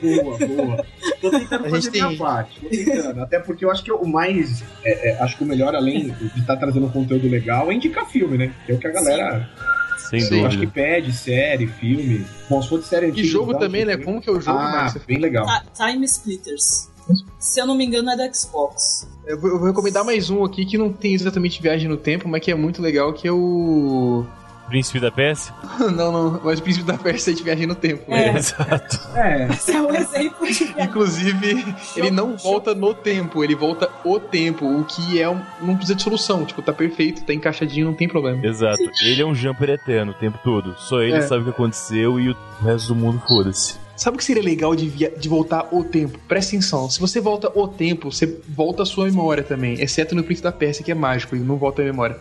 boa, 0.00 0.38
boa. 0.38 0.86
Tô 1.20 1.30
tentando 1.30 1.70
fazer 1.70 1.90
tem... 1.90 2.02
minha 2.02 2.18
parte. 2.18 2.60
Tô 2.60 2.68
tentando. 2.68 3.22
Até 3.22 3.38
porque 3.38 3.64
eu 3.64 3.70
acho 3.70 3.82
que 3.82 3.92
o 3.92 4.06
mais. 4.06 4.62
É, 4.84 5.10
é, 5.10 5.22
acho 5.22 5.36
que 5.36 5.44
o 5.44 5.46
melhor, 5.46 5.74
além 5.74 6.10
de 6.10 6.26
estar 6.26 6.54
tá 6.54 6.56
trazendo 6.56 6.86
um 6.86 6.90
conteúdo 6.90 7.28
legal, 7.28 7.70
é 7.70 7.74
indicar 7.74 8.06
filme, 8.06 8.38
né? 8.38 8.54
Que 8.66 8.72
é 8.72 8.74
o 8.74 8.78
que 8.78 8.86
a 8.86 8.92
galera. 8.92 9.50
Sem 10.10 10.20
Sim, 10.20 10.28
dúvida. 10.28 10.48
Acho 10.48 10.58
que 10.58 10.66
pede 10.66 11.12
série, 11.12 11.66
filme. 11.66 12.26
Bom, 12.48 12.60
se 12.60 12.68
for 12.68 12.78
de 12.78 12.86
série 12.86 13.10
E 13.10 13.24
jogo 13.24 13.58
também, 13.58 13.84
né? 13.84 13.96
Como 13.96 14.20
que 14.20 14.28
é 14.28 14.32
o 14.32 14.40
jogo? 14.40 14.58
Ah, 14.58 14.92
bem 15.06 15.18
legal. 15.18 15.46
Time 15.74 16.04
Splitters. 16.04 16.90
Se 17.38 17.60
eu 17.60 17.66
não 17.66 17.74
me 17.74 17.84
engano, 17.84 18.10
é 18.10 18.16
da 18.16 18.32
Xbox. 18.32 19.08
Eu 19.26 19.38
vou, 19.38 19.50
eu 19.50 19.58
vou 19.58 19.66
recomendar 19.68 20.04
mais 20.04 20.30
um 20.30 20.44
aqui 20.44 20.64
que 20.64 20.78
não 20.78 20.92
tem 20.92 21.14
exatamente 21.14 21.60
viagem 21.60 21.88
no 21.88 21.96
tempo, 21.96 22.28
mas 22.28 22.42
que 22.42 22.50
é 22.50 22.54
muito 22.54 22.80
legal, 22.80 23.12
que 23.12 23.28
é 23.28 23.32
o 23.32 24.24
Príncipe 24.68 25.00
da 25.00 25.10
Pérsia? 25.10 25.54
não, 25.78 26.12
não, 26.12 26.40
mas 26.42 26.58
o 26.58 26.62
Príncipe 26.62 26.86
da 26.86 26.98
Pérsia 26.98 27.32
a 27.32 27.36
gente 27.36 27.44
viaja 27.44 27.66
no 27.66 27.74
tempo. 27.74 28.04
É, 28.08 28.32
né? 28.32 28.38
exato. 28.38 29.04
É. 29.14 29.48
Esse 29.48 29.72
é 29.72 29.80
um 29.80 29.94
exemplo 29.94 30.46
de 30.46 30.64
Inclusive, 30.82 31.74
ele 31.96 32.10
não 32.10 32.36
volta 32.36 32.74
no 32.74 32.92
tempo, 32.92 33.44
ele 33.44 33.54
volta 33.54 33.88
o 34.04 34.18
tempo, 34.18 34.66
o 34.66 34.84
que 34.84 35.20
é 35.20 35.28
um, 35.28 35.40
não 35.62 35.76
precisa 35.76 35.94
de 35.94 36.02
solução. 36.02 36.44
Tipo, 36.44 36.62
tá 36.62 36.72
perfeito, 36.72 37.24
tá 37.24 37.32
encaixadinho, 37.32 37.86
não 37.86 37.94
tem 37.94 38.08
problema. 38.08 38.44
Exato. 38.44 38.82
Ele 39.02 39.22
é 39.22 39.24
um 39.24 39.34
jumper 39.34 39.70
eterno 39.70 40.12
o 40.12 40.14
tempo 40.14 40.38
todo. 40.42 40.74
Só 40.78 41.00
ele 41.00 41.16
é. 41.16 41.22
sabe 41.22 41.42
o 41.42 41.44
que 41.44 41.50
aconteceu 41.50 42.18
e 42.18 42.30
o 42.30 42.36
resto 42.62 42.88
do 42.88 42.96
mundo 42.96 43.22
foda-se. 43.26 43.84
Sabe 43.96 44.16
o 44.16 44.18
que 44.18 44.24
seria 44.24 44.42
legal 44.42 44.74
de, 44.74 44.88
via... 44.88 45.10
de 45.10 45.28
voltar 45.28 45.68
o 45.70 45.84
tempo? 45.84 46.18
Presta 46.26 46.56
atenção. 46.56 46.90
Se 46.90 46.98
você 46.98 47.20
volta 47.20 47.50
o 47.54 47.68
tempo, 47.68 48.10
você 48.10 48.40
volta 48.48 48.82
a 48.82 48.86
sua 48.86 49.04
memória 49.04 49.42
também. 49.42 49.80
Exceto 49.80 50.14
no 50.14 50.24
Príncipe 50.24 50.44
da 50.44 50.52
Pérsia, 50.52 50.84
que 50.84 50.90
é 50.90 50.94
mágico, 50.94 51.36
ele 51.36 51.44
não 51.44 51.56
volta 51.56 51.82
a 51.82 51.84
memória. 51.84 52.18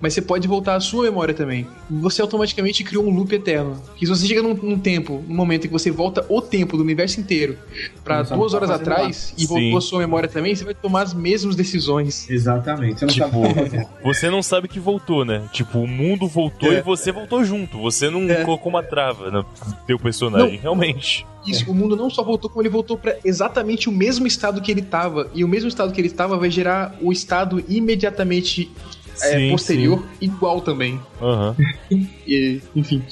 Mas 0.00 0.12
você 0.14 0.20
pode 0.20 0.46
voltar 0.46 0.76
a 0.76 0.80
sua 0.80 1.04
memória 1.04 1.32
também. 1.32 1.66
Você 1.90 2.20
automaticamente 2.20 2.84
criou 2.84 3.06
um 3.06 3.10
loop 3.10 3.34
eterno. 3.34 3.80
Que 3.96 4.06
se 4.06 4.10
você 4.10 4.26
chega 4.26 4.42
num, 4.42 4.54
num 4.54 4.78
tempo, 4.78 5.24
num 5.26 5.34
momento 5.34 5.64
em 5.64 5.68
que 5.68 5.72
você 5.72 5.90
volta 5.90 6.24
o 6.28 6.42
tempo 6.42 6.76
do 6.76 6.82
universo 6.82 7.20
inteiro 7.20 7.58
para 8.04 8.22
duas 8.22 8.52
horas 8.52 8.70
atrás 8.70 9.34
e 9.38 9.46
voltou 9.46 9.78
a 9.78 9.80
sua 9.80 9.98
memória 10.00 10.28
também, 10.28 10.54
você 10.54 10.64
vai 10.64 10.74
tomar 10.74 11.02
as 11.02 11.14
mesmas 11.14 11.56
decisões. 11.56 12.28
Exatamente. 12.28 13.00
Você 13.00 13.06
não 13.06 13.14
tipo, 13.14 13.54
sabe 13.54 13.86
você 14.02 14.30
não 14.30 14.42
sabe 14.42 14.68
que 14.68 14.78
voltou, 14.78 15.24
né? 15.24 15.48
Tipo, 15.52 15.78
o 15.78 15.86
mundo 15.86 16.26
voltou 16.26 16.72
é. 16.72 16.78
e 16.78 16.82
você 16.82 17.10
voltou 17.10 17.44
junto. 17.44 17.78
Você 17.78 18.10
não 18.10 18.28
é. 18.30 18.44
colocou 18.44 18.70
uma 18.70 18.82
trava 18.82 19.30
no 19.30 19.44
teu 19.86 19.98
personagem, 19.98 20.56
não. 20.56 20.60
realmente. 20.60 21.26
Isso, 21.46 21.70
o 21.70 21.74
mundo 21.74 21.94
não 21.94 22.10
só 22.10 22.24
voltou, 22.24 22.50
como 22.50 22.60
ele 22.62 22.68
voltou 22.68 22.98
para 22.98 23.16
exatamente 23.24 23.88
o 23.88 23.92
mesmo 23.92 24.26
estado 24.26 24.60
que 24.60 24.70
ele 24.70 24.80
estava. 24.80 25.30
E 25.32 25.44
o 25.44 25.48
mesmo 25.48 25.68
estado 25.68 25.92
que 25.92 26.00
ele 26.00 26.08
estava 26.08 26.36
vai 26.36 26.50
gerar 26.50 26.96
o 27.00 27.12
estado 27.12 27.64
imediatamente 27.68 28.70
é, 29.22 29.50
posterior 29.50 29.98
sim. 29.98 30.06
igual 30.20 30.60
também. 30.60 31.00
Uhum. 31.20 31.54
e, 32.26 32.60
enfim. 32.74 33.02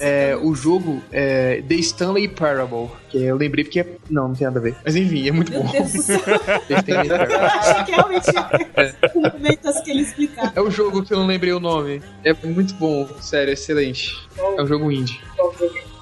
É, 0.00 0.36
o 0.40 0.54
jogo 0.54 1.02
é 1.10 1.60
The 1.68 1.74
Stanley 1.74 2.28
Parable, 2.28 2.88
que 3.10 3.18
eu 3.18 3.36
lembrei 3.36 3.64
porque 3.64 3.80
é... 3.80 3.96
Não, 4.08 4.28
não 4.28 4.34
tem 4.34 4.46
nada 4.46 4.60
a 4.60 4.62
ver. 4.62 4.76
Mas 4.84 4.94
enfim, 4.94 5.26
é 5.26 5.32
muito 5.32 5.50
Meu 5.50 5.62
bom. 5.62 5.72
Deus 5.72 5.92
do 5.92 6.02
céu. 6.02 6.20
eu 6.28 7.40
acho 7.40 7.84
que 7.84 7.90
realmente 7.90 8.30
é 8.30 9.82
que 9.82 9.90
ele 9.90 10.02
explicar. 10.02 10.52
É 10.54 10.60
o 10.60 10.70
jogo 10.70 11.02
que 11.02 11.12
eu 11.12 11.18
não 11.18 11.26
lembrei 11.26 11.52
o 11.52 11.58
nome. 11.58 12.00
É 12.24 12.32
muito 12.46 12.74
bom, 12.74 13.08
sério, 13.20 13.52
excelente. 13.52 14.14
É 14.38 14.62
um 14.62 14.66
jogo 14.66 14.92
indie. 14.92 15.20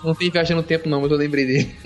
Não 0.05 0.14
tem 0.14 0.31
viagem 0.31 0.55
no 0.55 0.62
tempo 0.62 0.88
não, 0.88 1.01
mas 1.01 1.11
eu 1.11 1.16
lembrei 1.16 1.47
dele. 1.47 1.77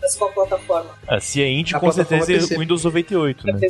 Mas 0.00 0.16
qual 0.16 0.32
plataforma? 0.32 0.90
Ah, 1.06 1.20
se 1.20 1.42
é 1.42 1.50
indie, 1.50 1.76
a 1.76 1.80
com 1.80 1.92
certeza 1.92 2.32
é 2.32 2.36
o 2.56 2.60
Windows 2.60 2.84
98, 2.84 3.46
né? 3.46 3.60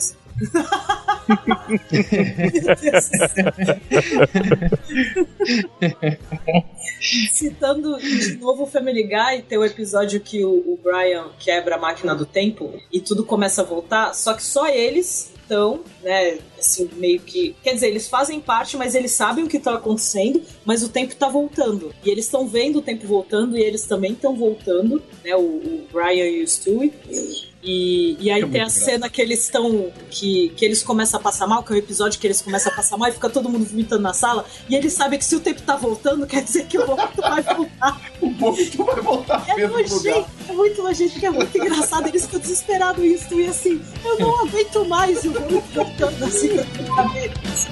Citando 7.33 7.99
de 7.99 8.37
novo 8.37 8.65
o 8.65 8.67
Family 8.67 9.05
Guy, 9.05 9.43
tem 9.49 9.59
o 9.59 9.63
um 9.63 9.65
episódio 9.65 10.21
que 10.21 10.45
o, 10.45 10.51
o 10.51 10.79
Brian 10.83 11.29
quebra 11.39 11.77
a 11.77 11.79
máquina 11.79 12.15
do 12.15 12.27
tempo 12.27 12.73
e 12.93 13.01
tudo 13.01 13.25
começa 13.25 13.63
a 13.63 13.65
voltar, 13.65 14.15
só 14.15 14.35
que 14.35 14.43
só 14.43 14.69
eles 14.69 15.33
estão, 15.51 15.81
né, 16.03 16.39
assim, 16.57 16.89
meio 16.95 17.21
que. 17.21 17.57
Quer 17.63 17.75
dizer, 17.75 17.89
eles 17.89 18.09
fazem 18.09 18.41
parte, 18.41 18.77
mas 18.77 18.95
eles 18.95 19.11
sabem 19.11 19.45
o 19.45 19.49
que 19.49 19.57
está 19.57 19.75
acontecendo, 19.75 20.41
mas 20.65 20.85
o 20.85 20.89
tempo 20.89 21.13
está 21.13 21.29
voltando. 21.29 21.93
E 22.05 22.11
eles 22.11 22.27
estão 22.27 22.47
vendo 22.47 22.79
o 22.79 22.83
tempo 22.83 23.07
voltando 23.07 23.59
e 23.59 23.63
eles 23.63 23.85
também 23.85 24.13
estão 24.13 24.37
voltando, 24.37 25.03
né? 25.25 25.35
O, 25.35 25.41
o 25.41 25.87
Brian 25.93 26.27
e 26.27 26.45
o 26.45 26.49
Stewie. 26.49 26.93
E, 27.63 28.17
e 28.19 28.31
aí 28.31 28.43
é 28.43 28.47
tem 28.47 28.63
a 28.63 28.71
cena 28.71 29.09
que 29.09 29.21
eles 29.21 29.45
estão. 29.45 29.93
Que, 30.11 30.49
que 30.57 30.65
eles 30.65 30.83
começam 30.83 31.21
a 31.21 31.23
passar 31.23 31.47
mal, 31.47 31.63
que 31.63 31.73
é 31.73 31.77
o 31.77 31.79
episódio 31.79 32.19
que 32.19 32.27
eles 32.27 32.41
começam 32.41 32.73
a 32.73 32.77
passar 32.77 32.97
mal 32.97 33.09
e 33.09 33.13
fica 33.13 33.29
todo 33.29 33.49
mundo 33.49 33.67
vomitando 33.67 34.03
na 34.03 34.15
sala. 34.15 34.47
E 34.69 34.75
eles 34.75 34.93
sabem 34.93 35.19
que 35.19 35.25
se 35.25 35.37
o 35.37 35.41
tempo 35.41 35.61
tá 35.63 35.77
voltando, 35.77 36.27
quer 36.27 36.43
dizer 36.43 36.67
que 36.67 36.79
o 36.79 36.87
vômito 36.87 37.21
vai 37.21 37.43
voltar. 37.43 38.01
o 38.21 38.31
vômito 38.31 38.85
vai 38.85 39.01
voltar. 39.01 39.45
É 39.49 39.67
nojento, 39.67 40.27
é 40.49 40.53
muito 40.53 40.83
nojento, 40.83 41.13
porque 41.13 41.27
é 41.27 41.31
muito 41.31 41.59
engraçado. 41.59 42.07
Eles 42.09 42.25
ficam 42.25 42.41
desesperados 42.41 43.05
isso. 43.05 43.41
E 43.41 43.47
assim, 43.47 43.83
eu 44.05 44.19
não 44.19 44.41
aguento 44.41 44.85
mais 44.87 45.23
o 45.25 45.33
vômito 45.33 45.63
voltando 45.75 46.25
assim 46.25 46.51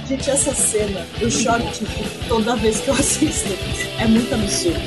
Gente, 0.07 0.31
essa 0.31 0.55
cena, 0.55 1.07
eu 1.21 1.31
choro 1.31 1.63
tipo, 1.73 2.29
toda 2.29 2.57
vez 2.57 2.81
que 2.81 2.89
eu 2.89 2.95
assisto. 2.95 3.49
É 3.99 4.07
muito 4.07 4.35
absurdo. 4.35 4.79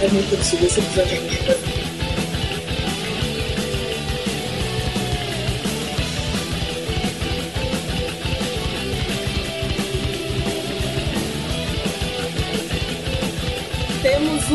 É 0.00 0.08
muito 0.08 0.34
absurdo. 0.34 0.66
Esse 0.66 0.80
episódio 0.80 1.16
é 1.16 1.20
muito 1.20 1.50
absurdo. 1.50 1.97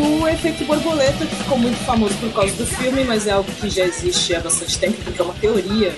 O 0.04 0.28
efeito 0.28 0.66
borboleta, 0.66 1.26
que 1.26 1.36
ficou 1.36 1.58
muito 1.58 1.78
famoso 1.86 2.16
por 2.16 2.32
causa 2.34 2.54
do 2.56 2.66
filme, 2.66 3.04
mas 3.04 3.28
é 3.28 3.32
algo 3.32 3.52
que 3.54 3.70
já 3.70 3.86
existe 3.86 4.36
há 4.36 4.40
bastante 4.40 4.78
tempo, 4.78 4.98
porque 5.04 5.22
é 5.22 5.24
uma 5.24 5.34
teoria 5.36 5.92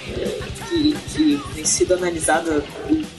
que, 0.69 0.95
que 1.13 1.41
tem 1.53 1.65
sido 1.65 1.93
analisada 1.95 2.63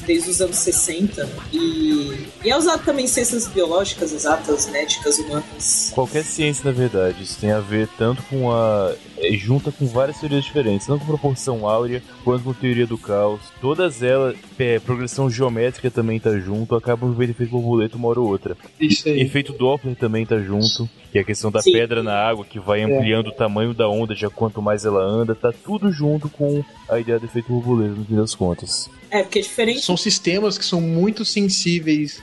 desde 0.07 0.31
os 0.31 0.41
anos 0.41 0.57
60 0.57 1.29
e, 1.53 2.27
e 2.45 2.51
é 2.51 2.57
usado 2.57 2.85
também 2.85 3.05
em 3.05 3.09
ciências 3.09 3.49
biológicas, 3.49 4.13
exatas, 4.13 4.71
médicas, 4.71 5.19
humanas. 5.19 5.91
Qualquer 5.95 6.25
ciência, 6.25 6.65
na 6.65 6.73
verdade, 6.73 7.23
isso 7.23 7.39
tem 7.39 7.51
a 7.51 7.61
ver 7.61 7.89
tanto 7.99 8.23
com 8.25 8.53
a. 8.53 8.95
É, 9.19 9.33
junta 9.33 9.73
com 9.73 9.87
várias 9.87 10.21
teorias 10.21 10.45
diferentes, 10.45 10.87
tanto 10.87 11.01
com 11.01 11.07
proporção 11.07 11.67
áurea 11.67 12.03
quanto 12.23 12.45
com 12.45 12.53
teoria 12.53 12.87
do 12.87 12.99
caos. 12.99 13.41
Todas 13.63 14.03
elas, 14.03 14.37
é, 14.59 14.79
progressão 14.79 15.31
geométrica 15.31 15.91
também 15.91 16.21
tá 16.21 16.39
junto, 16.39 16.77
acabam 16.77 17.13
vendo 17.15 17.31
efeito 17.31 17.51
borboleta 17.51 17.97
uma 17.97 18.09
hora 18.09 18.21
ou 18.21 18.29
outra. 18.29 18.57
Isso 18.79 19.09
aí. 19.09 19.21
Efeito 19.23 19.55
Doppler 19.55 19.97
também 19.97 20.27
tá 20.27 20.39
junto, 20.39 20.89
que 21.11 21.19
é 21.19 21.23
a 21.23 21.25
questão 21.25 21.51
da 21.51 21.63
Sim. 21.63 21.73
pedra 21.73 22.03
na 22.03 22.15
água 22.15 22.45
que 22.45 22.61
vai 22.61 22.83
é. 22.83 22.85
ampliando 22.85 23.27
é. 23.27 23.29
o 23.31 23.33
tamanho 23.33 23.73
da 23.73 23.89
onda 23.89 24.15
de 24.15 24.29
quanto 24.29 24.61
mais 24.61 24.85
ela 24.85 25.03
anda, 25.03 25.35
tá 25.35 25.53
tudo 25.53 25.91
junto 25.91 26.29
com 26.29 26.63
a 26.89 27.01
ideia 27.01 27.19
do 27.19 27.25
efeito 27.25 27.49
borboleta 27.49 27.95
no 27.95 28.05
fim 28.05 28.17
das 28.17 28.35
contas. 28.35 28.91
É, 29.11 29.23
porque 29.23 29.39
é 29.39 29.43
diferente. 29.43 29.81
São 29.81 29.97
sistemas 29.97 30.59
que 30.59 30.65
são 30.65 30.81
muito 30.81 31.25
sensíveis 31.25 32.21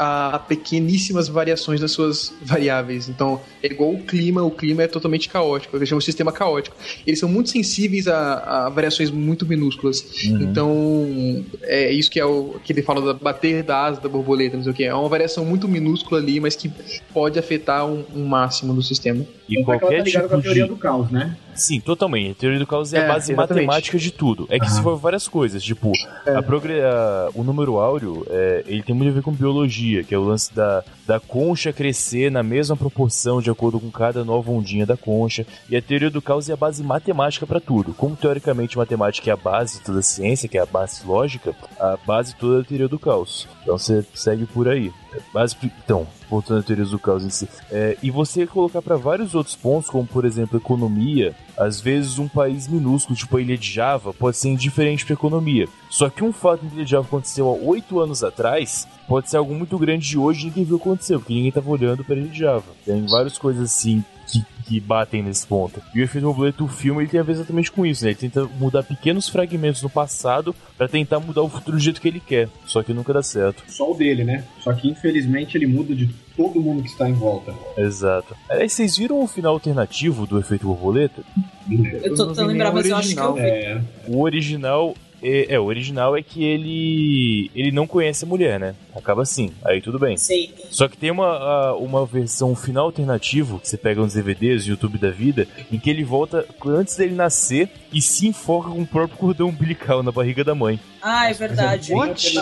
a, 0.00 0.38
pequeníssimas 0.38 1.28
variações 1.28 1.78
das 1.78 1.92
suas 1.92 2.32
variáveis. 2.42 3.06
Então, 3.06 3.38
é 3.62 3.66
igual 3.66 3.92
o 3.92 4.02
clima, 4.02 4.42
o 4.42 4.50
clima 4.50 4.82
é 4.82 4.86
totalmente 4.86 5.28
caótico, 5.28 5.76
eu 5.76 5.84
chamo 5.84 5.98
um 5.98 6.00
sistema 6.00 6.32
caótico. 6.32 6.74
Eles 7.06 7.20
são 7.20 7.28
muito 7.28 7.50
sensíveis 7.50 8.08
a, 8.08 8.66
a 8.66 8.68
variações 8.70 9.10
muito 9.10 9.44
minúsculas. 9.44 10.00
Uhum. 10.24 10.40
Então, 10.40 11.44
é 11.64 11.92
isso 11.92 12.10
que 12.10 12.18
é 12.18 12.24
o 12.24 12.58
que 12.64 12.72
ele 12.72 12.82
fala 12.82 13.12
da 13.12 13.12
bater 13.12 13.62
da 13.62 13.84
asa 13.84 14.00
da 14.00 14.08
borboleta, 14.08 14.56
não 14.56 14.64
sei 14.64 14.72
o 14.72 14.74
que. 14.74 14.84
É 14.84 14.94
uma 14.94 15.08
variação 15.08 15.44
muito 15.44 15.68
minúscula 15.68 16.18
ali, 16.18 16.40
mas 16.40 16.56
que 16.56 16.70
pode 17.12 17.38
afetar 17.38 17.86
um, 17.86 18.02
um 18.14 18.24
máximo 18.24 18.72
do 18.72 18.82
sistema. 18.82 19.22
E 19.46 19.60
então, 19.60 19.64
qualquer 19.64 19.98
tá 19.98 20.04
tipo 20.04 20.28
com 20.28 20.36
a 20.36 20.40
teoria 20.40 20.62
de... 20.62 20.68
do 20.70 20.76
caos, 20.76 21.10
né? 21.10 21.36
Sim, 21.54 21.80
totalmente. 21.80 22.30
A 22.30 22.34
teoria 22.36 22.58
do 22.58 22.66
caos 22.66 22.94
é, 22.94 22.98
é 22.98 23.04
a 23.04 23.08
base 23.08 23.32
exatamente. 23.32 23.66
matemática 23.66 23.98
de 23.98 24.10
tudo. 24.10 24.46
É 24.48 24.58
que 24.58 24.64
uhum. 24.64 24.72
se 24.72 24.82
for 24.82 24.96
várias 24.96 25.28
coisas, 25.28 25.62
tipo, 25.62 25.92
é. 26.24 26.36
a 26.36 26.42
progre... 26.42 26.80
A, 26.80 27.28
o 27.34 27.42
número 27.42 27.78
áureo, 27.78 28.24
é, 28.30 28.64
ele 28.66 28.82
tem 28.82 28.94
muito 28.94 29.10
a 29.10 29.12
ver 29.12 29.22
com 29.22 29.32
biologia, 29.32 29.89
que 30.04 30.14
é 30.14 30.18
o 30.18 30.24
lance 30.24 30.54
da, 30.54 30.84
da 31.06 31.20
concha 31.20 31.72
crescer 31.72 32.30
na 32.30 32.42
mesma 32.42 32.76
proporção 32.76 33.40
de 33.40 33.50
acordo 33.50 33.80
com 33.80 33.90
cada 33.90 34.24
nova 34.24 34.50
ondinha 34.50 34.86
da 34.86 34.96
concha. 34.96 35.46
E 35.68 35.76
a 35.76 35.82
teoria 35.82 36.10
do 36.10 36.22
caos 36.22 36.48
é 36.48 36.52
a 36.52 36.56
base 36.56 36.82
matemática 36.82 37.46
para 37.46 37.60
tudo. 37.60 37.92
Como 37.94 38.16
teoricamente 38.16 38.78
matemática 38.78 39.30
é 39.30 39.32
a 39.32 39.36
base 39.36 39.78
de 39.78 39.84
toda 39.84 39.98
a 39.98 40.02
ciência, 40.02 40.48
que 40.48 40.58
é 40.58 40.60
a 40.60 40.66
base 40.66 41.06
lógica, 41.06 41.54
a 41.78 41.98
base 42.06 42.34
toda 42.36 42.58
é 42.58 42.60
a 42.62 42.64
teoria 42.64 42.88
do 42.88 42.98
caos. 42.98 43.48
Então 43.62 43.76
você 43.76 44.04
segue 44.14 44.46
por 44.46 44.68
aí. 44.68 44.92
Mas, 45.34 45.56
então, 45.62 46.06
voltando 46.30 46.60
à 46.60 46.62
teoria 46.62 46.84
do 46.84 46.98
caos 46.98 47.24
em 47.24 47.30
si. 47.30 47.48
É, 47.70 47.96
e 48.02 48.10
você 48.10 48.46
colocar 48.46 48.80
para 48.80 48.96
vários 48.96 49.34
outros 49.34 49.56
pontos, 49.56 49.90
como 49.90 50.06
por 50.06 50.24
exemplo 50.24 50.56
economia, 50.56 51.34
às 51.58 51.80
vezes 51.80 52.18
um 52.18 52.28
país 52.28 52.68
minúsculo, 52.68 53.16
tipo 53.16 53.36
a 53.36 53.42
ilha 53.42 53.58
de 53.58 53.70
Java, 53.70 54.14
pode 54.14 54.36
ser 54.36 54.48
indiferente 54.48 55.04
para 55.04 55.14
economia. 55.14 55.68
Só 55.90 56.08
que 56.08 56.22
um 56.22 56.32
fato 56.32 56.60
que 56.60 56.66
a 56.66 56.74
ilha 56.74 56.84
de 56.84 56.90
Java 56.92 57.06
aconteceu 57.06 57.48
há 57.48 57.52
oito 57.52 57.98
anos 57.98 58.22
atrás 58.22 58.86
pode 59.08 59.28
ser 59.28 59.38
algo 59.38 59.54
muito 59.54 59.76
grande 59.76 60.08
de 60.08 60.16
hoje 60.16 60.42
e 60.42 60.44
ninguém 60.46 60.64
viu 60.64 60.76
acontecer, 60.76 61.18
porque 61.18 61.34
ninguém 61.34 61.48
estava 61.48 61.68
olhando 61.68 62.04
para 62.04 62.14
a 62.14 62.18
ilha 62.18 62.28
de 62.28 62.38
Java. 62.38 62.72
Tem 62.84 63.04
várias 63.06 63.36
coisas 63.36 63.64
assim 63.64 64.04
que, 64.28 64.44
que 64.70 64.78
batem 64.78 65.20
nesse 65.20 65.44
ponto. 65.44 65.82
E 65.92 66.00
o 66.00 66.04
efeito 66.04 66.24
borboleta, 66.24 66.62
o 66.62 66.68
filme, 66.68 67.02
ele 67.02 67.10
tem 67.10 67.18
a 67.18 67.24
ver 67.24 67.32
exatamente 67.32 67.72
com 67.72 67.84
isso, 67.84 68.04
né? 68.04 68.10
Ele 68.10 68.18
tenta 68.18 68.44
mudar 68.56 68.84
pequenos 68.84 69.28
fragmentos 69.28 69.82
no 69.82 69.90
passado 69.90 70.54
para 70.78 70.86
tentar 70.86 71.18
mudar 71.18 71.42
o 71.42 71.48
futuro 71.48 71.76
do 71.76 71.82
jeito 71.82 72.00
que 72.00 72.06
ele 72.06 72.20
quer. 72.20 72.48
Só 72.64 72.80
que 72.80 72.94
nunca 72.94 73.12
dá 73.12 73.20
certo. 73.20 73.64
Só 73.66 73.90
o 73.90 73.94
dele, 73.96 74.22
né? 74.22 74.44
Só 74.60 74.72
que 74.72 74.88
infelizmente 74.88 75.58
ele 75.58 75.66
muda 75.66 75.92
de 75.92 76.08
todo 76.36 76.60
mundo 76.60 76.84
que 76.84 76.88
está 76.88 77.10
em 77.10 77.14
volta. 77.14 77.52
Exato. 77.76 78.36
Aí 78.48 78.68
vocês 78.68 78.96
viram 78.96 79.20
o 79.20 79.26
final 79.26 79.54
alternativo 79.54 80.24
do 80.24 80.38
efeito 80.38 80.68
borboleta? 80.68 81.20
Eu 81.68 82.14
tô 82.14 82.28
tentando 82.28 82.46
lembrar, 82.46 82.72
mas 82.72 82.86
eu 82.86 82.96
acho 82.96 83.12
que 83.12 83.20
eu 83.20 83.34
vi. 83.34 83.40
É... 83.40 83.82
O 84.06 84.22
original 84.22 84.94
é, 85.22 85.58
o 85.58 85.64
original 85.64 86.16
é 86.16 86.22
que 86.22 86.44
ele 86.44 87.50
ele 87.54 87.70
não 87.70 87.86
conhece 87.86 88.24
a 88.24 88.28
mulher, 88.28 88.58
né? 88.58 88.74
Acaba 88.94 89.22
assim, 89.22 89.52
aí 89.64 89.80
tudo 89.80 89.98
bem. 89.98 90.16
Sim. 90.16 90.50
Só 90.70 90.88
que 90.88 90.96
tem 90.96 91.10
uma, 91.10 91.74
uma 91.74 92.06
versão 92.06 92.54
final 92.54 92.86
alternativo 92.86 93.58
que 93.58 93.68
você 93.68 93.76
pega 93.76 94.00
nos 94.00 94.14
DVDs, 94.14 94.66
YouTube 94.66 94.98
da 94.98 95.10
vida, 95.10 95.46
em 95.70 95.78
que 95.78 95.90
ele 95.90 96.04
volta 96.04 96.46
antes 96.66 96.96
dele 96.96 97.14
nascer 97.14 97.70
e 97.92 98.00
se 98.00 98.26
enfoca 98.28 98.70
com 98.70 98.82
o 98.82 98.86
próprio 98.86 99.18
cordão 99.18 99.48
umbilical 99.48 100.02
na 100.02 100.12
barriga 100.12 100.44
da 100.44 100.54
mãe. 100.54 100.78
Ah, 101.02 101.30
é 101.30 101.32
verdade. 101.32 101.92
What? 101.92 102.34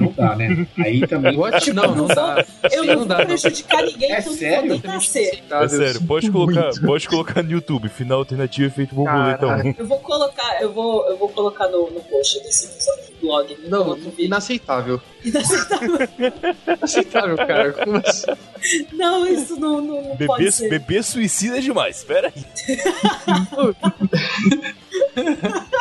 Não 0.00 0.12
dá, 0.12 0.34
né? 0.36 0.66
Aí 0.78 1.06
também. 1.06 1.36
What? 1.36 1.72
Não, 1.72 1.94
não 1.94 2.06
dá. 2.06 2.44
Eu 2.70 2.84
não, 2.84 3.04
vou 3.06 3.16
prejudicar 3.16 3.82
ninguém, 3.84 4.12
é 4.12 4.18
então 4.20 4.32
sério? 4.32 4.68
não 4.68 4.78
vou 4.78 4.90
nascer. 4.92 5.42
É 5.50 5.68
sério, 5.68 6.02
pode 6.02 6.30
colocar, 6.30 6.70
pode 6.84 7.08
colocar 7.08 7.42
no 7.42 7.52
YouTube, 7.52 7.88
final 7.88 8.18
alternativo 8.18 8.66
efeito 8.66 8.94
borboleta 8.94 9.46
1. 9.46 9.74
Eu 9.78 9.86
vou 9.86 9.98
colocar, 10.00 10.62
eu 10.62 10.72
vou, 10.72 11.08
eu 11.08 11.16
vou 11.16 11.28
colocar 11.28 11.68
no, 11.68 11.90
no 11.90 12.00
post 12.00 12.42
desse 12.42 12.66
episódio 12.66 13.04
do 13.06 13.20
blog. 13.20 13.58
Não, 13.68 13.98
inaceitável. 14.18 15.00
Inaceitável. 15.24 16.08
inaceitável, 16.66 17.36
cara. 17.36 17.72
Como 17.72 17.96
assim? 17.98 18.26
Não, 18.92 19.26
isso 19.26 19.58
não, 19.58 19.80
não, 19.80 20.02
não 20.02 20.10
bebê, 20.16 20.26
pode 20.26 20.52
ser. 20.52 20.68
Bebê 20.68 21.02
suicida 21.02 21.58
é 21.58 21.60
demais, 21.60 21.98
espera 21.98 22.32
aí. 22.34 22.44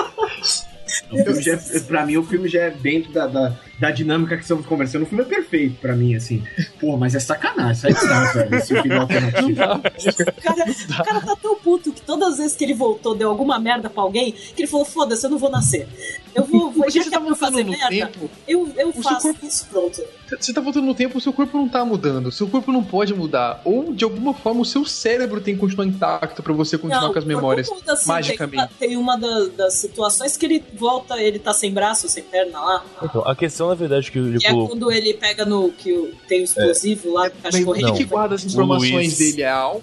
O 1.12 1.24
filme 1.24 1.42
já, 1.42 1.54
é, 1.54 1.80
pra 1.82 2.06
mim, 2.06 2.18
o 2.18 2.24
filme 2.24 2.48
já 2.48 2.64
é 2.64 2.70
dentro 2.72 3.12
da, 3.12 3.28
da, 3.28 3.56
da 3.80 3.92
dinâmica 3.92 4.36
que 4.36 4.44
estamos 4.44 4.66
conversando. 4.66 5.04
O 5.04 5.06
filme 5.06 5.24
é 5.24 5.28
perfeito 5.28 5.80
pra 5.80 5.96
mim, 5.96 6.16
assim. 6.16 6.44
Pô, 6.80 6.98
mas 6.98 7.16
é 7.16 7.20
sacanagem, 7.20 7.76
sai 7.76 7.94
de 7.94 8.34
velho, 8.34 8.56
esse 8.56 8.82
filme 8.82 8.96
alternativo. 8.96 9.52
O 9.52 10.42
cara, 10.42 10.66
o 10.70 11.04
cara 11.04 11.22
tá 11.22 11.36
tão 11.36 11.56
puto 11.56 11.92
que 11.92 12.02
todas 12.02 12.34
as 12.34 12.38
vezes 12.38 12.56
que 12.56 12.64
ele 12.64 12.74
voltou 12.74 13.16
deu 13.16 13.30
alguma 13.30 13.60
merda 13.60 13.90
pra 13.90 14.04
alguém, 14.04 14.32
que 14.32 14.62
ele 14.62 14.68
falou, 14.68 14.86
foda-se, 14.86 15.26
eu 15.26 15.30
não 15.30 15.38
vou 15.38 15.50
nascer. 15.50 15.88
Eu 16.36 16.46
vou, 16.46 16.72
vou 16.72 16.90
já 16.90 17.04
que 17.04 17.14
é 17.14 17.20
pra 17.20 17.36
fazer 17.36 17.64
merda, 17.64 17.90
tempo, 17.90 18.30
eu, 18.48 18.72
eu 18.78 18.92
faço 18.94 19.22
corpo, 19.22 19.46
isso, 19.46 19.68
pronto. 19.68 20.04
Você 20.40 20.54
tá 20.54 20.62
voltando 20.62 20.86
no 20.86 20.96
tempo, 20.96 21.18
o 21.18 21.22
seu 21.22 21.32
corpo 21.32 21.58
não 21.58 21.70
tá 21.70 21.86
mudando. 21.86 22.28
O 22.28 22.32
seu 22.32 22.48
corpo 22.48 22.72
não 22.72 22.84
pode 22.84 23.14
mudar. 23.14 23.62
Ou, 23.64 23.94
de 23.94 24.04
alguma 24.04 24.34
forma, 24.34 24.62
o 24.62 24.66
seu 24.66 24.84
cérebro 24.86 25.40
tem 25.40 25.54
que 25.54 25.60
continuar 25.60 25.86
intacto 25.86 26.42
pra 26.42 26.54
você 26.54 26.78
continuar 26.78 27.04
não, 27.04 27.14
com 27.14 27.20
as 27.20 27.26
memórias 27.26 27.70
muda, 27.70 27.94
assim, 27.94 28.08
magicamente. 28.08 28.74
Tem 28.80 28.98
uma, 28.98 29.18
tem 29.18 29.28
uma 29.28 29.48
das 29.48 29.76
situações 29.76 30.36
que 30.36 30.46
ele 30.46 30.64
volta, 30.84 31.22
ele 31.22 31.40
tá 31.40 31.54
sem 31.54 31.72
braço, 31.72 32.10
sem 32.10 32.24
perna 32.24 32.60
lá. 32.60 32.86
Então, 33.02 33.22
a 33.26 33.34
questão, 33.34 33.70
na 33.70 33.76
verdade, 33.76 34.12
que 34.12 34.20
ele 34.20 34.38
é 34.44 34.52
quando 34.52 34.92
ele 34.92 35.14
pega 35.14 35.46
no. 35.46 35.72
que 35.72 36.14
tem 36.28 36.42
o 36.42 36.44
explosivo 36.44 37.08
é. 37.08 37.12
lá, 37.14 37.28
o 37.28 37.32
cachorro. 37.42 37.76
Ele 37.76 37.92
que 37.94 38.04
guarda 38.04 38.36
as 38.36 38.44
informações 38.44 38.92
Luiz, 38.92 39.18
dele 39.18 39.44
é 39.44 39.50
algo. 39.50 39.82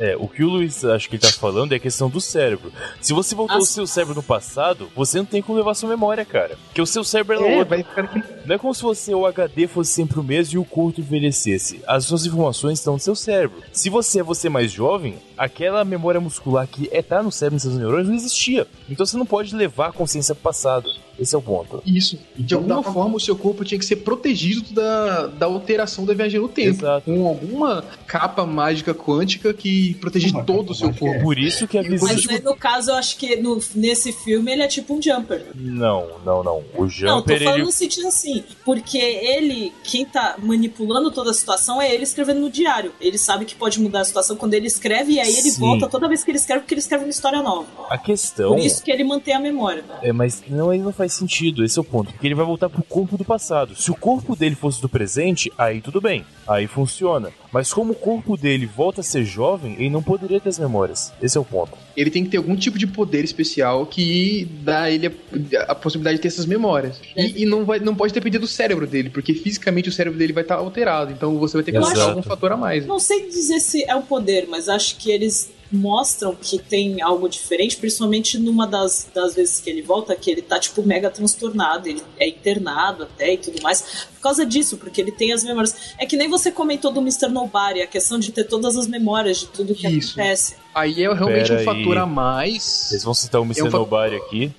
É, 0.00 0.16
o 0.16 0.26
que 0.26 0.42
o 0.42 0.48
Luiz 0.48 0.84
acho 0.84 1.08
que 1.08 1.16
ele 1.16 1.22
tá 1.22 1.30
falando 1.30 1.72
é 1.72 1.76
a 1.76 1.80
questão 1.80 2.08
do 2.08 2.20
cérebro. 2.20 2.72
Se 3.00 3.12
você 3.12 3.34
voltou 3.34 3.58
As... 3.58 3.64
o 3.64 3.66
seu 3.66 3.86
cérebro 3.86 4.14
no 4.14 4.22
passado, 4.22 4.88
você 4.96 5.18
não 5.18 5.26
tem 5.26 5.42
como 5.42 5.58
levar 5.58 5.74
sua 5.74 5.88
memória, 5.88 6.24
cara. 6.24 6.56
Porque 6.66 6.80
o 6.80 6.86
seu 6.86 7.04
cérebro 7.04 7.34
é, 7.34 7.38
é 7.38 7.56
outro. 7.58 7.68
Vai 7.68 7.82
ficar 7.82 8.04
aqui. 8.04 8.22
Não 8.46 8.54
é 8.54 8.58
como 8.58 8.72
se 8.72 8.82
você, 8.82 9.14
o 9.14 9.26
HD 9.26 9.66
fosse 9.66 9.92
sempre 9.92 10.18
o 10.18 10.22
mesmo 10.22 10.54
e 10.54 10.58
o 10.58 10.64
corpo 10.64 11.00
envelhecesse. 11.00 11.82
As 11.86 12.06
suas 12.06 12.24
informações 12.24 12.78
estão 12.78 12.94
no 12.94 13.00
seu 13.00 13.14
cérebro. 13.14 13.62
Se 13.72 13.90
você 13.90 14.20
é 14.20 14.22
você 14.22 14.48
mais 14.48 14.72
jovem, 14.72 15.18
aquela 15.38 15.84
memória 15.84 16.20
muscular 16.20 16.66
que 16.66 16.88
é 16.92 17.00
tá 17.00 17.22
no 17.22 17.30
cérebro, 17.30 17.54
nos 17.54 17.62
seus 17.62 17.76
neurônios, 17.76 18.08
não 18.08 18.16
existia. 18.16 18.66
Então 18.88 19.06
você 19.06 19.16
não 19.16 19.24
pode 19.24 19.54
levar 19.54 19.88
a 19.88 19.92
consciência 19.92 20.34
pro 20.34 20.42
passado. 20.42 20.90
Esse 21.18 21.34
é 21.34 21.38
o 21.38 21.42
ponto. 21.42 21.82
Isso. 21.84 22.18
De 22.36 22.54
alguma 22.54 22.82
forma, 22.82 23.16
o 23.16 23.20
seu 23.20 23.36
corpo 23.36 23.64
tinha 23.64 23.78
que 23.78 23.84
ser 23.84 23.96
protegido 23.96 24.72
da, 24.72 25.26
da 25.26 25.46
alteração 25.46 26.04
da 26.04 26.14
viagem 26.14 26.40
no 26.40 26.48
tempo. 26.48 26.84
Exato. 26.84 27.04
Com 27.04 27.26
alguma 27.26 27.84
capa 28.06 28.46
mágica 28.46 28.94
quântica 28.94 29.52
que 29.52 29.94
protege 29.94 30.32
todo 30.44 30.70
o 30.70 30.74
seu 30.74 30.92
corpo. 30.94 31.22
Por 31.22 31.38
isso 31.38 31.66
que 31.66 31.76
a 31.76 31.82
visão. 31.82 32.08
Mas 32.08 32.28
aí, 32.28 32.40
no 32.40 32.56
caso, 32.56 32.90
eu 32.90 32.94
acho 32.94 33.16
que 33.16 33.36
no, 33.36 33.60
nesse 33.74 34.12
filme 34.12 34.52
ele 34.52 34.62
é 34.62 34.68
tipo 34.68 34.94
um 34.94 35.02
jumper. 35.02 35.46
Não, 35.54 36.06
não, 36.24 36.42
não. 36.42 36.64
O 36.76 36.88
jumper. 36.88 37.08
Não, 37.08 37.22
tô 37.22 37.38
falando 37.38 37.54
ele... 37.56 37.64
no 37.64 37.72
sentido 37.72 38.08
assim. 38.08 38.44
Porque 38.64 38.98
ele, 38.98 39.72
quem 39.82 40.04
tá 40.04 40.36
manipulando 40.38 41.10
toda 41.10 41.30
a 41.30 41.34
situação 41.34 41.82
é 41.82 41.92
ele 41.92 42.04
escrevendo 42.04 42.40
no 42.40 42.50
diário. 42.50 42.92
Ele 43.00 43.18
sabe 43.18 43.44
que 43.44 43.54
pode 43.54 43.80
mudar 43.80 44.00
a 44.00 44.04
situação 44.04 44.36
quando 44.36 44.54
ele 44.54 44.66
escreve 44.66 45.12
e 45.12 45.20
aí 45.20 45.32
ele 45.32 45.50
Sim. 45.50 45.60
volta 45.60 45.88
toda 45.88 46.08
vez 46.08 46.22
que 46.22 46.30
ele 46.30 46.38
escreve, 46.38 46.60
porque 46.60 46.74
ele 46.74 46.80
escreve 46.80 47.04
uma 47.04 47.10
história 47.10 47.42
nova. 47.42 47.66
A 47.90 47.98
questão. 47.98 48.50
Por 48.50 48.60
isso 48.60 48.82
que 48.82 48.90
ele 48.90 49.04
mantém 49.04 49.34
a 49.34 49.40
memória. 49.40 49.84
É, 50.02 50.12
mas 50.12 50.42
não, 50.48 50.72
ele 50.72 50.82
não 50.82 50.92
faz 50.92 51.07
sentido, 51.08 51.64
esse 51.64 51.78
é 51.78 51.82
o 51.82 51.84
ponto. 51.84 52.12
Porque 52.12 52.26
ele 52.26 52.34
vai 52.34 52.44
voltar 52.44 52.68
pro 52.68 52.82
corpo 52.82 53.16
do 53.16 53.24
passado. 53.24 53.74
Se 53.74 53.90
o 53.90 53.94
corpo 53.94 54.36
dele 54.36 54.54
fosse 54.54 54.80
do 54.80 54.88
presente, 54.88 55.52
aí 55.56 55.80
tudo 55.80 56.00
bem. 56.00 56.24
Aí 56.46 56.66
funciona. 56.66 57.30
Mas 57.52 57.72
como 57.72 57.92
o 57.92 57.96
corpo 57.96 58.36
dele 58.36 58.66
volta 58.66 59.00
a 59.00 59.04
ser 59.04 59.24
jovem, 59.24 59.74
ele 59.74 59.90
não 59.90 60.02
poderia 60.02 60.40
ter 60.40 60.48
as 60.48 60.58
memórias. 60.58 61.12
Esse 61.22 61.36
é 61.36 61.40
o 61.40 61.44
ponto. 61.44 61.72
Ele 61.96 62.10
tem 62.10 62.24
que 62.24 62.30
ter 62.30 62.36
algum 62.36 62.54
tipo 62.54 62.78
de 62.78 62.86
poder 62.86 63.24
especial 63.24 63.86
que 63.86 64.48
dá 64.62 64.82
a 64.82 64.90
ele 64.90 65.06
a, 65.06 65.72
a 65.72 65.74
possibilidade 65.74 66.16
de 66.16 66.22
ter 66.22 66.28
essas 66.28 66.46
memórias. 66.46 67.00
E, 67.16 67.42
e, 67.42 67.46
não, 67.46 67.64
vai, 67.64 67.78
não 67.80 67.94
pode 67.94 68.12
depender 68.12 68.38
do 68.38 68.46
cérebro 68.46 68.86
dele, 68.86 69.10
porque 69.10 69.34
fisicamente 69.34 69.88
o 69.88 69.92
cérebro 69.92 70.18
dele 70.18 70.32
vai 70.32 70.42
estar 70.42 70.56
alterado. 70.56 71.12
Então 71.12 71.38
você 71.38 71.56
vai 71.56 71.64
ter 71.64 71.72
que 71.72 71.78
colocar 71.78 72.02
algum 72.02 72.22
fator 72.22 72.52
a 72.52 72.56
mais. 72.56 72.86
Não 72.86 72.98
sei 72.98 73.28
dizer 73.28 73.60
se 73.60 73.84
é 73.84 73.96
o 73.96 74.02
poder, 74.02 74.46
mas 74.48 74.68
acho 74.68 74.96
que 74.96 75.10
eles 75.10 75.50
mostram 75.70 76.34
que 76.34 76.58
tem 76.58 77.02
algo 77.02 77.28
diferente, 77.28 77.76
principalmente 77.76 78.38
numa 78.38 78.66
das, 78.66 79.08
das 79.14 79.34
vezes 79.34 79.60
que 79.60 79.68
ele 79.68 79.82
volta, 79.82 80.16
que 80.16 80.30
ele 80.30 80.42
tá, 80.42 80.58
tipo, 80.58 80.82
mega 80.82 81.10
transtornado, 81.10 81.88
ele 81.88 82.02
é 82.18 82.28
internado 82.28 83.04
até 83.04 83.34
e 83.34 83.38
tudo 83.38 83.62
mais, 83.62 84.06
por 84.14 84.20
causa 84.20 84.44
disso, 84.46 84.76
porque 84.76 85.00
ele 85.00 85.12
tem 85.12 85.32
as 85.32 85.44
memórias. 85.44 85.94
É 85.98 86.06
que 86.06 86.16
nem 86.16 86.28
você 86.28 86.50
comentou 86.50 86.90
do 86.90 87.00
Mr. 87.00 87.28
Nobody, 87.28 87.82
a 87.82 87.86
questão 87.86 88.18
de 88.18 88.32
ter 88.32 88.44
todas 88.44 88.76
as 88.76 88.86
memórias 88.86 89.38
de 89.38 89.46
tudo 89.48 89.74
que 89.74 89.86
Isso. 89.88 90.12
acontece. 90.12 90.56
Aí 90.74 91.02
é 91.02 91.12
realmente 91.12 91.48
Pera 91.48 91.60
um 91.60 91.64
fator 91.64 91.98
a 91.98 92.06
mais. 92.06 92.90
Eles 92.90 93.04
vão 93.04 93.14
citar 93.14 93.40
o 93.40 93.44
Mr. 93.44 93.60
É 93.60 93.64
um 93.64 93.70
Nobody 93.70 94.16
aqui. 94.16 94.52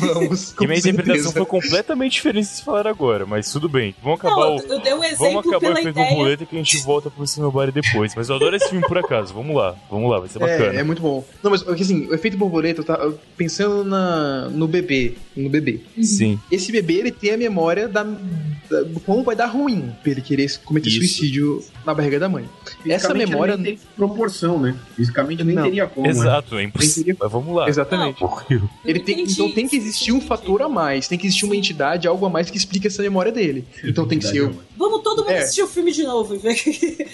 Vamos. 0.00 0.52
que 0.58 0.66
minha 0.66 0.78
interpretação 0.78 1.32
foi 1.32 1.46
completamente 1.46 2.12
diferente 2.12 2.46
de 2.46 2.50
se 2.50 2.62
falar 2.62 2.86
agora, 2.86 3.26
mas 3.26 3.50
tudo 3.50 3.68
bem. 3.68 3.94
Vamos 4.02 4.20
acabar 4.20 4.36
Não, 4.36 4.56
o. 4.56 4.60
Eu 4.60 4.80
dei 4.80 4.94
um 4.94 5.04
exemplo 5.04 5.26
vamos 5.26 5.46
acabar 5.46 5.74
o 5.74 5.78
efeito 5.78 5.94
borboleta 5.94 6.46
que 6.46 6.54
a 6.54 6.58
gente 6.58 6.78
volta 6.78 7.10
pro 7.10 7.26
Cinebody 7.26 7.72
depois. 7.72 8.14
Mas 8.14 8.28
eu 8.28 8.36
adoro 8.36 8.56
esse 8.56 8.68
filme 8.68 8.86
por 8.86 8.98
acaso. 8.98 9.32
Vamos 9.34 9.56
lá, 9.56 9.76
vamos 9.90 10.10
lá, 10.10 10.18
vai 10.18 10.28
ser 10.28 10.38
bacana. 10.38 10.74
É, 10.74 10.80
é 10.80 10.82
muito 10.82 11.02
bom. 11.02 11.24
Não, 11.42 11.50
mas 11.50 11.66
assim, 11.66 12.06
o 12.06 12.14
efeito 12.14 12.36
borboleta, 12.36 12.80
eu 12.80 12.84
tava 12.84 13.18
pensando 13.36 13.84
na, 13.84 14.48
no 14.48 14.66
bebê. 14.66 15.14
No 15.36 15.48
bebê. 15.48 15.80
Sim. 16.02 16.38
Esse 16.50 16.72
bebê, 16.72 16.94
ele 16.94 17.10
tem 17.10 17.32
a 17.32 17.36
memória 17.36 17.88
da, 17.88 18.02
da 18.02 18.82
do 18.82 19.00
como 19.00 19.22
vai 19.22 19.36
dar 19.36 19.46
ruim 19.46 19.92
pra 20.02 20.12
ele 20.12 20.20
querer 20.20 20.50
cometer 20.64 20.88
Isso. 20.88 20.98
suicídio 20.98 21.62
na 21.84 21.94
barriga 21.94 22.18
da 22.18 22.28
mãe. 22.28 22.48
Essa 22.86 23.14
memória. 23.14 23.56
Não 23.56 23.64
tem 23.64 23.78
proporção, 23.96 24.58
né? 24.58 24.76
Fisicamente 24.94 25.44
nem 25.44 25.54
não. 25.54 25.64
teria 25.64 25.86
como. 25.86 26.06
Né? 26.06 26.12
Exato, 26.12 26.54
né? 26.54 26.62
é 26.62 26.64
impossível. 26.64 27.16
Mas 27.18 27.32
vamos 27.32 27.54
lá. 27.54 27.68
Exatamente. 27.68 28.24
ele 28.84 29.00
tem, 29.00 29.22
então 29.22 29.52
tem 29.56 29.66
que 29.66 29.74
existir 29.74 30.12
um 30.12 30.20
fator 30.20 30.60
a 30.60 30.68
mais, 30.68 31.08
tem 31.08 31.16
que 31.16 31.26
existir 31.26 31.46
uma 31.46 31.56
entidade, 31.56 32.06
algo 32.06 32.26
a 32.26 32.28
mais 32.28 32.50
que 32.50 32.58
explique 32.58 32.88
essa 32.88 33.00
memória 33.00 33.32
dele. 33.32 33.64
Então 33.82 34.06
tem 34.06 34.18
que 34.18 34.26
ser. 34.26 34.52
Vamos 34.76 35.00
todo 35.02 35.22
mundo 35.22 35.30
é. 35.30 35.38
assistir 35.38 35.62
o 35.62 35.66
filme 35.66 35.92
de 35.92 36.02
novo 36.02 36.34
e 36.34 36.38
ver 36.38 36.52
que... 36.62 37.06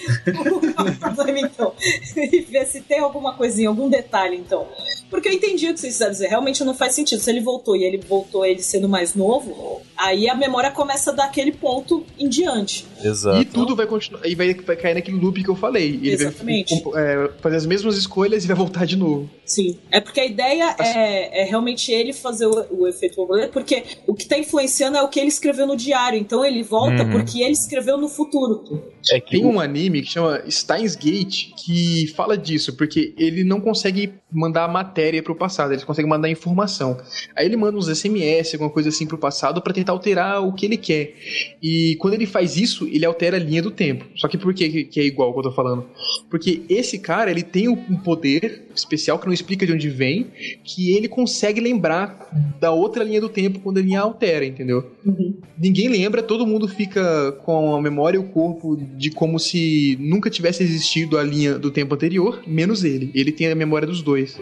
então. 1.39 1.73
e 2.17 2.41
ver 2.41 2.65
se 2.65 2.81
tem 2.81 2.99
alguma 2.99 3.33
coisinha, 3.33 3.69
algum 3.69 3.89
detalhe, 3.89 4.35
então. 4.35 4.67
Porque 5.09 5.29
eu 5.29 5.33
entendi 5.33 5.69
o 5.69 5.73
que 5.73 5.79
vocês 5.79 5.93
quiseram 5.93 6.11
dizer. 6.11 6.27
Realmente 6.27 6.63
não 6.65 6.73
faz 6.73 6.95
sentido. 6.95 7.21
Se 7.21 7.29
ele 7.29 7.39
voltou 7.39 7.77
e 7.77 7.83
ele 7.83 7.99
voltou 7.99 8.43
ele 8.43 8.61
sendo 8.61 8.89
mais 8.89 9.13
novo, 9.15 9.81
aí 9.95 10.27
a 10.27 10.35
memória 10.35 10.71
começa 10.71 11.13
daquele 11.13 11.51
ponto 11.51 12.03
em 12.17 12.27
diante. 12.27 12.85
Exato. 13.01 13.39
E 13.39 13.45
tudo 13.45 13.75
vai 13.75 13.85
continuar. 13.85 14.25
E 14.25 14.33
vai, 14.33 14.53
vai 14.55 14.75
cair 14.75 14.95
naquele 14.95 15.17
loop 15.17 15.43
que 15.43 15.49
eu 15.49 15.55
falei. 15.55 15.99
Ele 16.01 16.13
Exatamente. 16.13 16.81
vai 16.83 17.03
é, 17.03 17.29
fazer 17.39 17.55
as 17.57 17.65
mesmas 17.65 17.95
escolhas 17.95 18.43
e 18.43 18.47
vai 18.47 18.55
voltar 18.55 18.85
de 18.85 18.97
novo. 18.97 19.29
Sim. 19.45 19.77
É 19.91 20.01
porque 20.01 20.19
a 20.19 20.25
ideia 20.25 20.75
assim. 20.79 20.97
é, 20.97 21.41
é, 21.41 21.43
realmente 21.43 21.91
ele 21.91 22.11
fazer 22.11 22.32
o, 22.41 22.65
o 22.71 22.87
efeito 22.87 23.15
borboleta, 23.15 23.49
porque 23.49 23.83
o 24.07 24.13
que 24.13 24.27
tá 24.27 24.37
influenciando 24.37 24.97
é 24.97 25.01
o 25.01 25.09
que 25.09 25.19
ele 25.19 25.29
escreveu 25.29 25.67
no 25.67 25.75
diário. 25.75 26.19
Então 26.19 26.43
ele 26.43 26.63
volta 26.63 27.03
uhum. 27.03 27.11
porque 27.11 27.41
ele 27.41 27.53
escreveu 27.53 27.97
no 27.97 28.07
futuro. 28.07 28.83
É 29.11 29.19
que 29.19 29.31
Tem 29.31 29.45
um 29.45 29.59
anime 29.59 30.01
que 30.01 30.09
chama 30.09 30.41
Steins 30.49 30.95
Gate 30.95 31.51
que 31.65 32.07
fala 32.15 32.37
disso, 32.37 32.75
porque 32.75 33.13
ele 33.17 33.43
não 33.43 33.59
consegue 33.59 34.13
mandar 34.31 34.67
matéria 34.67 35.21
pro 35.21 35.35
passado, 35.35 35.73
ele 35.73 35.83
consegue 35.83 36.07
mandar 36.07 36.29
informação. 36.29 36.97
Aí 37.35 37.45
ele 37.45 37.57
manda 37.57 37.77
uns 37.77 37.87
SMS, 37.87 38.53
alguma 38.53 38.69
coisa 38.69 38.89
assim 38.89 39.05
pro 39.05 39.17
passado 39.17 39.61
para 39.61 39.73
tentar 39.73 39.91
alterar 39.91 40.41
o 40.45 40.53
que 40.53 40.65
ele 40.65 40.77
quer. 40.77 41.15
E 41.61 41.95
quando 41.99 42.13
ele 42.13 42.25
faz 42.25 42.57
isso, 42.57 42.87
ele 42.87 43.05
altera 43.05 43.37
a 43.37 43.39
linha 43.39 43.61
do 43.61 43.71
tempo. 43.71 44.05
Só 44.15 44.27
que 44.27 44.37
por 44.37 44.53
que, 44.53 44.85
que 44.85 44.99
é 44.99 45.03
igual 45.03 45.29
o 45.29 45.33
que 45.33 45.39
eu 45.39 45.43
tô 45.43 45.51
falando? 45.51 45.85
Porque 46.29 46.63
esse 46.69 46.99
cara, 46.99 47.29
ele 47.29 47.43
tem 47.43 47.67
um 47.67 47.97
poder 47.97 48.67
especial 48.75 49.19
que 49.19 49.25
não 49.25 49.33
explica 49.33 49.65
de 49.65 49.73
onde 49.73 49.89
vem, 49.89 50.27
que 50.63 50.95
ele 50.95 51.07
consegue 51.07 51.61
lembrar 51.61 52.22
da 52.59 52.71
outra 52.71 53.03
linha 53.03 53.21
do 53.21 53.29
tempo 53.29 53.59
quando 53.59 53.77
ele 53.77 53.95
altera, 53.95 54.45
entendeu? 54.45 54.91
Uhum. 55.05 55.35
Ninguém 55.57 55.87
lembra, 55.87 56.23
todo 56.23 56.47
mundo 56.47 56.67
fica 56.67 57.31
com 57.43 57.75
a 57.75 57.81
memória 57.81 58.17
e 58.17 58.19
o 58.19 58.23
corpo 58.25 58.75
de 58.95 59.11
como 59.11 59.39
se 59.39 59.97
nunca 59.99 60.29
tivesse 60.29 60.63
existido 60.63 61.17
a 61.17 61.23
linha 61.23 61.57
do 61.57 61.71
tempo 61.71 61.93
anterior, 61.95 62.41
menos 62.45 62.83
ele. 62.83 63.11
Ele 63.13 63.31
tem 63.31 63.51
a 63.51 63.55
memória 63.55 63.87
dos 63.87 64.01
dois. 64.01 64.39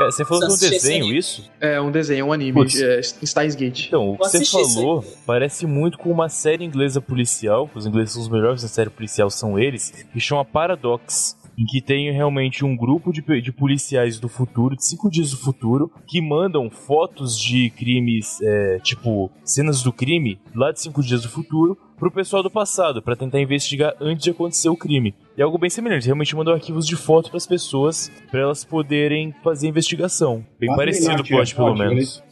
É, 0.00 0.04
você 0.04 0.24
falou 0.24 0.46
de 0.46 0.54
um 0.54 0.70
desenho, 0.70 1.14
isso? 1.14 1.50
É, 1.58 1.80
um 1.80 1.90
desenho, 1.90 2.26
um 2.26 2.32
anime, 2.32 2.66
é, 2.82 3.02
Steins 3.02 3.54
Gate. 3.54 3.86
Então, 3.86 4.10
o 4.10 4.18
que 4.18 4.28
você 4.28 4.44
falou 4.44 5.02
parece 5.24 5.66
muito 5.66 5.96
com 5.96 6.10
uma 6.10 6.28
série 6.28 6.64
inglesa 6.64 7.00
policial, 7.00 7.70
os 7.74 7.86
ingleses 7.86 8.12
são 8.12 8.22
os 8.22 8.28
melhores 8.28 8.62
da 8.62 8.68
série 8.68 8.90
policial, 8.90 9.30
são 9.30 9.58
eles, 9.58 10.06
que 10.12 10.20
chama 10.20 10.44
Paradox 10.44 11.36
em 11.58 11.64
que 11.64 11.80
tem 11.80 12.10
realmente 12.12 12.64
um 12.64 12.76
grupo 12.76 13.12
de, 13.12 13.22
de 13.40 13.52
policiais 13.52 14.20
do 14.20 14.28
futuro, 14.28 14.76
de 14.76 14.84
cinco 14.84 15.10
dias 15.10 15.30
do 15.30 15.38
futuro, 15.38 15.90
que 16.06 16.20
mandam 16.20 16.70
fotos 16.70 17.38
de 17.38 17.70
crimes, 17.70 18.40
é, 18.42 18.78
tipo, 18.80 19.30
cenas 19.44 19.82
do 19.82 19.92
crime, 19.92 20.38
lá 20.54 20.70
de 20.70 20.80
cinco 20.80 21.02
dias 21.02 21.22
do 21.22 21.28
futuro, 21.28 21.78
pro 21.98 22.10
pessoal 22.10 22.42
do 22.42 22.50
passado, 22.50 23.00
para 23.00 23.16
tentar 23.16 23.40
investigar 23.40 23.94
antes 24.00 24.24
de 24.24 24.30
acontecer 24.30 24.68
o 24.68 24.76
crime. 24.76 25.14
E 25.36 25.40
é 25.40 25.44
algo 25.44 25.58
bem 25.58 25.70
semelhante, 25.70 26.04
realmente 26.04 26.36
mandam 26.36 26.52
arquivos 26.52 26.86
de 26.86 26.94
foto 26.94 27.30
para 27.30 27.38
as 27.38 27.46
pessoas, 27.46 28.10
para 28.30 28.40
elas 28.40 28.64
poderem 28.64 29.34
fazer 29.42 29.66
a 29.66 29.70
investigação. 29.70 30.44
Bem 30.60 30.74
parecido, 30.76 31.24
pode, 31.24 31.54
pelo 31.54 31.74
menos. 31.74 32.22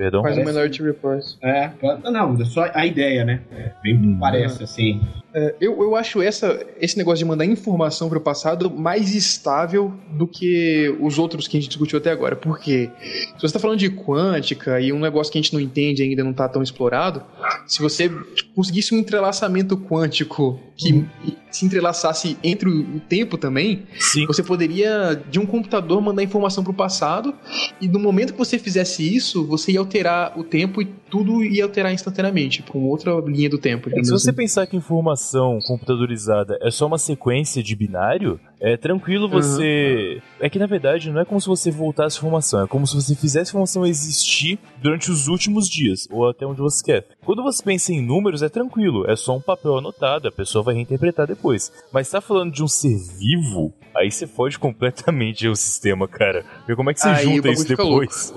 Perdão? 0.00 0.22
Faz 0.22 0.38
o 0.38 0.40
Minority 0.40 0.82
Report. 0.82 1.22
É, 1.42 1.70
não, 2.10 2.42
só 2.46 2.70
a 2.72 2.86
ideia, 2.86 3.22
né? 3.22 3.42
Bem 3.82 3.98
hum. 3.98 4.16
parece, 4.18 4.62
assim. 4.62 4.98
É, 5.32 5.54
eu, 5.60 5.80
eu 5.80 5.94
acho 5.94 6.20
essa, 6.20 6.66
esse 6.80 6.96
negócio 6.96 7.18
de 7.18 7.24
mandar 7.24 7.44
informação 7.44 8.08
para 8.08 8.18
o 8.18 8.20
passado 8.20 8.70
mais 8.70 9.14
estável 9.14 9.94
do 10.10 10.26
que 10.26 10.94
os 11.00 11.18
outros 11.18 11.46
que 11.46 11.56
a 11.56 11.60
gente 11.60 11.70
discutiu 11.70 11.98
até 11.98 12.10
agora. 12.10 12.34
Por 12.34 12.58
quê? 12.58 12.90
Se 13.00 13.40
você 13.40 13.46
está 13.46 13.60
falando 13.60 13.78
de 13.78 13.90
quântica 13.90 14.80
e 14.80 14.92
um 14.92 14.98
negócio 14.98 15.32
que 15.32 15.38
a 15.38 15.42
gente 15.42 15.54
não 15.54 15.60
entende 15.60 16.02
ainda 16.02 16.24
não 16.24 16.32
está 16.32 16.48
tão 16.48 16.62
explorado, 16.62 17.22
se 17.66 17.80
você 17.80 18.10
conseguisse 18.54 18.94
um 18.94 18.98
entrelaçamento 18.98 19.76
quântico 19.76 20.58
que 20.76 20.92
uhum. 20.92 21.06
se 21.50 21.64
entrelaçasse 21.64 22.36
entre 22.42 22.68
o 22.68 23.00
tempo 23.00 23.38
também, 23.38 23.84
Sim. 23.98 24.26
você 24.26 24.42
poderia, 24.42 25.14
de 25.30 25.38
um 25.38 25.46
computador, 25.46 26.00
mandar 26.00 26.22
informação 26.22 26.64
para 26.64 26.72
o 26.72 26.74
passado 26.74 27.34
e 27.80 27.86
no 27.86 27.98
momento 27.98 28.32
que 28.32 28.38
você 28.38 28.58
fizesse 28.58 29.14
isso, 29.14 29.46
você 29.46 29.72
ia 29.72 29.78
alterar 29.80 30.38
o 30.38 30.42
tempo 30.42 30.82
e 30.82 30.86
tudo 31.10 31.44
ia 31.44 31.64
alterar 31.64 31.92
instantaneamente 31.92 32.62
para 32.62 32.78
uma 32.78 32.88
outra 32.88 33.12
linha 33.20 33.50
do 33.50 33.58
tempo. 33.58 33.88
É, 33.90 33.92
se 33.92 34.00
assim. 34.00 34.10
você 34.10 34.32
pensar 34.32 34.66
que 34.66 34.76
informação 34.76 35.58
computadorizada 35.66 36.58
é 36.62 36.70
só 36.70 36.86
uma 36.86 36.98
sequência 36.98 37.62
de 37.62 37.74
binário, 37.74 38.38
é 38.60 38.76
tranquilo 38.76 39.28
você. 39.28 40.16
Uhum. 40.16 40.22
É 40.40 40.50
que 40.50 40.58
na 40.58 40.66
verdade 40.66 41.10
não 41.10 41.20
é 41.20 41.24
como 41.24 41.40
se 41.40 41.48
você 41.48 41.70
voltasse 41.70 42.16
a 42.16 42.20
informação, 42.20 42.64
é 42.64 42.66
como 42.66 42.86
se 42.86 42.94
você 42.94 43.14
fizesse 43.14 43.50
a 43.50 43.52
informação 43.52 43.86
existir 43.86 44.58
durante 44.82 45.10
os 45.10 45.28
últimos 45.28 45.68
dias, 45.68 46.06
ou 46.10 46.28
até 46.28 46.46
onde 46.46 46.60
você 46.60 46.84
quer. 46.84 47.06
Quando 47.24 47.42
você 47.42 47.62
pensa 47.62 47.92
em 47.92 48.04
números, 48.04 48.42
é 48.42 48.48
tranquilo, 48.48 49.10
é 49.10 49.16
só 49.16 49.36
um 49.36 49.40
papel 49.40 49.78
anotado, 49.78 50.28
a 50.28 50.32
pessoa 50.32 50.62
vai 50.62 50.74
reinterpretar 50.74 51.26
depois. 51.26 51.72
Mas 51.92 52.06
está 52.06 52.20
falando 52.20 52.52
de 52.52 52.62
um 52.62 52.68
ser 52.68 52.96
vivo, 53.18 53.72
aí 53.96 54.10
você 54.10 54.26
foge 54.26 54.58
completamente 54.58 55.46
o 55.48 55.54
sistema, 55.54 56.06
cara. 56.06 56.44
Vê 56.66 56.74
como 56.74 56.90
é 56.90 56.94
que 56.94 57.00
você 57.00 57.08
aí 57.08 57.24
junta 57.24 57.50
isso 57.50 57.68
depois. 57.68 58.34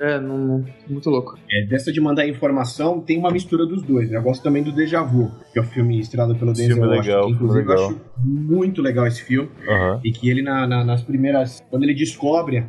É, 0.00 0.18
não, 0.20 0.38
não, 0.38 0.64
muito 0.88 1.08
louco. 1.08 1.38
É, 1.50 1.66
dessa 1.66 1.92
de 1.92 2.00
mandar 2.00 2.26
informação, 2.26 3.00
tem 3.00 3.18
uma 3.18 3.30
mistura 3.30 3.64
dos 3.64 3.82
dois. 3.82 4.10
Né? 4.10 4.16
Eu 4.16 4.22
gosto 4.22 4.42
também 4.42 4.62
do 4.62 4.72
Deja 4.72 5.02
Vu, 5.02 5.30
que 5.52 5.58
é 5.58 5.62
o 5.62 5.64
filme 5.64 6.00
estrelado 6.00 6.34
pelo 6.34 6.52
Denzel 6.52 6.78
Washington. 6.78 7.00
Legal, 7.00 7.30
inclusive, 7.30 7.60
legal. 7.60 7.78
eu 7.78 7.86
acho 7.86 8.00
muito 8.24 8.82
legal 8.82 9.06
esse 9.06 9.22
filme. 9.22 9.48
Uhum. 9.66 10.00
E 10.04 10.12
que 10.12 10.28
ele, 10.28 10.42
na, 10.42 10.66
na, 10.66 10.84
nas 10.84 11.02
primeiras. 11.02 11.62
Quando 11.70 11.84
ele 11.84 11.94
descobre 11.94 12.64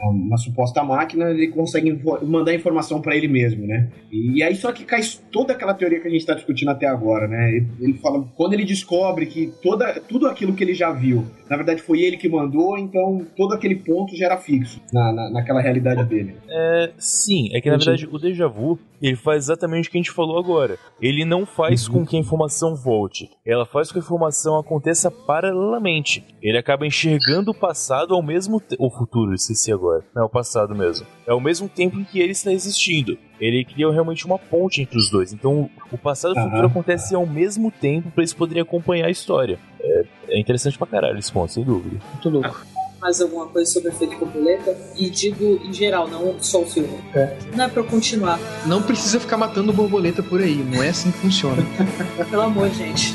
uma 0.00 0.36
suposta 0.36 0.82
máquina, 0.82 1.30
ele 1.30 1.48
consegue 1.48 2.00
mandar 2.22 2.54
informação 2.54 3.00
para 3.00 3.16
ele 3.16 3.28
mesmo, 3.28 3.66
né? 3.66 3.88
E 4.10 4.42
aí 4.42 4.54
só 4.56 4.72
que 4.72 4.84
cai 4.84 5.00
toda 5.30 5.52
aquela 5.52 5.74
teoria 5.74 6.00
que 6.00 6.08
a 6.08 6.10
gente 6.10 6.26
tá 6.26 6.34
discutindo 6.34 6.70
até 6.70 6.86
agora, 6.86 7.28
né? 7.28 7.48
Ele, 7.48 7.66
ele 7.80 7.94
fala. 7.94 8.24
Quando 8.36 8.54
ele 8.54 8.64
descobre 8.64 9.26
que 9.26 9.52
toda, 9.62 10.00
tudo 10.00 10.26
aquilo 10.26 10.52
que 10.52 10.64
ele 10.64 10.74
já 10.74 10.90
viu, 10.90 11.24
na 11.48 11.56
verdade 11.56 11.82
foi 11.82 12.00
ele 12.00 12.16
que 12.16 12.28
mandou, 12.28 12.76
então 12.78 13.24
todo 13.36 13.54
aquele 13.54 13.76
ponto 13.76 14.16
já 14.16 14.26
era 14.26 14.36
fixo 14.36 14.80
na, 14.92 15.12
na 15.12 15.30
naquela 15.30 15.60
realidade 15.60 16.04
dele. 16.04 16.34
É, 16.48 16.92
sim, 16.98 17.48
é 17.52 17.60
que 17.60 17.70
na 17.70 17.76
verdade 17.76 18.08
o 18.10 18.18
déjà 18.18 18.46
vu 18.46 18.78
ele 19.00 19.16
faz 19.16 19.44
exatamente 19.44 19.88
o 19.88 19.92
que 19.92 19.98
a 19.98 20.00
gente 20.00 20.12
falou 20.12 20.38
agora. 20.38 20.78
Ele 21.00 21.24
não 21.24 21.44
faz 21.44 21.88
uhum. 21.88 21.94
com 21.94 22.06
que 22.06 22.16
a 22.16 22.20
informação 22.20 22.76
volte, 22.76 23.28
ela 23.44 23.66
faz 23.66 23.88
com 23.88 23.94
que 23.94 23.98
a 23.98 24.02
informação 24.02 24.58
aconteça 24.58 25.10
paralelamente. 25.10 26.21
Ele 26.40 26.58
acaba 26.58 26.86
enxergando 26.86 27.50
o 27.50 27.54
passado 27.54 28.14
ao 28.14 28.22
mesmo 28.22 28.60
tempo. 28.60 28.84
O 28.84 28.90
futuro, 28.90 29.34
esqueci 29.34 29.72
agora. 29.72 30.04
Não, 30.14 30.22
é 30.22 30.26
o 30.26 30.28
passado 30.28 30.74
mesmo. 30.74 31.06
É 31.26 31.30
ao 31.30 31.40
mesmo 31.40 31.68
tempo 31.68 31.98
em 31.98 32.04
que 32.04 32.20
ele 32.20 32.32
está 32.32 32.52
existindo. 32.52 33.16
Ele 33.40 33.64
cria 33.64 33.90
realmente 33.90 34.26
uma 34.26 34.38
ponte 34.38 34.82
entre 34.82 34.98
os 34.98 35.10
dois. 35.10 35.32
Então, 35.32 35.68
o 35.90 35.98
passado 35.98 36.36
e 36.36 36.40
o 36.40 36.42
futuro 36.44 36.66
acontecem 36.66 37.16
ao 37.16 37.26
mesmo 37.26 37.70
tempo 37.70 38.10
para 38.10 38.22
eles 38.22 38.34
poderem 38.34 38.62
acompanhar 38.62 39.06
a 39.06 39.10
história. 39.10 39.58
É, 39.80 40.04
é 40.28 40.40
interessante 40.40 40.78
pra 40.78 40.86
caralho 40.86 41.18
esse 41.18 41.32
ponto, 41.32 41.52
sem 41.52 41.64
dúvida. 41.64 41.98
Muito 42.12 42.28
louco 42.28 42.72
mais 43.02 43.20
alguma 43.20 43.46
coisa 43.46 43.68
sobre 43.70 43.90
o 43.90 43.92
efeito 43.92 44.16
borboleta. 44.16 44.76
E 44.96 45.10
digo 45.10 45.60
em 45.64 45.72
geral, 45.72 46.06
não 46.06 46.40
só 46.40 46.62
o 46.62 46.66
filme. 46.66 47.00
É. 47.12 47.36
Não 47.54 47.64
é 47.64 47.68
pra 47.68 47.82
eu 47.82 47.84
continuar. 47.84 48.38
Não 48.64 48.80
precisa 48.80 49.18
ficar 49.18 49.36
matando 49.36 49.72
borboleta 49.72 50.22
por 50.22 50.40
aí, 50.40 50.54
não 50.54 50.82
é 50.82 50.90
assim 50.90 51.10
que 51.10 51.18
funciona. 51.18 51.62
Pelo 52.30 52.42
amor, 52.42 52.70
gente. 52.70 53.12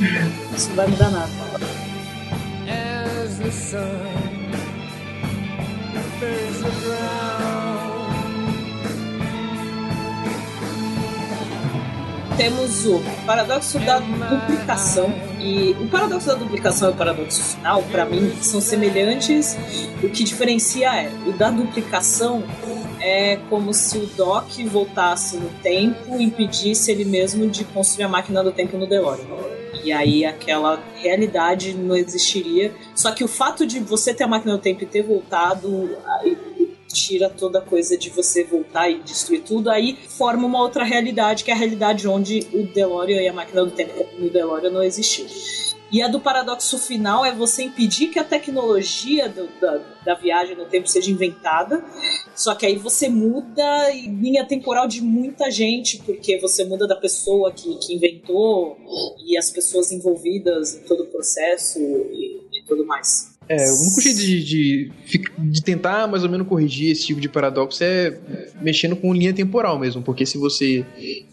Isso 0.55 0.67
não 0.69 0.75
vai 0.75 0.87
mudar 0.87 1.09
nada. 1.09 1.76
As 3.47 3.71
the 3.71 3.79
sun 6.21 7.36
temos 12.37 12.85
o 12.85 13.01
paradoxo 13.25 13.79
da 13.79 13.97
duplicação. 13.99 15.11
E 15.39 15.71
o 15.81 15.87
paradoxo 15.87 16.27
da 16.27 16.35
duplicação 16.35 16.89
e 16.89 16.93
o 16.93 16.95
paradoxo 16.95 17.55
final, 17.55 17.81
para 17.83 18.05
mim, 18.05 18.31
são 18.41 18.61
semelhantes. 18.61 19.57
O 20.03 20.09
que 20.09 20.23
diferencia 20.23 20.95
é 20.95 21.11
o 21.25 21.33
da 21.33 21.49
duplicação 21.49 22.43
é 23.01 23.37
como 23.49 23.73
se 23.73 23.97
o 23.97 24.05
Doc 24.05 24.49
voltasse 24.67 25.37
no 25.37 25.49
tempo 25.61 26.15
e 26.19 26.23
impedisse 26.23 26.91
ele 26.91 27.05
mesmo 27.05 27.47
de 27.49 27.63
construir 27.65 28.05
a 28.05 28.09
máquina 28.09 28.43
do 28.43 28.51
tempo 28.51 28.77
no 28.77 28.87
DeLorean. 28.87 29.25
E 29.83 29.91
aí 29.91 30.25
aquela 30.25 30.81
realidade 30.95 31.73
não 31.73 31.95
existiria. 31.95 32.73
Só 32.93 33.11
que 33.11 33.23
o 33.23 33.27
fato 33.27 33.65
de 33.65 33.79
você 33.79 34.13
ter 34.13 34.25
a 34.25 34.27
máquina 34.27 34.53
do 34.53 34.61
tempo 34.61 34.83
e 34.83 34.85
ter 34.85 35.01
voltado 35.01 35.97
tira 36.87 37.29
toda 37.29 37.59
a 37.59 37.61
coisa 37.61 37.97
de 37.97 38.09
você 38.09 38.43
voltar 38.43 38.89
e 38.89 38.99
destruir 38.99 39.41
tudo, 39.43 39.69
aí 39.69 39.97
forma 40.07 40.45
uma 40.45 40.61
outra 40.61 40.83
realidade, 40.83 41.43
que 41.43 41.51
é 41.51 41.53
a 41.53 41.57
realidade 41.57 42.07
onde 42.07 42.47
o 42.53 42.63
DeLorean 42.63 43.21
e 43.21 43.27
a 43.27 43.33
máquina 43.33 43.65
do 43.65 43.71
tempo 43.71 44.05
no 44.17 44.29
DeLorean 44.29 44.71
não 44.71 44.83
existiu. 44.83 45.25
E 45.89 46.01
a 46.01 46.09
do 46.09 46.19
paradoxo 46.19 46.77
final 46.77 47.23
é 47.23 47.33
você 47.33 47.63
impedir 47.63 48.07
que 48.09 48.19
a 48.19 48.23
tecnologia 48.23 49.29
do, 49.29 49.47
da, 49.59 49.77
da 50.03 50.15
viagem 50.15 50.55
no 50.55 50.65
tempo 50.65 50.87
seja 50.87 51.09
inventada, 51.09 51.83
só 52.35 52.53
que 52.53 52.65
aí 52.65 52.75
você 52.75 53.07
muda 53.07 53.89
linha 53.91 54.45
temporal 54.45 54.85
de 54.85 55.01
muita 55.01 55.49
gente, 55.49 55.99
porque 55.99 56.39
você 56.39 56.65
muda 56.65 56.85
da 56.85 56.95
pessoa 56.95 57.53
que, 57.53 57.75
que 57.77 57.95
inventou 57.95 58.77
e 59.25 59.37
as 59.37 59.49
pessoas 59.49 59.91
envolvidas 59.91 60.75
em 60.75 60.81
todo 60.81 61.03
o 61.03 61.07
processo 61.07 61.79
e, 61.79 62.41
e 62.51 62.63
tudo 62.67 62.85
mais. 62.85 63.36
É, 63.49 63.71
o 63.71 63.81
único 63.81 64.01
jeito 64.01 64.19
de, 64.19 64.43
de, 64.43 64.91
de, 65.37 65.61
tentar 65.61 66.05
mais 66.07 66.23
ou 66.23 66.29
menos 66.29 66.47
corrigir 66.47 66.91
esse 66.91 67.05
tipo 67.05 67.21
de 67.21 67.29
paradoxo 67.29 67.81
é 67.83 68.17
mexendo 68.61 68.95
com 68.95 69.13
linha 69.13 69.33
temporal 69.33 69.79
mesmo, 69.79 70.01
porque 70.01 70.25
se 70.25 70.37
você 70.37 70.85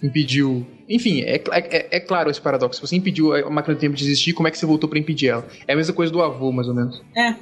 impediu. 0.03 0.65
Enfim, 0.89 1.23
é, 1.23 1.37
é, 1.37 1.97
é 1.97 2.01
claro 2.01 2.31
esse 2.31 2.41
paradoxo. 2.41 2.81
Se 2.81 2.87
você 2.87 2.97
impediu 2.97 3.35
a 3.35 3.51
máquina 3.51 3.75
do 3.75 3.81
tempo 3.81 3.95
de 3.95 4.05
existir, 4.05 4.33
como 4.33 4.49
é 4.49 4.51
que 4.51 4.59
você 4.59 4.67
voltou 4.67 4.89
para 4.89 4.99
impedir 4.99 5.29
ela? 5.29 5.47
É 5.67 5.73
a 5.73 5.77
mesma 5.77 5.95
coisa 5.95 6.13
do 6.13 6.23
avô, 6.23 6.53
mais 6.53 6.69
ou 6.69 6.75
menos. 6.75 7.03
É. 7.17 7.35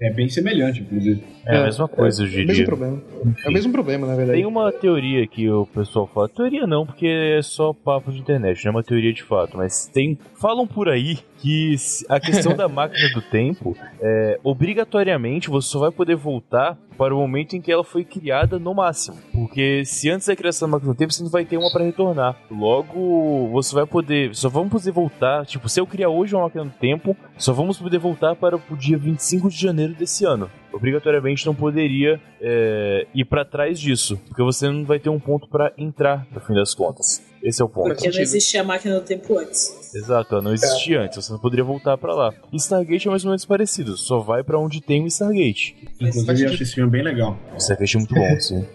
É 0.00 0.12
bem 0.12 0.28
semelhante, 0.28 0.80
inclusive. 0.80 1.24
É, 1.44 1.56
a 1.56 1.64
mesma 1.64 1.88
coisa, 1.88 2.22
é, 2.22 2.26
eu 2.26 2.30
diria. 2.30 2.42
É 2.42 2.44
o 2.44 2.48
mesmo 2.48 2.66
problema. 2.66 3.02
É 3.44 3.48
o 3.48 3.52
mesmo 3.52 3.72
problema, 3.72 4.06
na 4.06 4.14
verdade. 4.14 4.38
Tem 4.38 4.46
uma 4.46 4.70
teoria 4.70 5.26
que 5.26 5.50
o 5.50 5.66
pessoal 5.66 6.06
fala. 6.06 6.28
Teoria 6.28 6.66
não, 6.68 6.86
porque 6.86 7.06
é 7.06 7.42
só 7.42 7.72
papo 7.72 8.12
de 8.12 8.20
internet, 8.20 8.64
não 8.64 8.70
é 8.70 8.74
uma 8.76 8.84
teoria 8.84 9.12
de 9.12 9.24
fato. 9.24 9.56
Mas 9.56 9.86
tem. 9.86 10.16
Falam 10.40 10.68
por 10.68 10.88
aí 10.88 11.18
que 11.38 11.74
a 12.08 12.20
questão 12.20 12.54
da 12.56 12.68
máquina 12.68 13.08
do 13.12 13.20
tempo, 13.22 13.76
é, 14.00 14.38
obrigatoriamente 14.44 15.50
você 15.50 15.68
só 15.68 15.80
vai 15.80 15.90
poder 15.90 16.14
voltar 16.14 16.78
para 16.98 17.14
o 17.14 17.18
momento 17.18 17.54
em 17.54 17.60
que 17.60 17.70
ela 17.70 17.84
foi 17.84 18.04
criada 18.04 18.58
no 18.58 18.74
máximo. 18.74 19.16
Porque 19.32 19.84
se 19.84 20.10
antes 20.10 20.26
da 20.26 20.34
criação 20.34 20.68
da 20.68 20.72
máquina 20.72 20.92
do 20.92 20.98
tempo, 20.98 21.12
você 21.12 21.22
não 21.22 21.30
vai 21.30 21.44
ter 21.44 21.56
uma 21.56 21.70
para 21.70 21.84
retornar. 21.84 22.36
Logo, 22.50 23.48
você 23.52 23.74
vai 23.74 23.86
poder. 23.86 24.34
Só 24.34 24.48
vamos 24.48 24.70
poder 24.70 24.90
voltar. 24.90 25.46
Tipo, 25.46 25.68
se 25.68 25.80
eu 25.80 25.86
criar 25.86 26.08
hoje 26.08 26.34
uma 26.34 26.44
máquina 26.44 26.64
do 26.64 26.72
tempo, 26.72 27.16
só 27.36 27.52
vamos 27.52 27.78
poder 27.78 27.98
voltar 27.98 28.34
para 28.34 28.56
o 28.56 28.76
dia 28.76 28.98
25 28.98 29.48
de 29.48 29.56
janeiro 29.56 29.94
desse 29.94 30.24
ano 30.24 30.50
obrigatoriamente 30.70 31.44
não 31.44 31.54
poderia 31.54 32.20
é, 32.40 33.06
ir 33.14 33.24
para 33.24 33.44
trás 33.44 33.80
disso, 33.80 34.16
porque 34.28 34.42
você 34.42 34.70
não 34.70 34.84
vai 34.84 34.98
ter 34.98 35.08
um 35.08 35.18
ponto 35.18 35.48
para 35.48 35.72
entrar, 35.76 36.26
no 36.30 36.40
fim 36.40 36.54
das 36.54 36.74
contas. 36.74 37.27
Esse 37.42 37.62
é 37.62 37.64
o 37.64 37.68
ponto. 37.68 37.88
Porque 37.88 38.10
não 38.10 38.20
existia 38.20 38.60
a 38.60 38.64
máquina 38.64 38.96
do 38.96 39.04
tempo 39.04 39.38
antes. 39.38 39.94
Exato, 39.94 40.34
ela 40.34 40.42
não 40.42 40.52
existia 40.52 40.98
é. 40.98 41.04
antes, 41.04 41.24
você 41.24 41.32
não 41.32 41.38
poderia 41.38 41.64
voltar 41.64 41.96
para 41.96 42.14
lá. 42.14 42.34
Stargate 42.52 43.08
é 43.08 43.10
mais 43.10 43.24
ou 43.24 43.30
menos 43.30 43.44
parecido, 43.44 43.96
só 43.96 44.18
vai 44.18 44.42
para 44.42 44.58
onde 44.58 44.80
tem 44.80 45.02
o 45.02 45.06
Stargate. 45.06 45.76
Inclusive, 46.00 46.42
eu 46.42 46.50
acho 46.50 46.62
esse 46.62 46.74
filme 46.74 46.90
bem 46.90 47.02
legal. 47.02 47.38
O 47.54 47.56
Stargate 47.56 47.96
é 47.96 47.98
muito 47.98 48.14
bom, 48.14 48.40
sim. 48.40 48.66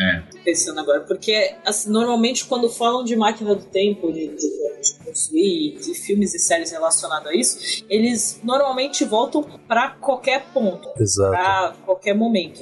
É. 0.00 0.22
Pensando 0.44 0.78
agora, 0.78 1.00
porque 1.00 1.56
assim, 1.64 1.90
normalmente 1.90 2.44
quando 2.44 2.70
falam 2.70 3.02
de 3.02 3.16
máquina 3.16 3.52
do 3.52 3.64
tempo, 3.64 4.12
de, 4.12 4.28
de, 4.28 4.36
de 4.36 4.94
construir, 5.04 5.76
de 5.80 5.92
filmes 5.94 6.34
e 6.34 6.38
séries 6.38 6.70
relacionados 6.70 7.26
a 7.26 7.34
isso, 7.34 7.84
eles 7.90 8.40
normalmente 8.44 9.04
voltam 9.04 9.42
para 9.66 9.90
qualquer 9.90 10.46
ponto, 10.52 10.88
para 11.16 11.74
qualquer 11.84 12.14
momento. 12.14 12.60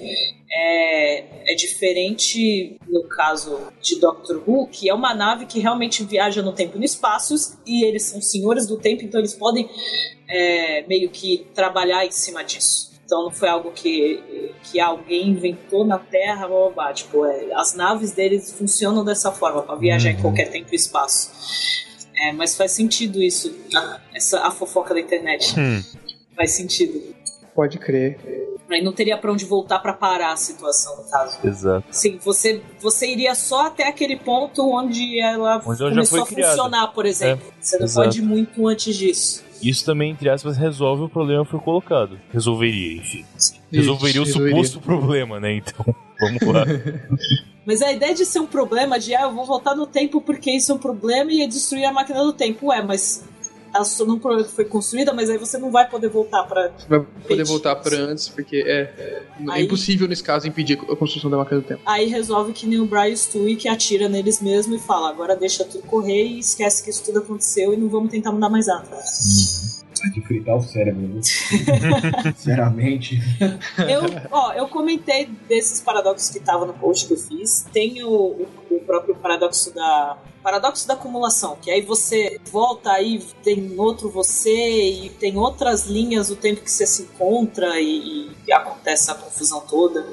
É, 0.58 1.52
é, 1.52 1.54
diferente 1.54 2.78
no 2.88 3.02
caso 3.08 3.60
de 3.82 4.00
Doctor 4.00 4.42
Who, 4.46 4.68
que 4.68 4.88
é 4.88 4.94
uma 4.94 5.12
nave 5.12 5.44
que 5.44 5.58
realmente 5.58 6.02
viaja 6.04 6.40
no 6.40 6.52
tempo 6.52 6.76
e 6.76 6.78
no 6.78 6.84
espaço, 6.84 7.34
e 7.66 7.84
eles 7.84 8.04
são 8.04 8.22
senhores 8.22 8.66
do 8.66 8.78
tempo, 8.78 9.02
então 9.02 9.20
eles 9.20 9.34
podem 9.34 9.68
é, 10.26 10.86
meio 10.86 11.10
que 11.10 11.46
trabalhar 11.52 12.06
em 12.06 12.10
cima 12.10 12.42
disso. 12.42 12.95
Então 13.06 13.22
não 13.22 13.30
foi 13.30 13.48
algo 13.48 13.70
que, 13.70 14.52
que 14.64 14.80
alguém 14.80 15.28
inventou 15.28 15.86
na 15.86 15.96
Terra, 15.96 16.48
blá, 16.48 16.58
blá, 16.58 16.70
blá. 16.70 16.92
Tipo, 16.92 17.24
é, 17.24 17.54
as 17.54 17.72
naves 17.74 18.12
deles 18.12 18.52
funcionam 18.52 19.04
dessa 19.04 19.30
forma, 19.30 19.62
para 19.62 19.76
viajar 19.76 20.10
uhum. 20.10 20.18
em 20.18 20.22
qualquer 20.22 20.50
tempo 20.50 20.68
e 20.72 20.74
espaço. 20.74 21.30
É, 22.18 22.32
mas 22.32 22.56
faz 22.56 22.72
sentido 22.72 23.22
isso, 23.22 23.54
a, 23.74 24.00
essa, 24.12 24.40
a 24.40 24.50
fofoca 24.50 24.92
da 24.92 25.00
internet. 25.00 25.54
Hum. 25.58 25.82
Faz 26.34 26.50
sentido. 26.52 27.14
Pode 27.54 27.78
crer. 27.78 28.18
Aí 28.68 28.82
não 28.82 28.92
teria 28.92 29.16
para 29.16 29.30
onde 29.30 29.44
voltar 29.44 29.78
para 29.78 29.92
parar 29.92 30.32
a 30.32 30.36
situação, 30.36 30.96
no 30.96 31.04
caso. 31.04 31.38
Exato. 31.44 31.86
Sim, 31.90 32.18
você, 32.18 32.60
você 32.80 33.06
iria 33.06 33.34
só 33.34 33.66
até 33.66 33.86
aquele 33.86 34.16
ponto 34.16 34.68
onde 34.68 35.20
ela 35.20 35.62
onde 35.64 35.78
começou 35.78 36.22
a 36.22 36.26
criada. 36.26 36.56
funcionar, 36.56 36.88
por 36.88 37.06
exemplo. 37.06 37.46
É, 37.48 37.62
você 37.62 37.78
não 37.78 37.84
exato. 37.84 38.08
pode 38.08 38.18
ir 38.18 38.22
muito 38.22 38.66
antes 38.66 38.96
disso. 38.96 39.44
Isso 39.62 39.84
também, 39.84 40.10
entre 40.10 40.28
aspas, 40.28 40.56
resolve 40.56 41.04
o 41.04 41.08
problema 41.08 41.44
que 41.44 41.50
foi 41.50 41.60
colocado. 41.60 42.18
Resolveria, 42.32 42.98
enfim. 42.98 43.24
Resolveria 43.72 44.10
Ixi, 44.10 44.18
o 44.20 44.24
resolveria. 44.24 44.56
suposto 44.64 44.80
problema, 44.80 45.40
né? 45.40 45.56
Então, 45.56 45.94
vamos 46.20 46.42
lá. 46.42 46.64
Mas 47.66 47.82
a 47.82 47.92
ideia 47.92 48.14
de 48.14 48.24
ser 48.24 48.38
um 48.38 48.46
problema, 48.46 48.96
de 48.98 49.14
ah, 49.14 49.22
eu 49.22 49.34
vou 49.34 49.44
voltar 49.44 49.74
no 49.74 49.86
tempo 49.86 50.20
porque 50.20 50.52
isso 50.52 50.70
é 50.70 50.74
um 50.76 50.78
problema 50.78 51.32
e 51.32 51.38
ia 51.38 51.48
destruir 51.48 51.84
a 51.84 51.92
máquina 51.92 52.22
do 52.22 52.32
tempo. 52.32 52.68
Ué, 52.68 52.80
mas 52.80 53.24
ela 53.76 54.06
não 54.06 54.20
foi 54.44 54.64
construída, 54.64 55.12
mas 55.12 55.30
aí 55.30 55.38
você 55.38 55.58
não 55.58 55.70
vai 55.70 55.88
poder 55.88 56.08
voltar 56.08 56.42
para 56.44 56.72
Vai 56.88 57.00
poder 57.26 57.44
voltar 57.44 57.76
para 57.76 57.96
antes, 57.96 58.28
porque 58.28 58.64
é, 58.66 58.80
é 58.98 59.22
aí, 59.48 59.64
impossível 59.64 60.08
nesse 60.08 60.22
caso 60.22 60.46
impedir 60.46 60.78
a 60.90 60.96
construção 60.96 61.30
da 61.30 61.36
máquina 61.36 61.60
do 61.60 61.66
tempo. 61.66 61.82
Aí 61.86 62.06
resolve 62.06 62.52
que 62.52 62.66
nem 62.66 62.80
o 62.80 62.86
Brian 62.86 63.14
Stewie 63.14 63.56
que 63.56 63.68
atira 63.68 64.08
neles 64.08 64.40
mesmo 64.40 64.74
e 64.74 64.78
fala: 64.78 65.10
agora 65.10 65.36
deixa 65.36 65.64
tudo 65.64 65.86
correr 65.86 66.24
e 66.24 66.38
esquece 66.38 66.82
que 66.82 66.90
isso 66.90 67.04
tudo 67.04 67.18
aconteceu 67.18 67.72
e 67.72 67.76
não 67.76 67.88
vamos 67.88 68.10
tentar 68.10 68.32
mudar 68.32 68.48
mais 68.48 68.66
nada. 68.66 68.86
Uhum 68.90 69.76
de 70.10 70.20
fritar 70.20 70.56
o 70.56 70.62
cérebro, 70.62 71.20
Sinceramente. 72.36 73.18
Eu, 73.88 74.02
ó, 74.30 74.52
eu 74.52 74.68
comentei 74.68 75.28
desses 75.48 75.80
paradoxos 75.80 76.30
que 76.30 76.40
tava 76.40 76.66
no 76.66 76.74
post 76.74 77.06
que 77.06 77.14
eu 77.14 77.18
fiz. 77.18 77.66
Tem 77.72 78.02
o, 78.02 78.10
o, 78.10 78.46
o 78.70 78.80
próprio 78.80 79.14
paradoxo 79.16 79.74
da 79.74 80.18
paradoxo 80.42 80.86
da 80.86 80.94
acumulação, 80.94 81.58
que 81.60 81.72
aí 81.72 81.82
você 81.82 82.38
volta 82.52 82.92
aí 82.92 83.20
tem 83.42 83.74
outro 83.76 84.08
você 84.08 84.48
e 84.48 85.08
tem 85.10 85.36
outras 85.36 85.86
linhas 85.86 86.28
do 86.28 86.36
tempo 86.36 86.60
que 86.60 86.70
você 86.70 86.86
se 86.86 87.02
encontra 87.02 87.80
e, 87.80 88.30
e 88.46 88.52
acontece 88.52 89.10
a 89.10 89.14
confusão 89.14 89.60
toda. 89.68 90.06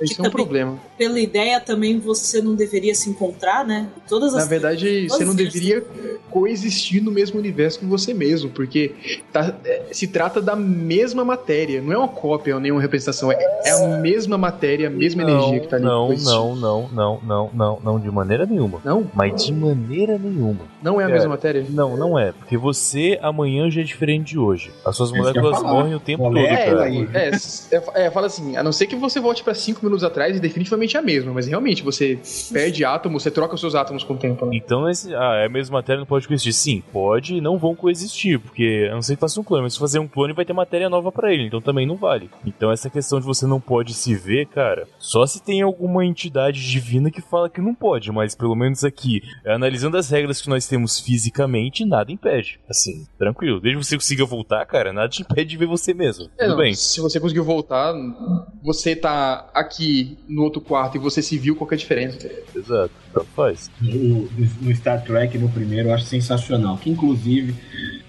Isso 0.00 0.22
é 0.22 0.28
um 0.28 0.30
problema. 0.30 0.78
Pela 0.96 1.18
ideia 1.18 1.58
também 1.58 1.98
você 1.98 2.40
não 2.40 2.54
deveria 2.54 2.94
se 2.94 3.08
encontrar, 3.08 3.64
né? 3.66 3.88
Todas 4.08 4.34
as 4.34 4.44
Na 4.44 4.48
verdade, 4.48 5.08
você 5.08 5.24
não 5.24 5.34
deveria 5.34 5.84
coexistir 6.30 7.02
no 7.02 7.10
mesmo 7.10 7.38
universo 7.38 7.78
que 7.78 7.86
você 7.86 8.12
mesmo, 8.12 8.50
porque 8.50 8.94
tá, 9.32 9.54
é, 9.64 9.86
se 9.90 10.06
trata 10.06 10.40
da 10.40 10.54
mesma 10.54 11.24
matéria, 11.24 11.80
não 11.80 11.92
é 11.92 11.98
uma 11.98 12.08
cópia 12.08 12.60
nem 12.60 12.70
uma 12.70 12.80
representação, 12.80 13.32
é, 13.32 13.38
é 13.64 13.70
a 13.70 13.98
mesma 13.98 14.36
matéria, 14.36 14.88
a 14.88 14.90
mesma 14.90 15.22
não, 15.22 15.30
energia 15.30 15.60
que 15.60 15.68
tá 15.68 15.76
ali. 15.76 15.84
Não, 15.84 16.14
não, 16.14 16.54
não, 16.54 16.88
não, 16.92 17.20
não, 17.22 17.50
não, 17.54 17.75
não, 17.82 17.98
de 17.98 18.10
maneira 18.10 18.46
nenhuma. 18.46 18.80
Não? 18.84 19.10
Mas 19.14 19.44
de 19.44 19.52
maneira 19.52 20.18
nenhuma. 20.18 20.60
Não 20.82 21.00
é 21.00 21.04
a 21.04 21.08
é, 21.08 21.12
mesma 21.12 21.30
matéria? 21.30 21.64
Não, 21.68 21.96
não 21.96 22.18
é, 22.18 22.32
porque 22.32 22.56
você 22.56 23.18
amanhã 23.22 23.70
já 23.70 23.80
é 23.80 23.84
diferente 23.84 24.28
de 24.28 24.38
hoje. 24.38 24.70
As 24.84 24.96
suas 24.96 25.12
moléculas 25.12 25.62
morrem 25.62 25.94
o 25.94 26.00
tempo 26.00 26.24
todo, 26.24 26.38
é, 26.38 26.66
cara. 26.66 26.88
É, 26.88 27.30
é, 27.70 28.06
é, 28.06 28.10
fala 28.10 28.26
assim, 28.26 28.56
a 28.56 28.62
não 28.62 28.72
ser 28.72 28.86
que 28.86 28.96
você 28.96 29.20
volte 29.20 29.42
para 29.42 29.54
5 29.54 29.84
minutos 29.84 30.04
atrás 30.04 30.36
e 30.36 30.40
definitivamente 30.40 30.96
é 30.96 31.00
a 31.00 31.02
mesma, 31.02 31.32
mas 31.32 31.46
realmente 31.46 31.82
você 31.82 32.18
perde 32.52 32.84
átomos, 32.84 33.22
você 33.22 33.30
troca 33.30 33.54
os 33.54 33.60
seus 33.60 33.74
átomos 33.74 34.04
com 34.04 34.14
o 34.14 34.16
tempo. 34.16 34.46
Né? 34.46 34.56
Então, 34.56 34.88
esse, 34.88 35.14
ah, 35.14 35.34
é 35.36 35.46
a 35.46 35.48
mesma 35.48 35.78
matéria, 35.78 36.00
não 36.00 36.06
pode 36.06 36.26
coexistir. 36.26 36.52
Sim, 36.52 36.82
pode 36.92 37.36
e 37.36 37.40
não 37.40 37.58
vão 37.58 37.74
coexistir, 37.74 38.38
porque 38.38 38.88
a 38.90 38.94
não 38.94 39.02
ser 39.02 39.14
que 39.16 39.20
faça 39.20 39.40
um 39.40 39.44
clone, 39.44 39.64
mas 39.64 39.74
se 39.74 39.78
fazer 39.78 39.98
um 39.98 40.08
clone 40.08 40.32
vai 40.32 40.44
ter 40.44 40.52
matéria 40.52 40.88
nova 40.88 41.12
para 41.12 41.32
ele, 41.32 41.46
então 41.46 41.60
também 41.60 41.86
não 41.86 41.96
vale. 41.96 42.30
Então, 42.44 42.70
essa 42.70 42.90
questão 42.90 43.20
de 43.20 43.26
você 43.26 43.46
não 43.46 43.60
pode 43.60 43.94
se 43.94 44.14
ver, 44.14 44.46
cara, 44.46 44.86
só 44.98 45.26
se 45.26 45.42
tem 45.42 45.62
alguma 45.62 46.04
entidade 46.04 46.66
divina 46.68 47.10
que 47.10 47.20
fala 47.20 47.50
que 47.50 47.60
não 47.66 47.74
pode, 47.74 48.10
mas 48.10 48.34
pelo 48.34 48.54
menos 48.54 48.84
aqui, 48.84 49.20
analisando 49.44 49.96
as 49.96 50.08
regras 50.08 50.40
que 50.40 50.48
nós 50.48 50.66
temos 50.66 50.98
fisicamente, 50.98 51.84
nada 51.84 52.10
impede. 52.10 52.60
Assim, 52.68 53.06
tranquilo. 53.18 53.60
Desde 53.60 53.78
que 53.78 53.86
você 53.86 53.96
consiga 53.96 54.24
voltar, 54.24 54.64
cara, 54.66 54.92
nada 54.92 55.08
te 55.08 55.22
impede 55.22 55.50
de 55.50 55.56
ver 55.56 55.66
você 55.66 55.92
mesmo. 55.92 56.24
É, 56.38 56.44
Tudo 56.44 56.50
não, 56.50 56.56
bem. 56.56 56.74
Se 56.74 57.00
você 57.00 57.20
conseguiu 57.20 57.44
voltar, 57.44 57.94
você 58.62 58.96
tá 58.96 59.50
aqui 59.54 60.18
no 60.28 60.42
outro 60.42 60.60
quarto 60.60 60.96
e 60.96 61.00
você 61.00 61.20
se 61.20 61.36
viu, 61.38 61.56
qual 61.56 61.70
é 61.70 61.74
a 61.74 61.78
diferença? 61.78 62.30
Exato, 62.54 62.92
tanto 63.16 63.28
faz. 63.34 63.70
No, 63.80 64.74
Star 64.74 65.02
Trek, 65.02 65.38
no 65.38 65.48
primeiro, 65.48 65.88
eu 65.88 65.94
acho 65.94 66.04
sensacional. 66.04 66.76
Que 66.76 66.90
inclusive 66.90 67.54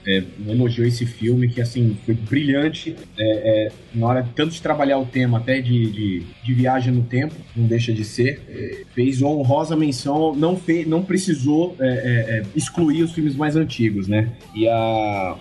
é, 0.05 0.23
elogiou 0.47 0.85
esse 0.85 1.05
filme, 1.05 1.47
que 1.47 1.61
assim, 1.61 1.97
foi 2.05 2.13
brilhante 2.13 2.95
é, 3.17 3.67
é, 3.67 3.71
na 3.95 4.07
hora 4.07 4.29
tanto 4.35 4.51
de 4.51 4.61
trabalhar 4.61 4.97
o 4.97 5.05
tema 5.05 5.37
até 5.37 5.61
de, 5.61 5.89
de, 5.91 6.23
de, 6.43 6.53
viagem 6.53 6.93
no 6.93 7.03
tempo, 7.03 7.35
não 7.55 7.65
deixa 7.65 7.93
de 7.93 8.03
ser. 8.03 8.85
Fez 8.93 9.21
honrosa 9.21 9.75
menção, 9.75 10.35
não, 10.35 10.57
fez, 10.57 10.85
não 10.85 11.03
precisou 11.03 11.75
é, 11.79 11.87
é, 11.87 12.37
é, 12.37 12.43
excluir 12.55 13.03
os 13.03 13.13
filmes 13.13 13.35
mais 13.35 13.55
antigos, 13.55 14.07
né? 14.07 14.33
E 14.53 14.67
a 14.67 15.37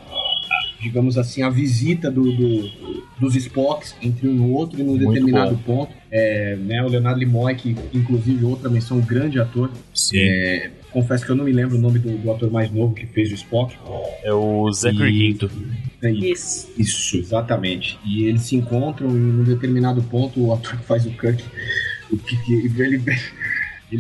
digamos 0.81 1.17
assim, 1.17 1.43
a 1.43 1.51
visita 1.51 2.11
do, 2.11 2.23
do, 2.33 2.71
dos 3.19 3.35
Spocks 3.35 3.95
entre 4.03 4.29
um 4.29 4.49
e 4.49 4.51
outro 4.53 4.81
e 4.81 4.83
num 4.83 4.97
Muito 4.97 5.09
determinado 5.09 5.55
bom. 5.67 5.87
ponto. 5.87 5.93
É, 6.11 6.57
né, 6.57 6.83
o 6.83 6.89
Leonardo 6.89 7.19
Nimoy, 7.19 7.55
que 7.55 7.77
inclusive 7.93 8.45
outra 8.45 8.69
menção, 8.71 8.99
um 8.99 9.01
grande 9.01 9.41
ator. 9.41 9.71
Sim. 9.93 10.19
É, 10.19 10.71
confesso 10.91 11.25
que 11.25 11.31
eu 11.31 11.37
não 11.37 11.45
me 11.45 11.53
lembro 11.53 11.77
o 11.77 11.81
nome 11.81 11.99
do, 11.99 12.17
do, 12.17 12.31
ator 12.31 12.51
mais 12.51 12.71
novo 12.71 12.95
que 12.95 13.07
fez 13.07 13.31
o 13.31 13.35
Spock. 13.35 13.77
É 14.23 14.33
o 14.33 14.71
Zachary 14.73 15.31
e... 15.31 15.33
Quinto. 15.33 15.51
É 16.03 16.11
isso. 16.11 16.71
Isso, 16.79 17.17
exatamente. 17.17 17.99
E 18.05 18.25
eles 18.25 18.43
se 18.43 18.57
encontram 18.57 19.11
em 19.11 19.41
um 19.41 19.45
determinado 19.45 20.03
ponto, 20.03 20.41
o 20.41 20.55
ator 20.55 20.77
que 20.77 20.85
faz 20.85 21.05
o 21.07 21.11
Kirk, 21.11 21.43
o 22.11 22.17
que 22.17 22.37
ele 22.53 22.83
ele 22.83 23.03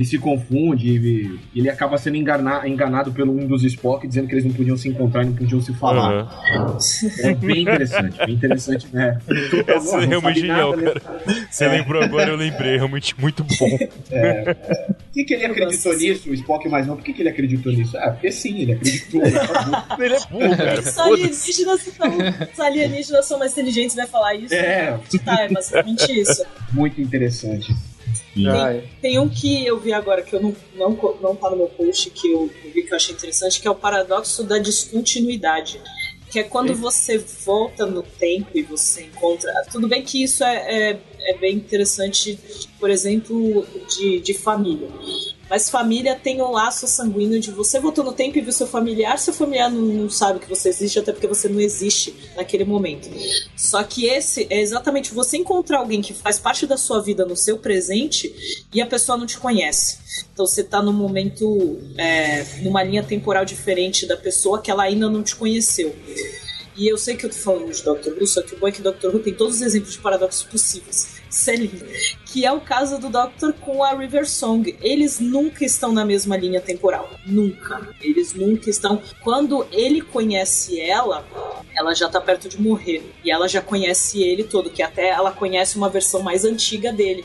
se 0.05 0.18
confunde 0.18 0.89
e 0.89 1.39
ele 1.55 1.70
acaba 1.70 1.97
sendo 1.97 2.16
engana, 2.16 2.66
enganado 2.66 3.12
pelo 3.12 3.32
um 3.32 3.47
dos 3.47 3.62
Spock, 3.62 4.07
dizendo 4.07 4.26
que 4.26 4.34
eles 4.34 4.45
não 4.45 4.53
podiam 4.53 4.76
se 4.76 4.89
encontrar 4.89 5.22
e 5.22 5.26
não 5.26 5.34
podiam 5.34 5.61
se 5.61 5.72
falar. 5.74 6.24
Uhum. 6.24 6.78
É 7.20 7.34
bem 7.34 7.62
interessante, 7.62 8.18
bem 8.18 8.34
interessante, 8.34 8.89
né? 8.93 9.18
Essa 9.66 9.99
é 9.99 10.07
realmente 10.07 10.41
genial, 10.41 10.72
cara. 10.76 11.03
Você 11.51 11.64
é. 11.64 11.68
lembrou 11.68 12.03
agora, 12.03 12.30
eu 12.30 12.37
lembrei, 12.37 12.76
realmente 12.76 13.18
muito 13.20 13.45
bom. 13.45 13.78
É. 14.11 14.55
Por 14.55 15.12
que, 15.12 15.24
que 15.24 15.34
ele 15.34 15.47
acreditou 15.47 15.97
nisso, 15.97 16.30
o 16.30 16.34
Spock 16.34 16.68
mais 16.68 16.87
não? 16.87 16.97
Por 16.97 17.05
que, 17.05 17.12
que 17.12 17.22
ele 17.22 17.28
acreditou 17.28 17.72
nisso? 17.72 17.97
Ah, 17.97 18.11
porque 18.11 18.32
sim, 18.32 18.62
ele 18.62 18.72
acreditou. 18.72 19.22
ele 19.24 19.37
é 19.39 20.20
burro, 20.30 20.57
cara. 20.57 20.80
Os 20.80 20.99
alienígenas, 20.99 21.80
são, 21.82 22.18
os 22.53 22.61
alienígenas 22.61 23.26
são 23.26 23.39
mais 23.39 23.53
inteligentes, 23.53 23.95
vai 23.95 24.07
falar 24.07 24.34
isso. 24.34 24.55
É. 24.55 24.99
Tá, 25.24 25.43
é 25.43 25.49
basicamente 25.49 26.20
isso. 26.20 26.45
Muito 26.72 27.01
interessante. 27.01 27.74
Tem, 29.01 29.12
tem, 29.12 29.19
um 29.19 29.29
que 29.29 29.67
eu 29.67 29.79
vi 29.79 29.93
agora 29.93 30.23
que 30.23 30.35
eu 30.35 30.41
não, 30.41 30.57
não, 30.75 30.91
não 31.21 31.37
tá 31.37 31.51
no 31.51 31.57
meu 31.57 31.69
post, 31.69 32.11
que 32.11 32.31
eu, 32.31 32.51
eu 32.64 32.73
vi 32.73 32.83
que 32.83 32.93
eu 32.93 32.97
achei 32.97 33.14
interessante, 33.14 33.61
que 33.61 33.69
é 33.69 33.71
o 33.71 33.75
paradoxo 33.75 34.45
da 34.45 34.59
descontinuidade. 34.59 35.81
Que 36.31 36.41
é 36.41 36.43
quando 36.43 36.75
você 36.75 37.19
volta 37.19 37.87
no 37.87 38.03
tempo 38.03 38.49
e 38.55 38.62
você 38.62 39.05
encontra. 39.05 39.51
Tudo 39.71 39.87
bem 39.87 40.03
que 40.03 40.23
isso 40.23 40.43
é, 40.43 40.91
é, 40.91 41.01
é 41.21 41.39
bem 41.39 41.55
interessante, 41.55 42.39
por 42.81 42.91
exemplo, 42.91 43.64
de, 43.89 44.21
de 44.21 44.35
família. 44.35 44.89
Mas 45.49 45.70
família 45.70 46.16
tem 46.16 46.42
um 46.42 46.51
laço 46.51 46.86
sanguíneo 46.86 47.38
de 47.38 47.51
você 47.51 47.78
voltou 47.78 48.05
no 48.05 48.12
tempo 48.12 48.36
e 48.36 48.40
viu 48.40 48.53
seu 48.53 48.66
familiar, 48.66 49.18
seu 49.18 49.32
familiar 49.32 49.70
não, 49.70 49.80
não, 49.80 50.11
sabe 50.11 50.40
que 50.40 50.49
você 50.49 50.68
existe, 50.68 50.99
até 50.99 51.12
porque 51.12 51.26
você 51.26 51.49
não 51.49 51.61
existe 51.61 52.14
naquele 52.34 52.64
momento. 52.64 53.09
Só 53.57 53.82
que 53.84 54.07
esse 54.07 54.47
é 54.51 54.61
exatamente 54.61 55.14
você 55.14 55.36
encontrar 55.36 55.78
alguém 55.78 56.03
que 56.03 56.12
faz 56.12 56.38
parte 56.38 56.66
da 56.66 56.76
sua 56.76 57.01
vida 57.01 57.24
no 57.24 57.36
seu 57.36 57.59
presente 57.59 58.66
e 58.74 58.80
a 58.80 58.86
pessoa 58.86 59.16
não 59.16 59.26
te 59.26 59.38
conhece. 59.38 59.99
Então 60.32 60.47
você 60.47 60.62
está 60.62 60.82
num 60.82 60.92
momento, 60.92 61.78
é, 61.97 62.44
numa 62.62 62.82
linha 62.82 63.03
temporal 63.03 63.44
diferente 63.44 64.05
da 64.05 64.16
pessoa 64.16 64.61
que 64.61 64.70
ela 64.70 64.82
ainda 64.82 65.09
não 65.09 65.22
te 65.22 65.36
conheceu. 65.36 65.94
E 66.76 66.90
eu 66.90 66.99
sei 66.99 67.16
que 67.16 67.24
eu 67.24 67.30
tô 67.30 67.36
falando 67.36 67.72
de 67.72 67.82
Dr. 67.82 68.20
Who, 68.20 68.26
só 68.26 68.42
que 68.42 68.55
o 68.55 68.59
bom 68.59 68.68
é 68.68 68.72
que 68.72 68.82
Dr. 68.82 69.07
Who 69.07 69.20
tem 69.20 69.32
todos 69.32 69.57
os 69.57 69.62
exemplos 69.62 69.92
de 69.92 69.99
paradoxos 69.99 70.42
possíveis. 70.42 71.16
Que 72.24 72.45
é 72.45 72.53
o 72.53 72.61
caso 72.61 72.99
do 72.99 73.09
Doctor 73.09 73.53
com 73.55 73.84
a 73.84 73.95
River 73.95 74.28
Song. 74.28 74.76
Eles 74.80 75.20
nunca 75.20 75.64
estão 75.64 75.93
na 75.93 76.05
mesma 76.05 76.37
linha 76.37 76.61
temporal. 76.61 77.11
Nunca. 77.26 77.89
Eles 78.01 78.34
nunca 78.34 78.70
estão. 78.70 79.03
Quando 79.22 79.66
ele 79.70 80.01
conhece 80.01 80.80
ela, 80.80 81.26
ela 81.76 81.95
já 81.95 82.09
tá 82.09 82.20
perto 82.20 82.49
de 82.49 82.61
morrer. 82.61 83.03
E 83.24 83.30
ela 83.30 83.49
já 83.49 83.61
conhece 83.61 84.22
ele 84.22 84.45
todo, 84.45 84.70
que 84.70 84.82
até 84.82 85.09
ela 85.09 85.30
conhece 85.30 85.76
uma 85.76 85.89
versão 85.89 86.22
mais 86.22 86.45
antiga 86.45 86.93
dele. 86.93 87.24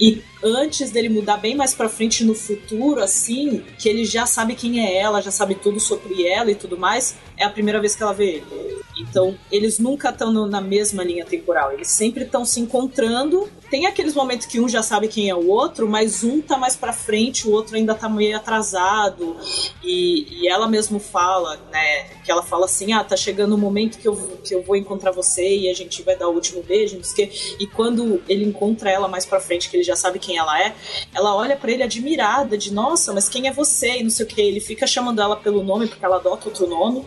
E 0.00 0.22
antes 0.42 0.90
dele 0.90 1.08
mudar 1.08 1.36
bem 1.36 1.54
mais 1.54 1.74
pra 1.74 1.88
frente 1.88 2.24
no 2.24 2.34
futuro, 2.34 3.02
assim, 3.02 3.62
que 3.78 3.88
ele 3.88 4.04
já 4.04 4.26
sabe 4.26 4.54
quem 4.54 4.84
é 4.84 4.96
ela, 4.98 5.20
já 5.20 5.30
sabe 5.30 5.54
tudo 5.54 5.80
sobre 5.80 6.26
ela 6.26 6.50
e 6.50 6.54
tudo 6.54 6.78
mais, 6.78 7.16
é 7.36 7.44
a 7.44 7.50
primeira 7.50 7.80
vez 7.80 7.94
que 7.94 8.02
ela 8.02 8.12
vê 8.12 8.36
ele. 8.36 8.78
Então, 8.98 9.36
eles 9.50 9.78
nunca 9.78 10.10
estão 10.10 10.32
na 10.46 10.60
mesma 10.60 11.04
linha 11.04 11.24
temporal, 11.24 11.72
eles 11.72 11.88
sempre 11.88 12.24
estão 12.24 12.44
se 12.44 12.60
encontrando. 12.60 13.48
Tem 13.70 13.86
aqueles 13.86 14.14
momentos 14.14 14.46
que 14.46 14.58
um 14.58 14.68
já 14.68 14.82
sabe 14.82 15.08
quem 15.08 15.28
é 15.28 15.34
o 15.34 15.46
outro, 15.48 15.88
mas 15.88 16.24
um 16.24 16.40
tá 16.40 16.56
mais 16.56 16.74
pra 16.74 16.92
frente, 16.92 17.46
o 17.46 17.52
outro 17.52 17.76
ainda 17.76 17.94
tá 17.94 18.08
meio 18.08 18.36
atrasado. 18.36 19.36
E, 19.82 20.42
e 20.42 20.48
ela 20.48 20.66
mesmo 20.66 20.98
fala, 20.98 21.56
né, 21.70 22.04
que 22.24 22.30
ela 22.30 22.42
fala 22.42 22.64
assim: 22.64 22.92
ah, 22.92 23.04
tá 23.04 23.16
chegando 23.16 23.54
o 23.54 23.58
momento 23.58 23.98
que 23.98 24.08
eu, 24.08 24.16
que 24.42 24.54
eu 24.54 24.62
vou 24.62 24.74
encontrar 24.74 25.10
você 25.10 25.46
e 25.46 25.68
a 25.68 25.74
gente 25.74 26.02
vai 26.02 26.16
dar 26.16 26.28
o 26.28 26.34
último 26.34 26.62
beijo, 26.62 26.96
não 26.96 27.04
sei 27.04 27.26
o 27.26 27.28
quê. 27.28 27.56
E 27.60 27.66
quando 27.66 28.22
ele 28.28 28.44
encontra 28.44 28.90
ela 28.90 29.06
mais 29.06 29.26
pra 29.26 29.40
frente, 29.40 29.68
que 29.68 29.76
ele 29.76 29.84
já 29.84 29.96
sabe 29.96 30.18
quem 30.18 30.38
ela 30.38 30.60
é, 30.62 30.74
ela 31.14 31.34
olha 31.36 31.56
para 31.56 31.70
ele 31.70 31.82
admirada, 31.82 32.56
de 32.56 32.72
nossa, 32.72 33.12
mas 33.12 33.28
quem 33.28 33.48
é 33.48 33.52
você? 33.52 33.98
E 33.98 34.02
não 34.02 34.10
sei 34.10 34.24
o 34.24 34.28
que. 34.28 34.40
Ele 34.40 34.60
fica 34.60 34.86
chamando 34.86 35.20
ela 35.20 35.36
pelo 35.36 35.62
nome, 35.62 35.86
porque 35.86 36.04
ela 36.04 36.16
adota 36.16 36.48
outro 36.48 36.66
nome. 36.66 37.04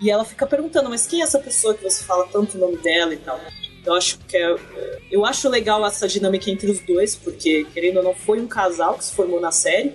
E 0.00 0.10
ela 0.10 0.24
fica 0.24 0.46
perguntando, 0.46 0.88
mas 0.88 1.06
quem 1.06 1.20
é 1.20 1.24
essa 1.24 1.40
pessoa 1.40 1.74
que 1.74 1.82
você 1.82 2.04
fala 2.04 2.28
tanto 2.28 2.56
o 2.56 2.60
nome 2.60 2.76
dela 2.76 3.12
e 3.12 3.16
tal? 3.16 3.40
Eu 3.88 3.94
acho 3.94 4.18
que 4.28 4.36
é, 4.36 4.56
eu 5.10 5.24
acho 5.24 5.48
legal 5.48 5.84
essa 5.86 6.06
dinâmica 6.06 6.50
entre 6.50 6.70
os 6.70 6.80
dois, 6.80 7.16
porque 7.16 7.66
querendo 7.72 7.98
ou 7.98 8.02
não 8.02 8.14
foi 8.14 8.40
um 8.40 8.46
casal 8.46 8.98
que 8.98 9.04
se 9.04 9.14
formou 9.14 9.40
na 9.40 9.50
série 9.50 9.92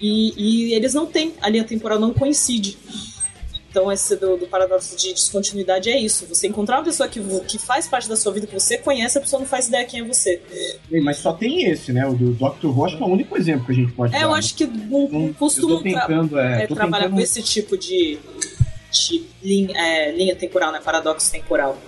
e, 0.00 0.34
e 0.70 0.74
eles 0.74 0.94
não 0.94 1.06
têm 1.06 1.34
a 1.40 1.48
linha 1.48 1.64
temporal 1.64 1.98
não 1.98 2.12
coincide. 2.12 2.76
Então, 3.70 3.90
esse 3.92 4.16
do, 4.16 4.36
do, 4.36 4.48
paradoxo 4.48 4.96
de 4.96 5.14
descontinuidade 5.14 5.88
é 5.88 5.96
isso. 5.96 6.26
Você 6.26 6.48
encontrar 6.48 6.78
uma 6.78 6.84
pessoa 6.84 7.08
que, 7.08 7.20
que 7.46 7.56
faz 7.56 7.86
parte 7.86 8.08
da 8.08 8.16
sua 8.16 8.32
vida, 8.32 8.48
que 8.48 8.54
você 8.54 8.76
conhece, 8.76 9.16
a 9.16 9.20
pessoa 9.20 9.38
não 9.38 9.46
faz 9.46 9.68
ideia 9.68 9.84
quem 9.84 10.00
é 10.00 10.04
você. 10.04 10.42
Mas 11.04 11.18
só 11.18 11.32
tem 11.32 11.70
esse, 11.70 11.92
né? 11.92 12.04
O 12.04 12.12
do 12.14 12.32
Dr. 12.32 12.66
Who 12.66 12.84
acho 12.84 12.96
que 12.96 13.02
é 13.02 13.06
o 13.06 13.08
único 13.08 13.38
exemplo 13.38 13.66
que 13.66 13.72
a 13.72 13.74
gente 13.76 13.92
pode 13.92 14.12
é, 14.12 14.18
dar. 14.18 14.24
É, 14.24 14.28
eu 14.28 14.34
acho 14.34 14.56
que 14.56 14.66
não, 14.66 15.08
não 15.08 15.32
tentando, 15.82 16.30
tra 16.30 16.60
é, 16.60 16.64
é 16.64 16.66
trabalhar 16.66 17.04
tentando... 17.04 17.14
com 17.14 17.20
esse 17.20 17.42
tipo 17.44 17.78
de 17.78 18.18
linha, 19.42 19.76
é, 19.76 20.12
linha 20.12 20.34
temporal, 20.34 20.72
né? 20.72 20.80
Paradoxo 20.84 21.30
temporal. 21.30 21.78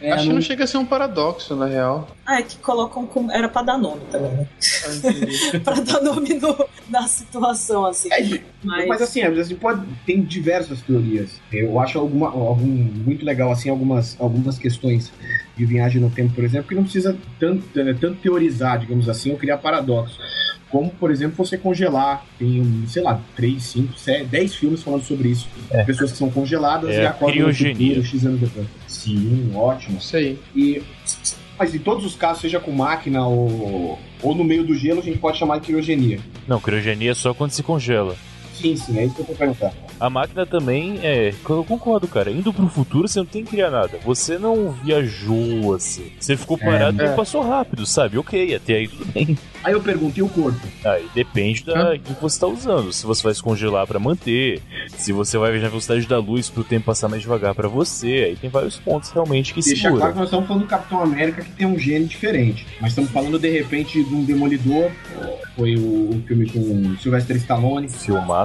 É, 0.00 0.12
Acho 0.12 0.26
que 0.26 0.32
não 0.32 0.40
chega 0.40 0.64
a 0.64 0.66
ser 0.66 0.78
um 0.78 0.84
paradoxo, 0.84 1.54
na 1.54 1.66
real. 1.66 2.08
Ah, 2.24 2.40
é 2.40 2.42
que 2.42 2.56
colocam 2.58 3.06
como. 3.06 3.30
Era 3.30 3.48
pra 3.48 3.62
dar 3.62 3.78
nome 3.78 4.02
também, 4.10 4.32
né? 4.32 4.48
Ah, 4.84 5.60
pra 5.64 5.80
dar 5.80 6.00
nome 6.00 6.34
no, 6.34 6.68
na 6.88 7.06
situação, 7.06 7.86
assim. 7.86 8.12
É, 8.12 8.40
mas... 8.64 8.86
mas 8.86 9.02
assim, 9.02 9.22
assim, 9.22 9.54
pode, 9.54 9.86
tem 10.04 10.22
diversas 10.22 10.80
teorias. 10.82 11.40
Eu 11.52 11.78
acho 11.78 11.98
alguma, 11.98 12.28
algum, 12.28 12.66
muito 12.66 13.24
legal, 13.24 13.52
assim, 13.52 13.68
algumas, 13.68 14.16
algumas 14.20 14.58
questões 14.58 15.12
de 15.56 15.64
viagem 15.64 16.00
no 16.00 16.10
tempo, 16.10 16.34
por 16.34 16.44
exemplo, 16.44 16.68
que 16.68 16.74
não 16.74 16.82
precisa 16.82 17.16
tanto, 17.38 17.64
tanto 17.72 18.14
teorizar, 18.16 18.78
digamos 18.78 19.08
assim, 19.08 19.30
ou 19.30 19.38
criar 19.38 19.58
paradoxos 19.58 20.18
como, 20.76 20.90
por 20.90 21.10
exemplo, 21.10 21.34
você 21.36 21.56
congelar. 21.56 22.22
Tem, 22.38 22.84
sei 22.86 23.02
lá, 23.02 23.18
3, 23.34 23.62
5, 23.62 23.98
7, 23.98 24.24
10 24.26 24.54
filmes 24.54 24.82
falando 24.82 25.02
sobre 25.02 25.30
isso. 25.30 25.48
É. 25.70 25.82
Pessoas 25.84 26.12
que 26.12 26.18
são 26.18 26.30
congeladas 26.30 26.90
é, 26.90 27.04
e 27.04 27.06
acordam 27.06 27.46
no 27.46 27.54
futuro, 27.54 28.04
X 28.04 28.26
anos 28.26 28.40
depois. 28.40 28.66
Sim, 28.86 29.52
ótimo. 29.54 29.96
Isso 29.96 30.16
aí. 30.16 30.38
E, 30.54 30.82
mas 31.58 31.74
em 31.74 31.78
todos 31.78 32.04
os 32.04 32.14
casos, 32.14 32.42
seja 32.42 32.60
com 32.60 32.70
máquina 32.72 33.26
ou, 33.26 33.98
ou 34.22 34.34
no 34.34 34.44
meio 34.44 34.64
do 34.64 34.74
gelo, 34.74 35.00
a 35.00 35.02
gente 35.02 35.18
pode 35.18 35.38
chamar 35.38 35.60
de 35.60 35.66
criogenia. 35.66 36.20
Não, 36.46 36.60
criogenia 36.60 37.12
é 37.12 37.14
só 37.14 37.32
quando 37.32 37.52
se 37.52 37.62
congela. 37.62 38.14
Sim, 38.56 38.76
sim, 38.76 38.98
é 38.98 39.04
isso 39.04 39.14
que 39.14 39.20
eu 39.20 39.26
vou 39.26 39.36
perguntar. 39.36 39.72
A 39.98 40.10
máquina 40.10 40.44
também 40.44 40.98
é. 41.02 41.32
Eu 41.48 41.64
concordo, 41.64 42.06
cara. 42.06 42.30
Indo 42.30 42.52
pro 42.52 42.68
futuro, 42.68 43.08
você 43.08 43.18
não 43.18 43.26
tem 43.26 43.44
que 43.44 43.50
criar 43.50 43.70
nada. 43.70 43.98
Você 44.04 44.38
não 44.38 44.72
viajou 44.72 45.74
assim. 45.74 46.12
Você 46.18 46.36
ficou 46.36 46.58
parado 46.58 47.00
é, 47.00 47.06
e 47.06 47.08
é. 47.08 47.14
passou 47.14 47.42
rápido, 47.42 47.86
sabe? 47.86 48.18
Ok, 48.18 48.54
até 48.54 48.74
aí 48.74 48.88
tudo 48.88 49.06
bem. 49.12 49.38
Aí 49.64 49.72
eu 49.72 49.80
pergunto, 49.80 50.18
e 50.18 50.22
o 50.22 50.28
corpo? 50.28 50.60
Aí 50.84 51.06
depende 51.14 51.64
da 51.64 51.98
que 51.98 52.12
você 52.20 52.38
tá 52.38 52.46
usando. 52.46 52.92
Se 52.92 53.06
você 53.06 53.22
vai 53.22 53.34
se 53.34 53.42
congelar 53.42 53.86
para 53.86 53.98
manter, 53.98 54.60
se 54.96 55.12
você 55.12 55.38
vai 55.38 55.50
viajar 55.50 55.66
na 55.66 55.70
velocidade 55.70 56.06
da 56.06 56.18
luz 56.18 56.48
pro 56.50 56.62
tempo 56.62 56.86
passar 56.86 57.08
mais 57.08 57.22
devagar 57.22 57.54
para 57.54 57.68
você. 57.68 58.26
Aí 58.28 58.36
tem 58.36 58.50
vários 58.50 58.76
pontos 58.76 59.10
realmente 59.10 59.54
que 59.54 59.60
Deixa 59.60 59.82
segura. 59.82 60.00
claro 60.00 60.12
que 60.12 60.18
nós 60.18 60.28
estamos 60.28 60.46
falando 60.46 60.62
do 60.62 60.68
Capitão 60.68 61.02
América 61.02 61.42
que 61.42 61.52
tem 61.52 61.66
um 61.66 61.78
gene 61.78 62.04
diferente. 62.04 62.66
Mas 62.80 62.90
estamos 62.90 63.10
falando 63.10 63.38
de 63.38 63.50
repente 63.50 64.04
de 64.04 64.14
um 64.14 64.24
Demolidor. 64.24 64.90
Foi 65.56 65.74
o, 65.74 66.10
o 66.10 66.22
filme 66.26 66.48
com 66.50 66.96
Sylvester 66.98 67.36
Stallone. 67.36 67.88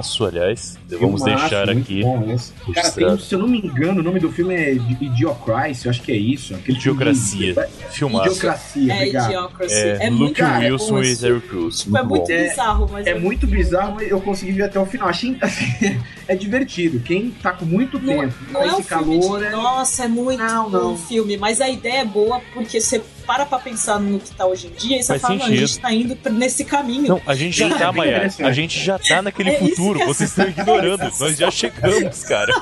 Filmaço, 0.02 0.24
aliás. 0.24 0.78
Vamos 0.88 1.22
deixar 1.22 1.70
aqui. 1.70 2.02
Bom, 2.02 2.36
Cara, 2.74 2.90
tem, 2.90 3.18
se 3.18 3.34
eu 3.34 3.38
não 3.38 3.48
me 3.48 3.58
engano, 3.58 4.00
o 4.00 4.02
nome 4.02 4.18
do 4.18 4.30
filme 4.30 4.54
é 4.54 4.74
Idiocracy, 4.74 5.86
eu 5.86 5.90
acho 5.90 6.02
que 6.02 6.12
é 6.12 6.16
isso. 6.16 6.54
Idiocracia. 6.66 7.68
Filmaço. 7.90 8.30
Idiocracia, 8.30 8.92
é, 8.92 9.08
Idiocracy. 9.08 9.74
É, 9.74 10.06
é 10.06 10.10
Luke 10.10 10.42
muito 10.42 10.44
Wilson 10.44 11.02
e 11.02 11.16
Terry 11.16 11.40
Crews. 11.40 11.84
Muito 11.86 11.96
é 11.96 12.02
muito 12.02 12.20
bom. 12.20 12.26
bizarro, 12.26 12.88
mas. 12.92 13.06
É, 13.06 13.10
é 13.10 13.18
muito 13.18 13.46
bizarro, 13.46 13.94
mas 13.94 14.10
eu 14.10 14.20
consegui 14.20 14.52
ver 14.52 14.64
até 14.64 14.78
o 14.78 14.86
final. 14.86 15.08
Achei 15.08 15.36
assim, 15.40 16.00
é 16.26 16.34
divertido. 16.34 17.00
Quem 17.00 17.30
tá 17.30 17.52
com 17.52 17.64
muito 17.64 17.98
não, 17.98 18.18
tempo, 18.18 18.34
não 18.50 18.62
é 18.62 18.74
um 18.74 18.82
calor. 18.82 19.38
De, 19.38 19.46
é... 19.46 19.50
Nossa, 19.50 20.04
é 20.04 20.08
muito 20.08 20.42
não, 20.42 20.68
não. 20.68 20.96
filme, 20.96 21.36
mas 21.36 21.60
a 21.60 21.68
ideia 21.68 22.00
é 22.00 22.04
boa 22.04 22.40
porque 22.52 22.80
você 22.80 23.00
para 23.22 23.46
pra 23.46 23.58
pensar 23.58 23.98
no 24.00 24.18
que 24.18 24.34
tá 24.34 24.46
hoje 24.46 24.68
em 24.68 24.70
dia 24.70 24.98
e 24.98 25.02
você 25.02 25.18
Faz 25.18 25.22
fala, 25.22 25.44
a 25.44 25.56
gente 25.56 25.78
tá 25.78 25.92
indo 25.92 26.16
nesse 26.30 26.64
caminho. 26.64 27.08
Não, 27.08 27.22
a 27.26 27.34
gente 27.34 27.58
já 27.58 27.70
tá, 27.70 27.88
é 27.88 27.92
Maia. 27.92 28.30
A 28.40 28.52
gente 28.52 28.84
já 28.84 28.98
tá 28.98 29.22
naquele 29.22 29.50
é 29.50 29.58
futuro. 29.58 30.00
É 30.00 30.06
Vocês 30.06 30.30
estão 30.30 30.48
ignorando. 30.48 31.10
Nós 31.18 31.36
já 31.36 31.50
chegamos, 31.50 32.24
cara. 32.24 32.52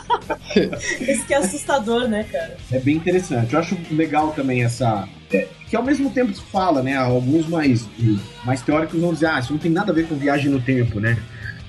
Isso 1.01 1.27
que 1.27 1.35
é 1.35 1.39
assustador, 1.39 2.09
né, 2.09 2.25
cara? 2.31 2.57
É 2.71 2.79
bem 2.79 2.97
interessante. 2.97 3.55
Eu 3.55 3.61
acho 3.61 3.77
legal 3.91 4.33
também 4.33 4.65
essa. 4.65 5.09
É, 5.33 5.47
que 5.69 5.77
ao 5.77 5.83
mesmo 5.83 6.11
tempo 6.11 6.35
se 6.35 6.43
fala, 6.43 6.83
né? 6.83 6.97
Alguns 6.97 7.47
mais, 7.47 7.87
mais 8.45 8.61
teóricos 8.63 9.01
vão 9.01 9.15
dizer, 9.15 9.27
ah, 9.27 9.39
isso 9.39 9.53
não 9.53 9.61
tem 9.61 9.71
nada 9.71 9.93
a 9.93 9.95
ver 9.95 10.09
com 10.09 10.17
viagem 10.17 10.51
no 10.51 10.61
tempo, 10.61 10.99
né? 10.99 11.17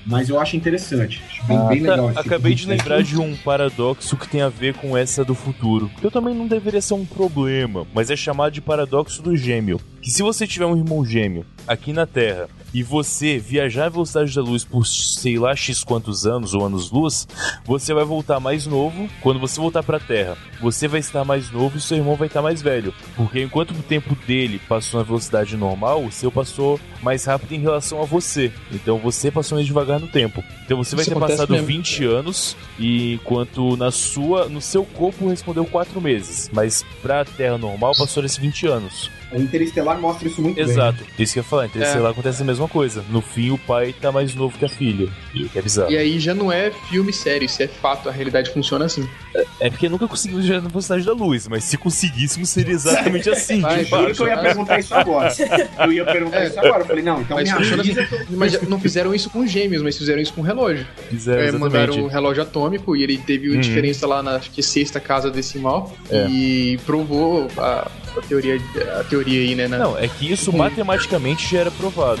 Mas 0.06 0.28
eu 0.28 0.40
acho 0.40 0.56
interessante. 0.56 1.22
Acho 1.26 1.44
bem, 1.44 1.56
ah, 1.56 1.64
bem 1.64 1.80
legal. 1.80 2.08
Tipo 2.08 2.20
acabei 2.20 2.54
de, 2.54 2.62
de 2.62 2.68
lembrar 2.68 3.02
de 3.02 3.18
um 3.18 3.36
paradoxo 3.36 4.16
que 4.16 4.28
tem 4.28 4.42
a 4.42 4.48
ver 4.48 4.74
com 4.74 4.96
essa 4.96 5.24
do 5.24 5.34
futuro. 5.34 5.90
Que 6.00 6.06
eu 6.06 6.10
também 6.10 6.34
não 6.34 6.46
deveria 6.46 6.80
ser 6.80 6.94
um 6.94 7.04
problema, 7.04 7.86
mas 7.94 8.10
é 8.10 8.16
chamado 8.16 8.52
de 8.52 8.60
paradoxo 8.60 9.22
do 9.22 9.36
gêmeo. 9.36 9.80
Que 10.00 10.10
se 10.10 10.22
você 10.22 10.46
tiver 10.46 10.66
um 10.66 10.76
irmão 10.76 11.04
gêmeo 11.04 11.46
aqui 11.66 11.92
na 11.92 12.06
Terra 12.06 12.48
e 12.74 12.82
você 12.82 13.38
viajar 13.38 13.86
a 13.86 13.88
velocidade 13.88 14.34
da 14.34 14.42
luz 14.42 14.64
por 14.64 14.86
sei 14.86 15.38
lá 15.38 15.54
x 15.54 15.84
quantos 15.84 16.26
anos 16.26 16.54
ou 16.54 16.64
anos-luz, 16.64 17.26
você 17.64 17.92
vai 17.92 18.04
voltar 18.04 18.40
mais 18.40 18.66
novo. 18.66 19.08
Quando 19.20 19.40
você 19.40 19.60
voltar 19.60 19.82
para 19.82 19.98
a 19.98 20.00
Terra, 20.00 20.36
você 20.60 20.88
vai 20.88 21.00
estar 21.00 21.24
mais 21.24 21.50
novo 21.50 21.76
e 21.76 21.80
seu 21.80 21.96
irmão 21.96 22.16
vai 22.16 22.28
estar 22.28 22.42
mais 22.42 22.62
velho. 22.62 22.94
Porque 23.16 23.42
enquanto 23.42 23.72
o 23.72 23.82
tempo 23.82 24.14
dele 24.26 24.60
passou 24.68 24.98
na 25.00 25.04
velocidade 25.04 25.56
normal, 25.56 26.04
o 26.04 26.12
seu 26.12 26.30
passou 26.30 26.80
mais 27.02 27.24
rápido 27.24 27.52
em 27.52 27.60
relação 27.60 28.00
a 28.00 28.04
você. 28.04 28.52
Então 28.70 28.98
você 28.98 29.30
passou 29.30 29.56
mais 29.56 29.66
devagar 29.66 30.00
no 30.00 30.08
tempo. 30.08 30.42
Então 30.64 30.76
você 30.76 30.96
vai 30.96 31.02
Isso 31.04 31.12
ter 31.12 31.20
passado 31.20 31.52
mesmo. 31.52 31.66
20 31.66 32.04
anos 32.04 32.56
e 32.78 33.14
enquanto 33.14 33.76
na 33.76 33.90
sua, 33.90 34.48
no 34.48 34.60
seu 34.60 34.84
corpo 34.84 35.28
respondeu 35.28 35.64
4 35.64 36.00
meses, 36.00 36.50
mas 36.52 36.84
para 37.02 37.20
a 37.20 37.24
Terra 37.24 37.58
normal 37.58 37.94
passou 37.96 38.24
esses 38.24 38.38
20 38.38 38.66
anos. 38.66 39.10
O 39.32 39.40
Interestelar 39.40 39.98
mostra 39.98 40.28
isso 40.28 40.42
muito 40.42 40.60
Exato. 40.60 40.98
bem. 40.98 41.06
Isso 41.18 41.32
que 41.32 41.38
eu 41.38 41.42
ia 41.42 41.48
falar. 41.48 41.66
Interestelar 41.66 42.08
é. 42.08 42.10
acontece 42.10 42.42
a 42.42 42.44
mesma 42.44 42.68
coisa. 42.68 43.04
No 43.08 43.20
fim, 43.20 43.50
o 43.50 43.58
pai 43.58 43.94
tá 43.98 44.12
mais 44.12 44.34
novo 44.34 44.58
que 44.58 44.64
a 44.64 44.68
filha. 44.68 45.08
E 45.34 45.48
que 45.48 45.58
é 45.58 45.62
bizarro. 45.62 45.90
E 45.90 45.96
aí 45.96 46.20
já 46.20 46.34
não 46.34 46.52
é 46.52 46.70
filme 46.90 47.12
sério, 47.12 47.46
isso 47.46 47.62
é 47.62 47.66
fato. 47.66 48.08
A 48.08 48.12
realidade 48.12 48.50
funciona 48.50 48.84
assim. 48.84 49.08
É, 49.34 49.44
é 49.60 49.70
porque 49.70 49.88
nunca 49.88 50.06
conseguimos 50.06 50.44
viajar 50.44 50.62
na 50.62 50.68
velocidade 50.68 51.04
da 51.04 51.12
luz, 51.12 51.48
mas 51.48 51.64
se 51.64 51.78
conseguíssemos, 51.78 52.48
seria 52.50 52.74
exatamente 52.74 53.28
assim. 53.30 53.60
Vai, 53.60 53.84
juro 53.84 54.14
que 54.14 54.22
eu 54.22 54.28
ia 54.28 54.38
perguntar 54.38 54.78
isso 54.78 54.94
agora. 54.94 55.32
Eu 55.78 55.92
ia 55.92 56.04
perguntar 56.04 56.42
é. 56.42 56.46
isso 56.48 56.60
agora. 56.60 56.82
Eu 56.82 56.86
falei, 56.86 57.02
não, 57.02 57.22
então 57.22 57.36
mas 57.36 57.50
me. 57.50 58.00
Assim, 58.00 58.16
mas 58.30 58.62
não 58.68 58.78
fizeram 58.78 59.14
isso 59.14 59.30
com 59.30 59.46
gêmeos, 59.46 59.82
mas 59.82 59.96
fizeram 59.96 60.20
isso 60.20 60.32
com 60.32 60.42
relógio. 60.42 60.86
Fizeram, 61.08 61.42
é, 61.42 61.52
mandaram 61.52 61.94
um 61.94 62.06
relógio 62.06 62.42
atômico 62.42 62.94
e 62.94 63.02
ele 63.02 63.18
teve 63.18 63.48
uhum. 63.48 63.60
diferença 63.60 64.06
lá 64.06 64.22
na 64.22 64.32
acho 64.36 64.50
que 64.50 64.62
sexta 64.62 64.98
casa 65.00 65.30
decimal 65.30 65.92
é. 66.10 66.26
e 66.28 66.78
provou 66.84 67.48
a, 67.56 67.90
a, 68.16 68.22
teoria, 68.22 68.60
a 69.00 69.04
teoria 69.04 69.40
aí, 69.40 69.54
né? 69.54 69.68
Na... 69.68 69.78
Não, 69.78 69.98
é 69.98 70.08
que 70.08 70.30
isso 70.30 70.52
matematicamente 70.52 71.50
já 71.50 71.60
era 71.60 71.70
provado. 71.70 72.20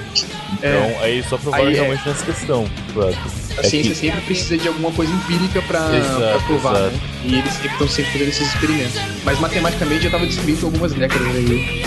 Então, 0.52 0.70
é. 0.70 0.98
aí 1.02 1.22
só 1.22 1.36
provaram 1.38 1.68
é. 1.68 1.74
realmente 1.74 2.06
nessa 2.06 2.24
questão. 2.24 2.68
Claro. 2.92 3.16
A 3.56 3.60
é 3.60 3.64
ciência 3.64 3.92
que... 3.92 3.96
sempre 3.96 4.20
precisa 4.22 4.56
de 4.56 4.68
alguma 4.68 4.90
coisa 4.92 5.12
empírica 5.12 5.60
pra, 5.62 5.88
pra 5.88 6.38
provar, 6.46 6.76
exato. 6.76 6.96
né? 6.96 7.00
E 7.24 7.34
eles 7.38 7.64
estão 7.64 7.88
sempre 7.88 8.12
fazendo 8.12 8.28
esses 8.28 8.48
experimentos. 8.48 9.00
Mas 9.24 9.38
matematicamente 9.40 10.02
já 10.02 10.08
estava 10.08 10.26
descrito 10.26 10.66
algumas 10.66 10.92
décadas 10.92 11.28
aí. 11.28 11.82